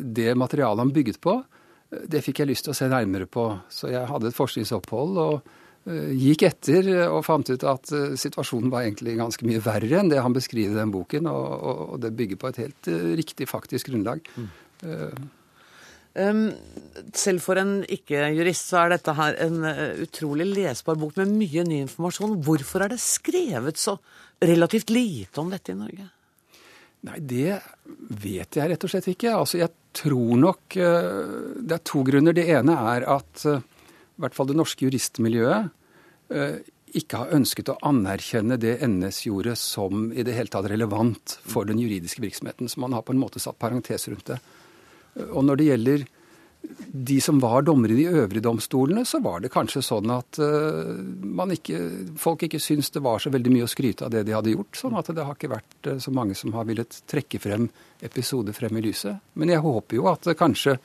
det 0.00 0.32
materialet 0.38 0.80
han 0.80 0.94
bygget 0.94 1.20
på, 1.24 1.36
uh, 1.42 2.06
det 2.08 2.22
fikk 2.24 2.40
jeg 2.40 2.52
lyst 2.54 2.68
til 2.68 2.72
å 2.72 2.78
se 2.78 2.88
nærmere 2.88 3.28
på. 3.28 3.50
Så 3.68 3.92
jeg 3.92 4.08
hadde 4.08 4.32
et 4.32 4.38
forskningsopphold 4.38 5.20
og 5.24 5.52
gikk 5.84 6.46
etter 6.46 6.86
og 7.10 7.18
fant 7.26 7.44
ut 7.44 7.64
at 7.68 7.90
situasjonen 8.16 8.70
var 8.72 8.86
egentlig 8.86 9.18
ganske 9.18 9.44
mye 9.44 9.60
verre 9.60 9.98
enn 10.00 10.08
det 10.08 10.22
han 10.24 10.32
beskriver 10.32 10.72
i 10.72 10.78
den 10.78 10.94
boken. 10.94 11.28
Og, 11.28 11.50
og, 11.52 11.82
og 11.92 11.98
det 12.00 12.14
bygger 12.16 12.38
på 12.40 12.48
et 12.48 12.60
helt 12.62 12.88
riktig 13.20 13.50
faktisk 13.50 13.90
grunnlag. 13.90 14.24
Mm. 14.32 14.46
Um, 16.14 16.52
selv 17.10 17.42
for 17.42 17.58
en 17.58 17.80
ikke-jurist 17.90 18.68
så 18.70 18.84
er 18.84 18.92
dette 18.92 19.14
her 19.18 19.34
en 19.42 19.64
uh, 19.66 20.02
utrolig 20.04 20.46
lesbar 20.46 20.98
bok 21.00 21.16
med 21.18 21.32
mye 21.40 21.64
ny 21.66 21.80
informasjon. 21.82 22.36
Hvorfor 22.46 22.84
er 22.84 22.92
det 22.92 23.00
skrevet 23.02 23.80
så 23.82 23.96
relativt 24.44 24.92
lite 24.94 25.42
om 25.42 25.50
dette 25.50 25.74
i 25.74 25.78
Norge? 25.78 26.06
Nei, 27.04 27.18
det 27.18 27.58
vet 28.22 28.60
jeg 28.60 28.70
rett 28.70 28.86
og 28.86 28.94
slett 28.94 29.10
ikke. 29.10 29.34
Altså, 29.34 29.58
jeg 29.64 29.74
tror 30.04 30.38
nok 30.38 30.78
uh, 30.78 31.58
Det 31.58 31.80
er 31.80 31.84
to 31.90 32.06
grunner. 32.06 32.36
Det 32.36 32.46
ene 32.46 32.78
er 32.94 33.08
at 33.16 33.48
uh, 33.50 33.58
i 33.58 34.22
hvert 34.22 34.38
fall 34.38 34.52
det 34.52 34.58
norske 34.60 34.86
juristmiljøet 34.86 35.72
ikke 36.94 37.18
har 37.20 37.34
ønsket 37.36 37.68
å 37.68 37.74
anerkjenne 37.84 38.56
det 38.58 38.78
NS 38.86 39.18
gjorde 39.26 39.52
som 39.58 40.06
i 40.14 40.22
det 40.24 40.36
hele 40.36 40.50
tatt 40.50 40.66
relevant 40.70 41.34
for 41.42 41.68
den 41.68 41.80
juridiske 41.82 42.22
virksomheten. 42.22 42.70
Så 42.70 42.80
man 42.80 42.94
har 42.96 43.02
på 43.04 43.12
en 43.12 43.20
måte 43.20 43.42
satt 43.42 43.58
parentes 43.60 44.06
rundt 44.08 44.30
det. 44.30 44.38
Og 45.30 45.42
når 45.46 45.60
det 45.60 45.70
gjelder 45.70 46.06
de 46.88 47.20
som 47.20 47.38
var 47.40 47.62
dommere 47.62 47.92
i 47.92 47.96
de 47.96 48.20
øvrige 48.22 48.44
domstolene, 48.44 49.04
så 49.04 49.18
var 49.22 49.42
det 49.42 49.52
kanskje 49.52 49.82
sånn 49.84 50.10
at 50.14 50.38
uh, 50.40 51.44
ikke, 51.52 51.80
folk 52.20 52.44
ikke 52.46 52.60
syntes 52.62 52.92
det 52.94 53.02
var 53.04 53.20
så 53.22 53.32
veldig 53.34 53.52
mye 53.52 53.66
å 53.66 53.70
skryte 53.70 54.06
av 54.06 54.14
det 54.14 54.24
de 54.28 54.36
hadde 54.36 54.54
gjort. 54.54 54.78
Sånn 54.78 54.96
at 54.98 55.10
det 55.14 55.24
har 55.26 55.36
ikke 55.36 55.52
vært 55.52 55.90
uh, 55.90 55.98
så 56.02 56.14
mange 56.14 56.36
som 56.38 56.54
har 56.56 56.68
villet 56.68 57.00
trekke 57.10 57.40
frem 57.42 57.68
episoder 58.04 58.56
frem 58.56 58.78
i 58.78 58.84
lyset. 58.86 59.20
Men 59.34 59.52
jeg 59.52 59.64
håper 59.64 59.98
jo 59.98 60.08
at 60.12 60.30
uh, 60.30 60.36
kanskje 60.38 60.78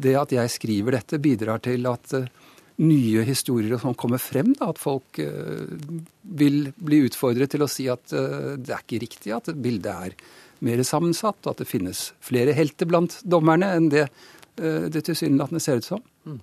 det 0.00 0.14
at 0.16 0.32
jeg 0.32 0.54
skriver 0.54 0.96
dette, 0.96 1.20
bidrar 1.20 1.60
til 1.64 1.88
at 1.90 2.14
nye 2.80 3.24
historier 3.26 3.74
som 3.82 3.96
kommer 3.98 4.22
frem, 4.22 4.54
da, 4.56 4.70
at 4.70 4.78
folk 4.80 5.18
vil 5.18 6.60
bli 6.78 7.00
utfordret 7.04 7.50
til 7.52 7.64
å 7.66 7.68
si 7.68 7.88
at 7.92 8.06
det 8.08 8.70
er 8.70 8.84
ikke 8.86 9.00
riktig 9.02 9.34
at 9.34 9.50
bildet 9.52 9.90
er 9.90 10.14
mer 10.64 10.82
sammensatt, 10.86 11.40
og 11.44 11.54
at 11.54 11.62
det 11.62 11.68
finnes 11.70 12.10
flere 12.24 12.54
helter 12.56 12.88
blant 12.88 13.18
dommerne 13.24 13.72
enn 13.76 13.90
det 13.92 14.06
eh, 14.06 14.88
det 14.92 15.04
tilsynelatende 15.08 15.62
ser 15.62 15.80
ut 15.80 15.88
som. 15.88 16.02
Mm. 16.28 16.40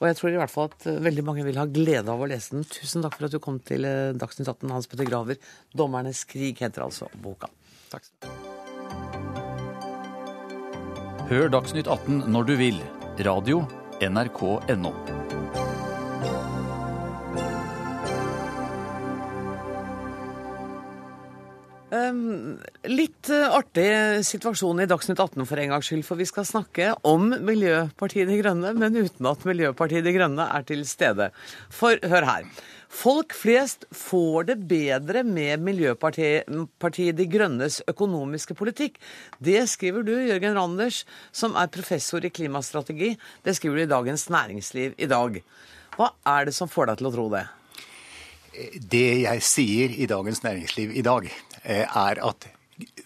Og 0.00 0.08
jeg 0.08 0.18
tror 0.18 0.34
i 0.34 0.38
hvert 0.40 0.52
fall 0.52 0.70
at 0.72 0.86
eh, 0.90 1.02
veldig 1.06 1.24
mange 1.26 1.46
vil 1.46 1.60
ha 1.60 1.66
glede 1.70 2.10
av 2.12 2.22
å 2.22 2.28
lese 2.30 2.56
den. 2.56 2.66
Tusen 2.68 3.04
takk 3.04 3.16
for 3.18 3.28
at 3.28 3.34
du 3.34 3.40
kom 3.42 3.60
til 3.64 3.86
eh, 3.88 4.12
Dagsnytt 4.18 4.50
18, 4.50 4.74
Hans 4.74 4.90
Petter 4.90 5.08
Graver. 5.08 5.40
'Dommernes 5.72 6.24
krig' 6.28 6.60
heter 6.64 6.86
altså 6.88 7.08
boka. 7.22 7.50
Takk. 7.94 8.10
Hør 11.30 11.48
Dagsnytt 11.48 11.88
18 11.88 12.26
når 12.28 12.50
du 12.50 12.56
vil. 12.60 12.82
Radio 13.24 13.64
NRK.no. 14.02 14.92
litt 22.90 23.30
uh, 23.32 23.56
artig 23.56 24.24
situasjon 24.26 24.82
i 24.84 24.88
Dagsnytt 24.90 25.20
18 25.20 25.46
for 25.48 25.60
en 25.60 25.74
gangs 25.74 25.88
skyld, 25.90 26.04
for 26.06 26.20
vi 26.20 26.26
skal 26.28 26.46
snakke 26.48 26.92
om 27.08 27.30
Miljøpartiet 27.44 28.30
De 28.30 28.38
Grønne, 28.40 28.74
men 28.76 28.96
uten 28.98 29.28
at 29.30 29.44
Miljøpartiet 29.48 30.06
De 30.06 30.14
Grønne 30.16 30.46
er 30.52 30.66
til 30.68 30.84
stede. 30.88 31.30
For 31.72 32.00
hør 32.02 32.28
her. 32.28 32.48
Folk 32.94 33.34
flest 33.34 33.88
får 33.90 34.50
det 34.52 34.56
bedre 34.70 35.24
med 35.26 35.64
Miljøpartiet 35.66 37.18
De 37.18 37.26
Grønnes 37.30 37.80
økonomiske 37.90 38.54
politikk. 38.54 39.00
Det 39.42 39.64
skriver 39.70 40.06
du, 40.06 40.14
Jørgen 40.14 40.54
Randers, 40.54 41.02
som 41.34 41.58
er 41.58 41.72
professor 41.74 42.22
i 42.22 42.30
klimastrategi. 42.30 43.16
Det 43.42 43.56
skriver 43.58 43.80
du 43.80 43.86
i 43.86 43.90
Dagens 43.90 44.28
Næringsliv 44.30 44.94
i 44.94 45.10
dag. 45.10 45.42
Hva 45.98 46.12
er 46.36 46.46
det 46.46 46.54
som 46.54 46.70
får 46.70 46.92
deg 46.92 47.02
til 47.02 47.10
å 47.10 47.14
tro 47.16 47.26
det? 47.34 47.44
Det 48.78 49.08
jeg 49.24 49.42
sier 49.42 49.98
i 49.98 50.06
Dagens 50.06 50.44
Næringsliv 50.46 50.94
i 50.94 51.02
dag, 51.02 51.26
Eh, 51.26 51.53
er 51.64 52.20
at 52.28 52.48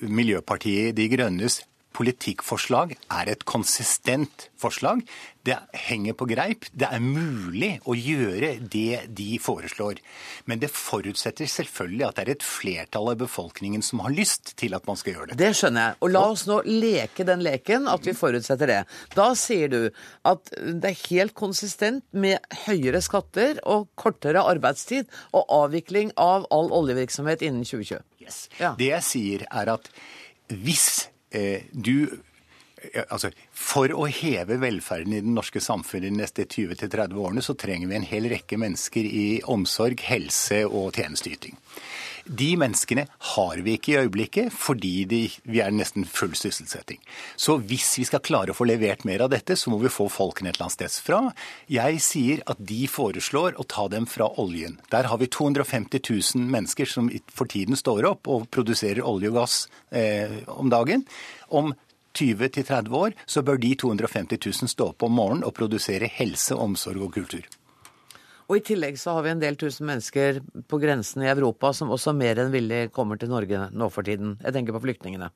Miljøpartiet 0.00 0.96
De 0.96 1.09
Grønnes 1.12 1.62
politikkforslag 1.97 2.95
er 2.95 3.30
et 3.32 3.45
konsistent 3.49 4.49
forslag. 4.61 5.01
Det 5.47 5.57
henger 5.89 6.14
på 6.18 6.26
greip. 6.28 6.66
Det 6.76 6.86
er 6.93 7.01
mulig 7.03 7.70
å 7.89 7.95
gjøre 7.97 8.51
det 8.61 9.09
de 9.16 9.39
foreslår. 9.41 10.01
Men 10.51 10.61
det 10.62 10.70
forutsetter 10.74 11.49
selvfølgelig 11.49 12.07
at 12.09 12.18
det 12.18 12.24
er 12.24 12.32
et 12.34 12.47
flertall 12.47 13.11
av 13.14 13.18
befolkningen 13.22 13.82
som 13.84 14.03
har 14.05 14.14
lyst 14.14 14.53
til 14.61 14.76
at 14.76 14.86
man 14.89 15.01
skal 15.01 15.16
gjøre 15.16 15.30
det. 15.32 15.41
Det 15.41 15.51
skjønner 15.57 15.89
jeg. 15.89 15.99
Og 16.05 16.14
la 16.14 16.24
oss 16.34 16.45
nå 16.51 16.61
leke 16.68 17.26
den 17.28 17.43
leken, 17.47 17.89
at 17.91 18.07
vi 18.07 18.16
forutsetter 18.18 18.70
det. 18.70 18.80
Da 19.16 19.30
sier 19.39 19.72
du 19.72 19.80
at 20.28 20.53
det 20.53 20.93
er 20.93 21.03
helt 21.09 21.36
konsistent 21.39 22.05
med 22.12 22.45
høyere 22.66 23.03
skatter 23.05 23.62
og 23.66 23.89
kortere 23.99 24.45
arbeidstid 24.45 25.09
og 25.32 25.49
avvikling 25.64 26.12
av 26.20 26.47
all 26.55 26.70
oljevirksomhet 26.74 27.43
innen 27.47 27.64
2020. 27.66 28.05
Yes. 28.22 28.43
Ja. 28.61 28.74
Det 28.78 28.93
jeg 28.93 29.07
sier, 29.07 29.47
er 29.49 29.78
at 29.78 29.89
hvis 30.49 31.09
du 31.72 32.08
Altså, 33.10 33.32
For 33.50 33.90
å 33.90 34.04
heve 34.06 34.54
velferden 34.62 35.16
i 35.16 35.20
det 35.20 35.32
norske 35.34 35.58
samfunnet 35.58 36.12
de 36.12 36.20
neste 36.20 36.44
20-30 36.46 37.16
årene, 37.18 37.42
så 37.42 37.56
trenger 37.58 37.90
vi 37.90 37.96
en 37.98 38.06
hel 38.06 38.28
rekke 38.30 38.58
mennesker 38.60 39.08
i 39.08 39.24
omsorg, 39.50 39.98
helse 40.06 40.60
og 40.68 40.94
tjenesteyting. 40.94 41.58
De 42.28 42.48
menneskene 42.60 43.06
har 43.34 43.60
vi 43.64 43.74
ikke 43.78 43.92
i 43.94 43.98
øyeblikket 44.02 44.52
fordi 44.52 44.92
de, 45.08 45.20
vi 45.48 45.62
er 45.64 45.72
nesten 45.72 46.04
full 46.04 46.34
sysselsetting. 46.36 47.00
Så 47.40 47.56
hvis 47.64 47.94
vi 47.98 48.04
skal 48.08 48.22
klare 48.24 48.52
å 48.52 48.58
få 48.58 48.66
levert 48.68 49.06
mer 49.08 49.24
av 49.24 49.32
dette, 49.32 49.56
så 49.56 49.72
må 49.72 49.80
vi 49.80 49.92
få 49.92 50.10
folkene 50.12 50.52
et 50.52 50.58
eller 50.58 50.68
annet 50.68 50.76
sted 50.76 51.08
fra. 51.08 51.20
Jeg 51.72 52.02
sier 52.04 52.44
at 52.50 52.60
de 52.60 52.82
foreslår 52.90 53.56
å 53.56 53.66
ta 53.68 53.88
dem 53.88 54.06
fra 54.10 54.28
oljen. 54.40 54.76
Der 54.92 55.08
har 55.08 55.20
vi 55.22 55.30
250 55.32 56.04
000 56.04 56.48
mennesker 56.52 56.88
som 56.88 57.08
for 57.32 57.48
tiden 57.48 57.78
står 57.80 58.10
opp 58.12 58.28
og 58.28 58.48
produserer 58.52 59.06
olje 59.06 59.32
og 59.32 59.40
gass 59.40 59.60
eh, 59.88 60.42
om 60.52 60.68
dagen. 60.72 61.06
Om 61.48 61.72
20-30 62.18 62.92
år, 62.92 63.14
så 63.26 63.42
bør 63.46 63.60
de 63.62 63.74
250 63.78 64.40
000 64.44 64.72
stå 64.74 64.92
opp 64.92 65.06
om 65.06 65.16
morgenen 65.16 65.46
og 65.46 65.54
produsere 65.56 66.10
helse, 66.18 66.56
omsorg 66.56 67.08
og 67.08 67.14
kultur. 67.14 67.46
Og 68.49 68.57
I 68.57 68.64
tillegg 68.64 68.96
så 68.96 69.12
har 69.12 69.26
vi 69.26 69.32
en 69.34 69.42
del 69.42 69.59
tusen 69.61 69.84
mennesker 69.90 70.38
på 70.68 70.78
grensen 70.80 71.24
i 71.24 71.28
Europa 71.28 71.74
som 71.76 71.90
også 71.92 72.14
mer 72.16 72.40
enn 72.40 72.53
villig 72.55 72.86
kommer 72.96 73.20
til 73.20 73.28
Norge 73.28 73.66
nå 73.76 73.88
for 73.92 74.09
tiden. 74.09 74.38
Jeg 74.40 74.57
tenker 74.57 74.72
på 74.76 74.80
flyktningene. 74.86 75.28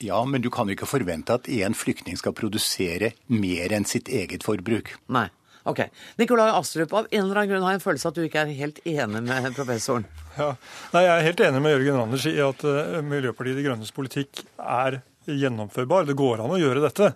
Ja, 0.00 0.20
men 0.24 0.40
du 0.40 0.48
kan 0.54 0.68
jo 0.70 0.76
ikke 0.76 0.88
forvente 0.88 1.34
at 1.34 1.48
en 1.50 1.74
flyktning 1.76 2.16
skal 2.16 2.32
produsere 2.38 3.12
mer 3.28 3.74
enn 3.74 3.84
sitt 3.88 4.08
eget 4.08 4.46
forbruk. 4.46 4.94
Nei. 5.12 5.26
Ok. 5.68 5.82
Nikolai 6.16 6.48
Astrup, 6.54 6.94
av 6.96 7.08
en 7.10 7.24
eller 7.26 7.42
annen 7.42 7.50
grunn 7.50 7.66
har 7.66 7.74
jeg 7.74 7.80
en 7.82 7.84
følelse 7.84 8.08
at 8.08 8.16
du 8.16 8.22
ikke 8.24 8.44
er 8.46 8.54
helt 8.56 8.78
enig 8.88 9.20
med 9.26 9.50
professoren. 9.58 10.06
Ja, 10.38 10.54
Nei, 10.94 11.02
Jeg 11.04 11.12
er 11.12 11.26
helt 11.26 11.42
enig 11.48 11.60
med 11.64 11.74
Jørgen 11.74 12.00
Randers 12.00 12.24
i 12.30 12.36
at 12.40 12.64
uh, 12.64 13.02
Miljøpartiet 13.04 13.58
De 13.58 13.66
Grønnes 13.66 13.92
politikk 13.92 14.40
er 14.56 15.02
gjennomførbar. 15.28 16.08
Det 16.08 16.16
går 16.16 16.40
an 16.46 16.54
å 16.54 16.60
gjøre 16.62 16.86
dette. 16.86 17.10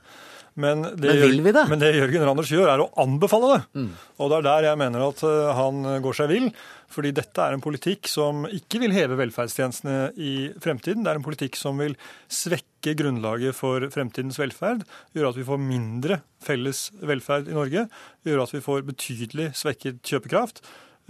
Men 0.61 0.85
det, 0.85 1.09
men 1.09 1.21
vil 1.23 1.43
vi 1.45 1.55
det? 1.55 1.65
Men 1.71 1.81
det 1.81 1.95
Jørgen 1.97 2.27
Randers 2.29 2.53
gjør, 2.53 2.69
er 2.69 2.83
å 2.85 2.91
anbefale 3.01 3.55
det. 3.55 3.61
Mm. 3.79 3.91
Og 4.21 4.31
det 4.31 4.39
er 4.39 4.47
der 4.49 4.69
jeg 4.69 4.81
mener 4.83 5.05
at 5.07 5.23
eh, 5.25 5.53
han 5.57 5.85
går 6.05 6.19
seg 6.19 6.33
vill. 6.33 6.49
Fordi 6.93 7.13
dette 7.17 7.41
er 7.41 7.57
en 7.57 7.65
politikk 7.65 8.09
som 8.11 8.45
ikke 8.53 8.83
vil 8.83 8.93
heve 8.93 9.17
velferdstjenestene 9.21 10.13
i 10.21 10.35
fremtiden. 10.61 11.05
Det 11.05 11.13
er 11.13 11.21
en 11.21 11.25
politikk 11.25 11.57
som 11.57 11.81
vil 11.81 11.97
svekke 12.29 12.93
grunnlaget 12.99 13.57
for 13.57 13.87
fremtidens 13.95 14.37
velferd. 14.41 14.85
Gjøre 15.17 15.33
at 15.33 15.41
vi 15.41 15.49
får 15.49 15.63
mindre 15.63 16.21
felles 16.45 16.91
velferd 17.01 17.49
i 17.49 17.57
Norge. 17.57 17.87
Gjøre 18.29 18.45
at 18.45 18.57
vi 18.57 18.65
får 18.65 18.85
betydelig 18.93 19.53
svekket 19.63 20.03
kjøpekraft. 20.05 20.61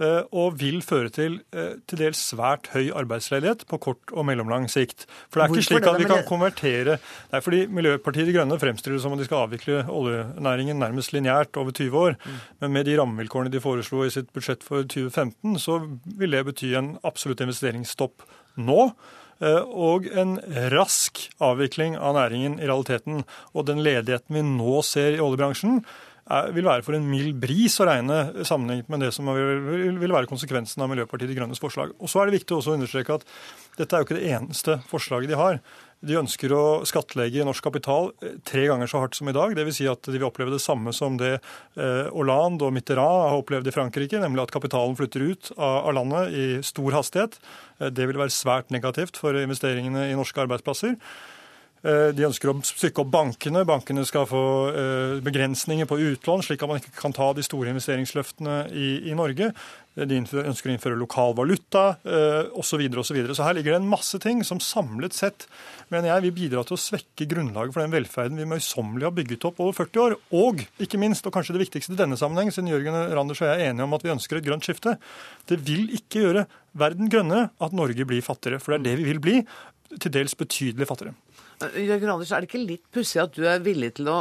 Eh, 0.01 0.23
og 0.33 0.55
vil 0.57 0.79
føre 0.81 1.11
til 1.13 1.35
eh, 1.53 1.75
til 1.85 1.99
dels 2.01 2.17
svært 2.31 2.71
høy 2.73 2.87
arbeidsledighet 2.97 3.67
på 3.69 3.77
kort 3.77 4.13
og 4.13 4.25
mellomlang 4.25 4.65
sikt. 4.71 5.05
For 5.29 5.37
det 5.37 5.45
er 5.45 5.53
ikke 5.53 5.65
slik 5.67 5.89
at 5.89 5.99
vi 6.01 6.07
kan 6.09 6.23
konvertere 6.25 6.95
Nei, 7.29 7.41
fordi 7.45 7.59
Miljøpartiet 7.69 8.25
De 8.25 8.33
Grønne 8.33 8.57
fremstiller 8.57 8.97
det 8.97 9.03
som 9.03 9.13
om 9.13 9.21
de 9.21 9.27
skal 9.27 9.45
avvikle 9.45 9.83
oljenæringen 9.93 10.81
nærmest 10.81 11.13
lineært 11.13 11.59
over 11.61 11.75
20 11.77 11.99
år. 11.99 12.17
Mm. 12.17 12.39
Men 12.63 12.73
med 12.73 12.89
de 12.89 12.95
rammevilkårene 12.97 13.53
de 13.53 13.61
foreslo 13.61 14.01
i 14.07 14.13
sitt 14.13 14.33
budsjett 14.33 14.65
for 14.65 14.81
2015, 14.81 15.59
så 15.61 15.77
vil 16.05 16.33
det 16.33 16.45
bety 16.49 16.73
en 16.79 16.95
absolutt 17.05 17.45
investeringsstopp 17.45 18.25
nå. 18.57 18.89
Eh, 19.43 19.61
og 19.61 20.09
en 20.09 20.39
rask 20.73 21.21
avvikling 21.43 21.99
av 22.01 22.17
næringen 22.17 22.57
i 22.57 22.65
realiteten. 22.65 23.21
Og 23.53 23.69
den 23.69 23.85
ledigheten 23.85 24.39
vi 24.39 24.45
nå 24.55 24.81
ser 24.87 25.19
i 25.19 25.21
oljebransjen, 25.21 25.83
er, 25.83 26.01
vil 26.55 26.67
være 26.67 26.83
for 26.85 26.95
en 26.95 27.07
mild 27.07 27.35
bris 27.41 27.75
å 27.83 27.87
regne 27.89 28.45
sammenlignet 28.47 28.91
med 28.91 29.01
det 29.03 29.09
som 29.15 29.27
vil, 29.27 29.97
være 29.99 30.29
konsekvensen 30.29 30.83
av 30.83 30.91
Miljøpartiet 30.91 31.31
De 31.31 31.35
Grønnes 31.35 31.59
forslag. 31.59 31.91
Og 31.99 32.11
så 32.11 32.21
er 32.21 32.29
det 32.29 32.39
viktig 32.39 32.55
også 32.55 32.73
å 32.73 32.77
understreke 32.77 33.17
at 33.17 33.25
dette 33.79 33.95
er 33.95 34.03
jo 34.03 34.07
ikke 34.07 34.19
det 34.19 34.29
eneste 34.37 34.77
forslaget 34.87 35.33
de 35.33 35.39
har. 35.39 35.59
De 36.03 36.17
ønsker 36.19 36.51
å 36.51 36.83
skattlegge 36.87 37.45
norsk 37.47 37.63
kapital 37.63 38.09
eh, 38.23 38.35
tre 38.47 38.65
ganger 38.67 38.89
så 38.91 39.03
hardt 39.03 39.15
som 39.15 39.29
i 39.31 39.35
dag. 39.35 39.53
Dvs. 39.55 39.77
Si 39.79 39.87
at 39.87 40.03
de 40.03 40.17
vil 40.17 40.27
oppleve 40.27 40.51
det 40.51 40.63
samme 40.63 40.91
som 40.95 41.15
det 41.19 41.37
eh, 41.37 42.09
Hollande 42.11 42.67
og 42.67 42.73
Mitterrand 42.75 43.29
har 43.29 43.37
opplevd 43.39 43.69
i 43.71 43.75
Frankrike, 43.75 44.19
nemlig 44.19 44.43
at 44.43 44.55
kapitalen 44.55 44.97
flytter 44.99 45.23
ut 45.31 45.53
av 45.55 45.93
landet 45.95 46.35
i 46.35 46.47
stor 46.65 46.99
hastighet. 46.99 47.39
Eh, 47.79 47.93
det 47.95 48.09
vil 48.09 48.19
være 48.19 48.35
svært 48.35 48.73
negativt 48.75 49.19
for 49.19 49.37
investeringene 49.39 50.09
i 50.09 50.19
norske 50.19 50.43
arbeidsplasser. 50.43 50.99
De 51.83 52.23
ønsker 52.23 52.47
å 52.47 52.53
stykke 52.63 53.03
opp 53.03 53.09
bankene. 53.11 53.65
Bankene 53.67 54.05
skal 54.07 54.23
få 54.29 54.43
begrensninger 55.25 55.87
på 55.89 55.97
utlån, 55.99 56.45
slik 56.47 56.63
at 56.63 56.71
man 56.71 56.79
ikke 56.79 56.93
kan 56.95 57.11
ta 57.15 57.27
de 57.35 57.43
store 57.43 57.73
investeringsløftene 57.73 58.53
i, 58.71 58.87
i 59.11 59.17
Norge. 59.19 59.49
De 59.93 60.21
ønsker 60.21 60.71
å 60.71 60.73
innføre 60.73 60.95
lokal 60.97 61.35
valuta 61.35 61.97
osv. 62.55 62.71
Så, 62.73 62.79
videre, 62.79 63.03
og 63.03 63.09
så, 63.09 63.17
videre. 63.17 63.35
så 63.35 63.43
her 63.43 63.57
ligger 63.57 63.75
det 63.75 63.81
en 63.81 63.91
masse 63.91 64.15
ting 64.23 64.45
som 64.47 64.63
samlet 64.63 65.17
sett 65.17 65.43
mener 65.93 66.09
jeg 66.09 66.25
vil 66.25 66.35
bidra 66.37 66.63
til 66.65 66.77
å 66.77 66.81
svekke 66.81 67.27
grunnlaget 67.29 67.75
for 67.75 67.83
den 67.83 67.93
velferden 67.93 68.39
vi 68.39 68.47
møysommelig 68.49 69.07
har 69.07 69.15
bygget 69.15 69.47
opp 69.49 69.61
over 69.63 69.75
40 69.77 70.03
år. 70.03 70.15
Og 70.39 70.63
ikke 70.83 70.99
minst, 71.01 71.25
og 71.27 71.35
kanskje 71.35 71.57
det 71.57 71.65
viktigste 71.65 71.95
i 71.95 71.99
denne 71.99 72.17
sammenheng, 72.19 72.51
siden 72.53 72.71
Jørgen 72.71 72.97
Randers 73.13 73.43
og 73.43 73.49
jeg 73.49 73.59
er 73.59 73.71
enige 73.71 73.87
om 73.87 73.97
at 73.97 74.05
vi 74.05 74.13
ønsker 74.13 74.39
et 74.39 74.47
grønt 74.47 74.67
skifte, 74.67 74.95
det 75.51 75.59
vil 75.67 75.89
ikke 75.97 76.25
gjøre 76.25 76.47
verden 76.79 77.11
grønnere 77.13 77.51
at 77.63 77.75
Norge 77.77 78.07
blir 78.09 78.25
fattigere. 78.25 78.61
For 78.63 78.73
det 78.73 78.81
er 78.81 78.87
det 78.89 78.97
vi 79.01 79.11
vil 79.11 79.21
bli, 79.23 79.37
til 79.93 80.13
dels 80.13 80.33
betydelig 80.37 80.89
fattigere. 80.89 81.13
Eh, 81.71 81.83
Jørgen 81.87 82.15
Anders, 82.15 82.31
er 82.31 82.43
det 82.43 82.51
ikke 82.51 82.63
litt 82.63 82.85
pussig 82.93 83.21
at 83.23 83.35
du 83.35 83.45
er 83.47 83.63
villig 83.63 83.93
til 83.99 84.09
å 84.11 84.17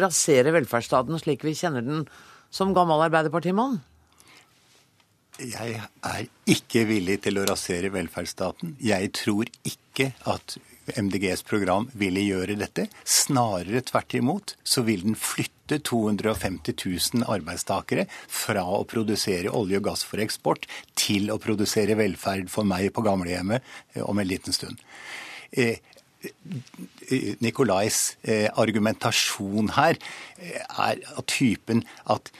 rasere 0.00 0.54
velferdsstaten 0.56 1.20
slik 1.22 1.46
vi 1.46 1.56
kjenner 1.58 1.84
den 1.84 2.06
som 2.50 2.74
gammel 2.76 3.04
arbeiderpartimann? 3.08 3.80
Jeg 5.36 5.82
er 5.84 6.22
ikke 6.48 6.86
villig 6.88 7.18
til 7.26 7.36
å 7.36 7.44
rasere 7.44 7.90
velferdsstaten. 7.92 8.78
Jeg 8.80 9.10
tror 9.18 9.50
ikke 9.68 10.14
at 10.32 10.56
MDGs 10.96 11.42
program 11.44 11.90
ville 11.98 12.22
gjøre 12.22 12.56
dette. 12.56 12.86
Snarere 13.04 13.82
tvert 13.84 14.14
imot 14.16 14.54
så 14.64 14.84
vil 14.86 15.02
den 15.04 15.18
flytte 15.18 15.80
250 15.84 16.76
000 16.78 17.26
arbeidstakere 17.28 18.06
fra 18.08 18.62
å 18.64 18.84
produsere 18.88 19.52
olje 19.52 19.82
og 19.82 19.90
gass 19.90 20.06
for 20.06 20.22
eksport 20.24 20.64
til 20.96 21.28
å 21.34 21.40
produsere 21.42 21.98
velferd 21.98 22.48
for 22.52 22.68
meg 22.68 22.92
på 22.94 23.04
gamlehjemmet 23.04 23.66
eh, 23.96 24.06
om 24.06 24.16
en 24.22 24.30
liten 24.30 24.56
stund. 24.56 24.80
Eh, 26.26 27.34
Nikolais 27.44 28.16
eh, 28.26 28.48
argumentasjon 28.58 29.72
her 29.76 29.98
er 30.36 31.00
av 31.14 31.24
typen 31.30 31.84
at 32.12 32.32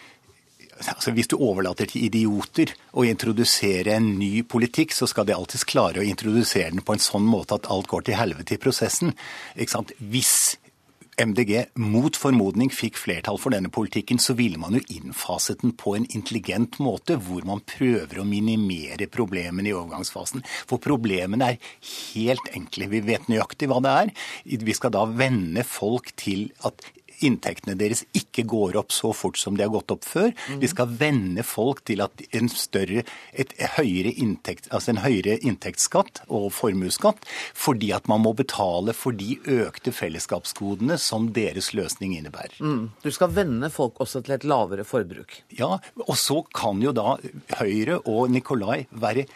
altså 0.77 1.13
Hvis 1.17 1.31
du 1.33 1.39
overlater 1.41 1.89
til 1.89 2.03
idioter 2.05 2.75
å 2.93 3.07
introdusere 3.09 3.95
en 3.97 4.11
ny 4.19 4.43
politikk, 4.45 4.93
så 4.93 5.07
skal 5.09 5.25
de 5.25 5.33
alltids 5.33 5.65
klare 5.65 6.03
å 6.03 6.05
introdusere 6.05 6.69
den 6.69 6.85
på 6.85 6.93
en 6.93 7.01
sånn 7.01 7.25
måte 7.25 7.57
at 7.57 7.71
alt 7.73 7.89
går 7.89 8.05
til 8.05 8.19
helvete 8.19 8.59
i 8.59 8.61
prosessen. 8.61 9.15
Hvis 9.57 10.59
MDG 11.17 11.71
mot 11.81 12.17
formodning 12.19 12.69
fikk 12.73 12.99
flertall 13.01 13.39
for 13.41 13.55
denne 13.55 13.71
politikken, 13.73 14.19
så 14.21 14.35
ville 14.37 14.61
man 14.61 14.77
jo 14.77 14.83
innfaset 14.93 15.63
den 15.63 15.73
på 15.79 15.95
en 15.97 16.05
intelligent 16.13 16.77
måte, 16.83 17.17
hvor 17.17 17.47
man 17.49 17.63
prøver 17.65 18.21
å 18.21 18.27
minimere 18.29 19.09
problemene 19.09 19.71
i 19.71 19.75
overgangsfasen. 19.77 20.45
For 20.69 20.83
problemene 20.83 21.55
er 21.55 21.73
helt 22.13 22.53
enkle. 22.53 22.91
Vi 22.93 23.01
vet 23.09 23.31
nøyaktig 23.33 23.71
hva 23.73 23.81
det 23.85 23.97
er. 24.03 24.13
Vi 24.45 24.77
skal 24.77 24.93
da 24.93 25.07
venne 25.09 25.65
folk 25.65 26.13
til 26.21 26.51
at 26.69 26.85
inntektene 27.25 27.77
deres 27.79 28.05
ikke 28.17 28.45
går 28.49 28.77
opp 28.81 28.95
så 28.95 29.13
fort 29.17 29.39
som 29.41 29.57
de 29.57 29.65
har 29.65 29.73
gått 29.73 29.93
opp 29.95 30.05
før. 30.07 30.33
Mm. 30.51 30.61
Vi 30.63 30.71
skal 30.73 30.93
venne 31.01 31.45
folk 31.47 31.83
til 31.89 32.03
at 32.05 32.23
en 32.37 32.51
større, 32.53 33.05
et 33.33 33.55
høyere 33.77 34.13
inntekt, 34.13 34.69
altså 34.75 34.93
en 34.93 35.03
høyere 35.05 35.39
inntektsskatt 35.41 36.25
og 36.27 36.51
formuesskatt, 36.57 37.25
fordi 37.57 37.93
at 37.97 38.09
man 38.11 38.25
må 38.25 38.35
betale 38.37 38.95
for 38.97 39.17
de 39.17 39.39
økte 39.45 39.95
fellesskapsgodene 39.95 40.99
som 41.01 41.31
deres 41.37 41.73
løsning 41.77 42.17
innebærer. 42.19 42.59
Mm. 42.61 42.91
Du 43.03 43.11
skal 43.15 43.33
venne 43.37 43.71
folk 43.73 44.01
også 44.03 44.23
til 44.25 44.37
et 44.37 44.47
lavere 44.49 44.87
forbruk. 44.87 45.41
Ja, 45.57 45.77
og 46.07 46.17
så 46.21 46.43
kan 46.55 46.83
jo 46.85 46.95
da 46.97 47.17
Høyre 47.59 48.01
og 48.05 48.31
Nikolai 48.33 48.85
være 48.91 49.27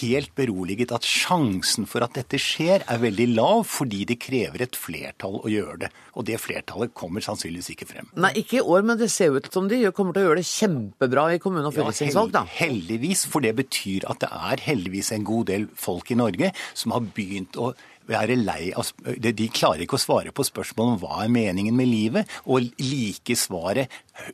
helt 0.00 0.34
beroliget 0.38 0.92
at 0.94 1.06
sjansen 1.06 1.86
for 1.88 2.02
at 2.04 2.16
dette 2.18 2.40
skjer, 2.42 2.82
er 2.88 3.02
veldig 3.02 3.28
lav, 3.36 3.62
fordi 3.68 4.04
det 4.08 4.18
krever 4.22 4.64
et 4.64 4.78
flertall 4.78 5.38
å 5.42 5.52
gjøre 5.52 5.84
det. 5.84 5.90
Og 6.18 6.26
det 6.28 6.40
flertallet 6.42 6.94
kommer 6.98 7.24
sannsynligvis 7.28 7.72
ikke 7.74 7.88
frem. 7.88 8.08
Nei, 8.18 8.32
ikke 8.42 8.60
i 8.60 8.64
år, 8.64 8.86
men 8.88 9.00
det 9.00 9.10
ser 9.14 9.36
ut 9.36 9.50
som 9.52 9.68
de 9.70 9.82
kommer 9.94 10.16
til 10.16 10.24
å 10.24 10.30
gjøre 10.30 10.40
det 10.42 10.48
kjempebra 10.48 11.28
i 11.34 11.42
kommune- 11.42 11.68
og 11.70 11.76
fylkestingsvalg, 11.76 12.32
da. 12.34 12.44
Ja, 12.48 12.56
heldigvis, 12.64 13.26
for 13.30 13.44
det 13.44 13.54
betyr 13.60 14.08
at 14.10 14.24
det 14.24 14.32
er 14.32 14.64
heldigvis 14.68 15.12
en 15.16 15.28
god 15.28 15.52
del 15.52 15.68
folk 15.78 16.10
i 16.14 16.18
Norge 16.18 16.52
som 16.74 16.96
har 16.96 17.06
begynt 17.14 17.58
å 17.60 17.72
være 18.08 18.38
lei 18.40 18.70
av 18.76 18.90
De 19.18 19.48
klarer 19.52 19.84
ikke 19.84 19.98
å 19.98 20.02
svare 20.02 20.32
på 20.34 20.46
spørsmålet 20.46 20.96
om 20.96 21.00
hva 21.02 21.24
er 21.24 21.32
meningen 21.32 21.76
med 21.76 21.88
livet, 21.90 22.38
og 22.48 22.68
like 22.80 23.36
svaret 23.38 23.92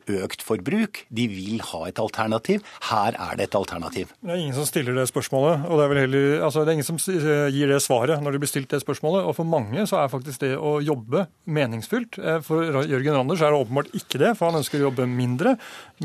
økt 0.09 0.41
forbruk. 0.45 1.03
De 1.13 1.27
vil 1.29 1.61
ha 1.71 1.81
et 1.89 1.99
alternativ. 2.01 2.63
Her 2.89 3.17
er 3.21 3.37
det 3.37 3.49
et 3.49 3.57
alternativ. 3.57 4.13
Det 4.21 4.33
er 4.33 4.41
ingen 4.41 4.57
som 4.57 4.67
stiller 4.67 4.97
det 4.97 5.07
spørsmålet, 5.11 5.67
og 5.69 5.79
det 5.79 5.85
er, 5.85 6.01
heller, 6.05 6.27
altså 6.47 6.63
det 6.63 6.73
er 6.73 6.79
ingen 6.79 6.87
som 6.87 6.99
gir 6.99 7.71
det 7.71 7.81
svaret 7.85 8.23
når 8.23 8.35
de 8.35 8.41
blir 8.43 8.51
stilt 8.51 8.71
det 8.73 8.81
spørsmålet. 8.81 9.27
Og 9.27 9.37
for 9.37 9.49
mange 9.49 9.85
så 9.89 10.01
er 10.01 10.11
faktisk 10.11 10.41
det 10.45 10.53
å 10.57 10.77
jobbe 10.83 11.27
meningsfylt. 11.45 12.19
Eh, 12.19 12.39
for 12.45 12.65
Jørgen 12.65 13.19
Randers 13.19 13.43
er 13.45 13.53
det 13.53 13.61
åpenbart 13.61 13.93
ikke 13.97 14.21
det, 14.21 14.33
for 14.39 14.49
han 14.49 14.61
ønsker 14.61 14.81
å 14.81 14.87
jobbe 14.87 15.09
mindre. 15.09 15.55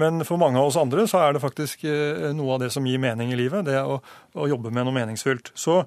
Men 0.01 0.25
for 0.29 0.41
mange 0.41 0.61
av 0.61 0.71
oss 0.71 0.81
andre 0.81 1.07
så 1.11 1.25
er 1.25 1.37
det 1.37 1.45
faktisk 1.45 1.87
noe 2.37 2.57
av 2.57 2.64
det 2.64 2.73
som 2.75 2.87
gir 2.87 3.01
mening 3.01 3.33
i 3.33 3.39
livet, 3.39 3.64
det 3.66 3.79
å, 3.81 4.01
å 4.37 4.51
jobbe 4.51 4.73
med 4.75 4.87
noe 4.87 4.97
meningsfylt. 4.97 5.53
Så 5.59 5.81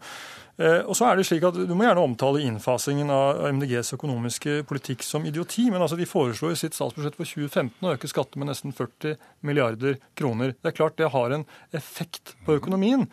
og 0.62 0.94
så 0.94 1.08
er 1.10 1.18
det 1.18 1.24
slik 1.26 1.46
at 1.48 1.56
Du 1.58 1.72
må 1.74 1.88
gjerne 1.88 2.04
omtale 2.06 2.44
innfasingen 2.46 3.10
av 3.10 3.40
MDGs 3.58 3.96
økonomiske 3.96 4.60
politikk 4.70 5.02
som 5.02 5.26
idioti, 5.26 5.66
men 5.74 5.82
altså 5.82 5.98
de 5.98 6.06
foreslo 6.06 6.52
i 6.54 6.60
sitt 6.60 6.78
statsbudsjett 6.78 7.18
for 7.18 7.26
2015 7.26 7.88
å 7.88 7.96
øke 7.96 8.12
skatter 8.12 8.38
med 8.38 8.52
nesten 8.52 8.76
40 8.78 9.18
milliarder 9.42 9.98
kroner. 10.20 10.54
Det 10.54 10.70
er 10.70 10.78
klart 10.78 11.00
det 11.02 11.10
har 11.16 11.34
en 11.34 11.48
effekt 11.74 12.36
på 12.46 12.60
økonomien. 12.60 13.08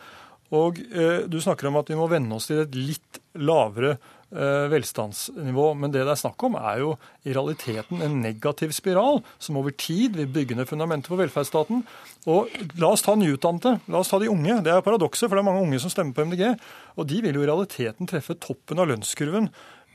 Og 0.53 0.82
eh, 0.93 1.24
Du 1.32 1.41
snakker 1.41 1.70
om 1.70 1.80
at 1.80 1.88
vi 1.88 1.97
må 1.97 2.11
venne 2.12 2.36
oss 2.36 2.51
til 2.51 2.61
et 2.64 2.76
litt 2.76 3.22
lavere 3.41 3.97
Eh, 3.97 4.20
velstandsnivå. 4.31 5.72
Men 5.74 5.95
det 5.95 6.05
det 6.07 6.14
er 6.14 6.20
snakk 6.20 6.43
om, 6.47 6.57
er 6.57 6.83
jo 6.83 6.93
i 7.26 7.35
realiteten 7.35 8.03
en 8.05 8.20
negativ 8.22 8.72
spiral 8.76 9.20
som 9.43 9.59
over 9.61 9.74
tid 9.74 10.16
vil 10.18 10.31
bygge 10.31 10.57
ned 10.59 10.68
fundamentet 10.70 11.11
for 11.11 11.20
velferdsstaten. 11.20 11.83
Og 12.31 12.53
la 12.81 12.93
oss 12.93 13.05
ta 13.07 13.16
nyutdannede, 13.18 13.81
la 13.91 14.01
oss 14.01 14.12
ta 14.12 14.20
de 14.22 14.31
unge. 14.31 14.61
Det 14.64 14.72
er 14.72 14.87
paradokset, 14.87 15.28
for 15.28 15.37
det 15.37 15.43
er 15.43 15.51
mange 15.51 15.66
unge 15.66 15.83
som 15.83 15.93
stemmer 15.93 16.16
på 16.16 16.28
MDG. 16.31 16.55
Og 16.97 17.11
de 17.11 17.20
vil 17.24 17.37
jo 17.37 17.45
i 17.45 17.51
realiteten 17.51 18.11
treffe 18.11 18.39
toppen 18.39 18.81
av 18.81 18.91
lønnskurven 18.91 19.51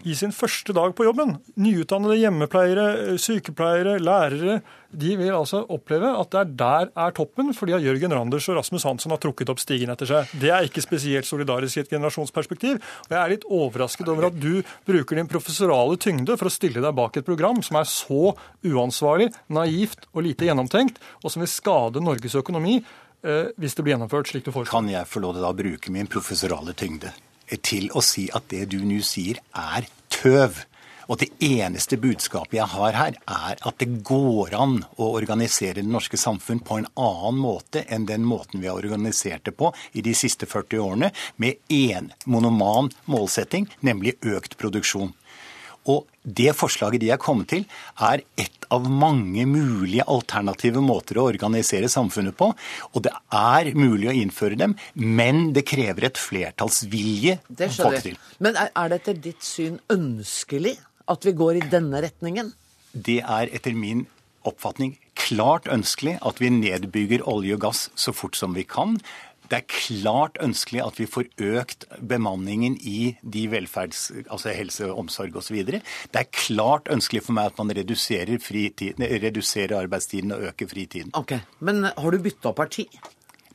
i 0.06 0.16
sin 0.18 0.34
første 0.36 0.74
dag 0.76 0.94
på 0.96 1.06
jobben. 1.08 1.36
Nyutdannede 1.58 2.18
hjemmepleiere, 2.20 3.16
sykepleiere, 3.22 3.96
lærere. 4.04 4.60
De 4.96 5.16
vil 5.18 5.34
altså 5.34 5.64
oppleve 5.72 6.12
at 6.20 6.30
det 6.32 6.42
er 6.42 6.52
der 6.60 6.92
er 7.06 7.16
toppen, 7.16 7.54
fordi 7.58 7.80
Jørgen 7.84 8.14
Randers 8.14 8.48
og 8.52 8.60
Rasmus 8.60 8.86
Hansson 8.86 9.16
har 9.16 9.22
trukket 9.24 9.50
opp 9.52 9.62
stigen 9.64 9.92
etter 9.94 10.10
seg. 10.10 10.36
Det 10.42 10.52
er 10.54 10.68
ikke 10.68 10.84
spesielt 10.86 11.28
solidarisk 11.28 11.80
i 11.80 11.84
et 11.86 11.94
generasjonsperspektiv. 11.96 12.80
Og 13.08 13.16
jeg 13.16 13.22
er 13.22 13.34
litt 13.34 13.48
overrasket 13.50 14.12
over 14.12 14.30
at 14.30 14.40
du 14.40 14.62
bruker 14.88 15.20
din 15.20 15.32
professorale 15.32 15.98
tyngde 16.02 16.38
for 16.38 16.52
å 16.52 16.54
stille 16.54 16.84
deg 16.84 16.96
bak 16.98 17.18
et 17.18 17.28
program 17.28 17.64
som 17.66 17.82
er 17.82 17.90
så 17.90 18.36
uansvarlig, 18.66 19.32
naivt 19.48 20.10
og 20.14 20.28
lite 20.28 20.50
gjennomtenkt, 20.50 21.02
og 21.24 21.34
som 21.34 21.44
vil 21.44 21.52
skade 21.52 22.04
Norges 22.04 22.38
økonomi 22.38 22.78
eh, 22.80 23.54
hvis 23.58 23.76
det 23.78 23.86
blir 23.86 23.98
gjennomført 23.98 24.32
slik 24.32 24.46
du 24.46 24.54
foreslår. 24.54 24.76
Kan 24.76 24.92
jeg 24.94 25.10
få 25.10 25.24
lov 25.26 25.38
til 25.38 25.50
å 25.50 25.56
bruke 25.58 25.94
min 25.94 26.10
professorale 26.12 26.78
tyngde? 26.78 27.14
Til 27.62 27.92
å 27.94 28.04
si 28.04 28.30
at 28.34 28.48
det 28.54 28.70
du 28.74 28.80
nå 28.86 29.02
sier, 29.06 29.42
er 29.54 29.88
tøv. 30.14 30.64
Og 31.06 31.20
det 31.22 31.28
eneste 31.44 32.00
budskapet 32.02 32.58
jeg 32.58 32.66
har 32.72 32.96
her, 32.98 33.18
er 33.30 33.60
at 33.62 33.78
det 33.82 34.02
går 34.08 34.56
an 34.58 34.80
å 34.98 35.12
organisere 35.20 35.78
det 35.78 35.86
norske 35.86 36.18
samfunn 36.18 36.64
på 36.66 36.80
en 36.80 36.88
annen 36.98 37.42
måte 37.44 37.84
enn 37.86 38.08
den 38.10 38.26
måten 38.26 38.64
vi 38.64 38.72
har 38.72 38.80
organisert 38.80 39.46
det 39.46 39.54
på 39.60 39.70
i 39.94 40.02
de 40.06 40.16
siste 40.18 40.50
40 40.50 40.82
årene, 40.82 41.12
med 41.38 41.62
én 41.70 42.10
monoman 42.26 42.90
målsetting, 43.06 43.70
nemlig 43.86 44.18
økt 44.26 44.58
produksjon. 44.58 45.14
Og 45.92 46.06
det 46.26 46.56
forslaget 46.58 47.04
de 47.04 47.12
er 47.14 47.22
kommet 47.22 47.52
til, 47.52 47.66
er 48.02 48.24
ett 48.42 48.66
av 48.74 48.88
mange 48.90 49.46
mulige 49.46 50.06
alternative 50.10 50.82
måter 50.82 51.20
å 51.22 51.28
organisere 51.30 51.90
samfunnet 51.92 52.38
på. 52.38 52.50
Og 52.94 53.06
det 53.06 53.14
er 53.36 53.72
mulig 53.78 54.10
å 54.10 54.18
innføre 54.18 54.58
dem, 54.60 54.74
men 54.96 55.52
det 55.54 55.68
krever 55.70 56.10
et 56.10 56.22
flertallsvilje. 56.22 57.38
Det 57.48 57.70
skjønner 57.76 58.12
jeg. 58.12 58.20
Men 58.42 58.58
er 58.66 58.90
det 58.90 59.02
etter 59.04 59.22
ditt 59.30 59.46
syn 59.46 59.80
ønskelig 59.94 60.76
at 61.12 61.26
vi 61.28 61.36
går 61.38 61.62
i 61.62 61.66
denne 61.70 62.02
retningen? 62.06 62.54
Det 62.96 63.22
er 63.22 63.52
etter 63.54 63.76
min 63.78 64.06
oppfatning 64.46 64.96
klart 65.18 65.70
ønskelig 65.72 66.18
at 66.28 66.42
vi 66.42 66.52
nedbygger 66.54 67.24
olje 67.30 67.56
og 67.58 67.64
gass 67.66 67.86
så 68.00 68.14
fort 68.16 68.38
som 68.38 68.56
vi 68.58 68.66
kan 68.68 68.98
Det 69.50 69.60
er 69.60 69.68
klart 69.70 70.40
ønskelig 70.44 70.82
at 70.86 71.00
vi 71.00 71.08
får 71.10 71.30
økt 71.42 71.86
bemanningen 72.02 72.78
i 72.82 73.16
de 73.22 73.46
velferds... 73.52 74.08
Altså 74.26 74.54
helse, 74.56 74.90
omsorg 74.92 75.36
osv. 75.42 75.60
Det 75.66 75.82
er 76.22 76.32
klart 76.34 76.90
ønskelig 76.92 77.24
for 77.26 77.38
meg 77.38 77.52
at 77.52 77.60
man 77.62 77.76
reduserer, 77.78 78.40
fritiden, 78.42 79.06
reduserer 79.26 79.78
arbeidstiden 79.80 80.34
og 80.36 80.48
øker 80.50 80.72
fritiden. 80.72 81.14
Ok, 81.14 81.38
Men 81.60 81.86
har 81.92 82.12
du 82.12 82.22
bytta 82.22 82.56
parti? 82.56 82.88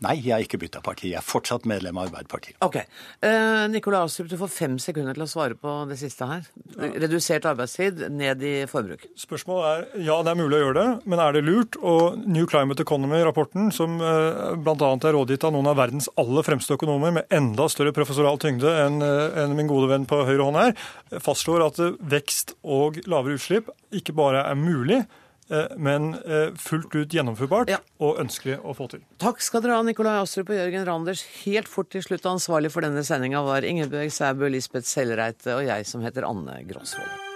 Nei, 0.01 0.15
jeg 0.25 0.33
har 0.33 0.45
ikke 0.45 0.61
bytta 0.63 0.81
parti. 0.85 1.11
Jeg 1.13 1.21
er 1.21 1.27
fortsatt 1.27 1.67
medlem 1.69 1.99
av 2.01 2.09
Arbeiderpartiet. 2.09 2.57
Ok. 2.65 2.79
Eh, 2.81 3.65
Nikolai 3.69 4.01
Astrup, 4.07 4.31
du 4.31 4.37
får 4.41 4.53
fem 4.55 4.79
sekunder 4.81 5.17
til 5.17 5.27
å 5.27 5.29
svare 5.29 5.59
på 5.61 5.75
det 5.91 5.99
siste 6.01 6.29
her. 6.29 6.47
Redusert 6.79 7.49
arbeidstid, 7.51 8.07
ned 8.09 8.41
i 8.47 8.55
forbruk. 8.71 9.05
Spørsmålet 9.21 9.69
er 9.69 10.07
ja, 10.09 10.17
det 10.25 10.33
er 10.33 10.41
mulig 10.41 10.57
å 10.57 10.63
gjøre 10.65 10.79
det, 10.79 10.89
men 11.05 11.21
er 11.21 11.37
det 11.37 11.45
lurt? 11.45 11.77
Og 11.85 12.17
New 12.25 12.49
Climate 12.49 12.87
Economy-rapporten, 12.87 13.69
som 13.77 14.01
eh, 14.01 14.57
bl.a. 14.57 14.91
er 14.97 15.17
rådgitt 15.19 15.45
av 15.45 15.55
noen 15.57 15.69
av 15.69 15.77
verdens 15.83 16.09
aller 16.21 16.49
fremste 16.49 16.79
økonomer 16.81 17.19
med 17.21 17.37
enda 17.37 17.69
større 17.69 17.93
professoral 17.97 18.41
tyngde 18.41 18.73
enn 18.87 19.05
en 19.05 19.57
min 19.57 19.69
gode 19.71 19.91
venn 19.93 20.09
på 20.09 20.23
høyre 20.25 20.47
hånd 20.47 20.61
her, 20.61 20.77
fastslår 21.21 21.67
at 21.69 21.81
eh, 21.83 21.97
vekst 22.17 22.57
og 22.65 23.03
lavere 23.11 23.37
utslipp 23.37 23.71
ikke 23.97 24.15
bare 24.17 24.45
er 24.49 24.59
mulig, 24.59 25.03
eh, 25.03 25.30
men 25.77 26.13
eh, 26.21 26.53
fullt 26.59 26.95
ut 26.95 27.17
gjennomførbart 27.17 27.73
og 28.03 28.21
ønskelig 28.23 28.61
å 28.63 28.75
få 28.77 28.91
til. 28.93 29.03
Takk 29.23 29.43
skal 29.45 29.65
dere 29.65 29.79
ha, 29.79 29.87
Nikolai 29.87 30.19
Astrup 30.21 30.53
og 30.53 30.61
Jørgen 30.61 30.87
Randers. 30.89 31.25
Helt 31.45 31.71
fort 31.71 31.91
til 31.95 32.05
slutt 32.07 32.29
ansvarlig 32.31 32.73
for 32.75 32.87
denne 32.87 33.05
sendinga 33.07 33.43
var 33.47 33.67
Ingebjørg 33.67 34.15
Sæbø, 34.15 34.51
Lisbeth 34.53 34.89
Sellreite 34.91 35.59
og 35.59 35.67
jeg 35.67 35.89
som 35.91 36.07
heter 36.07 36.29
Anne 36.29 36.63
Grosvold. 36.69 37.30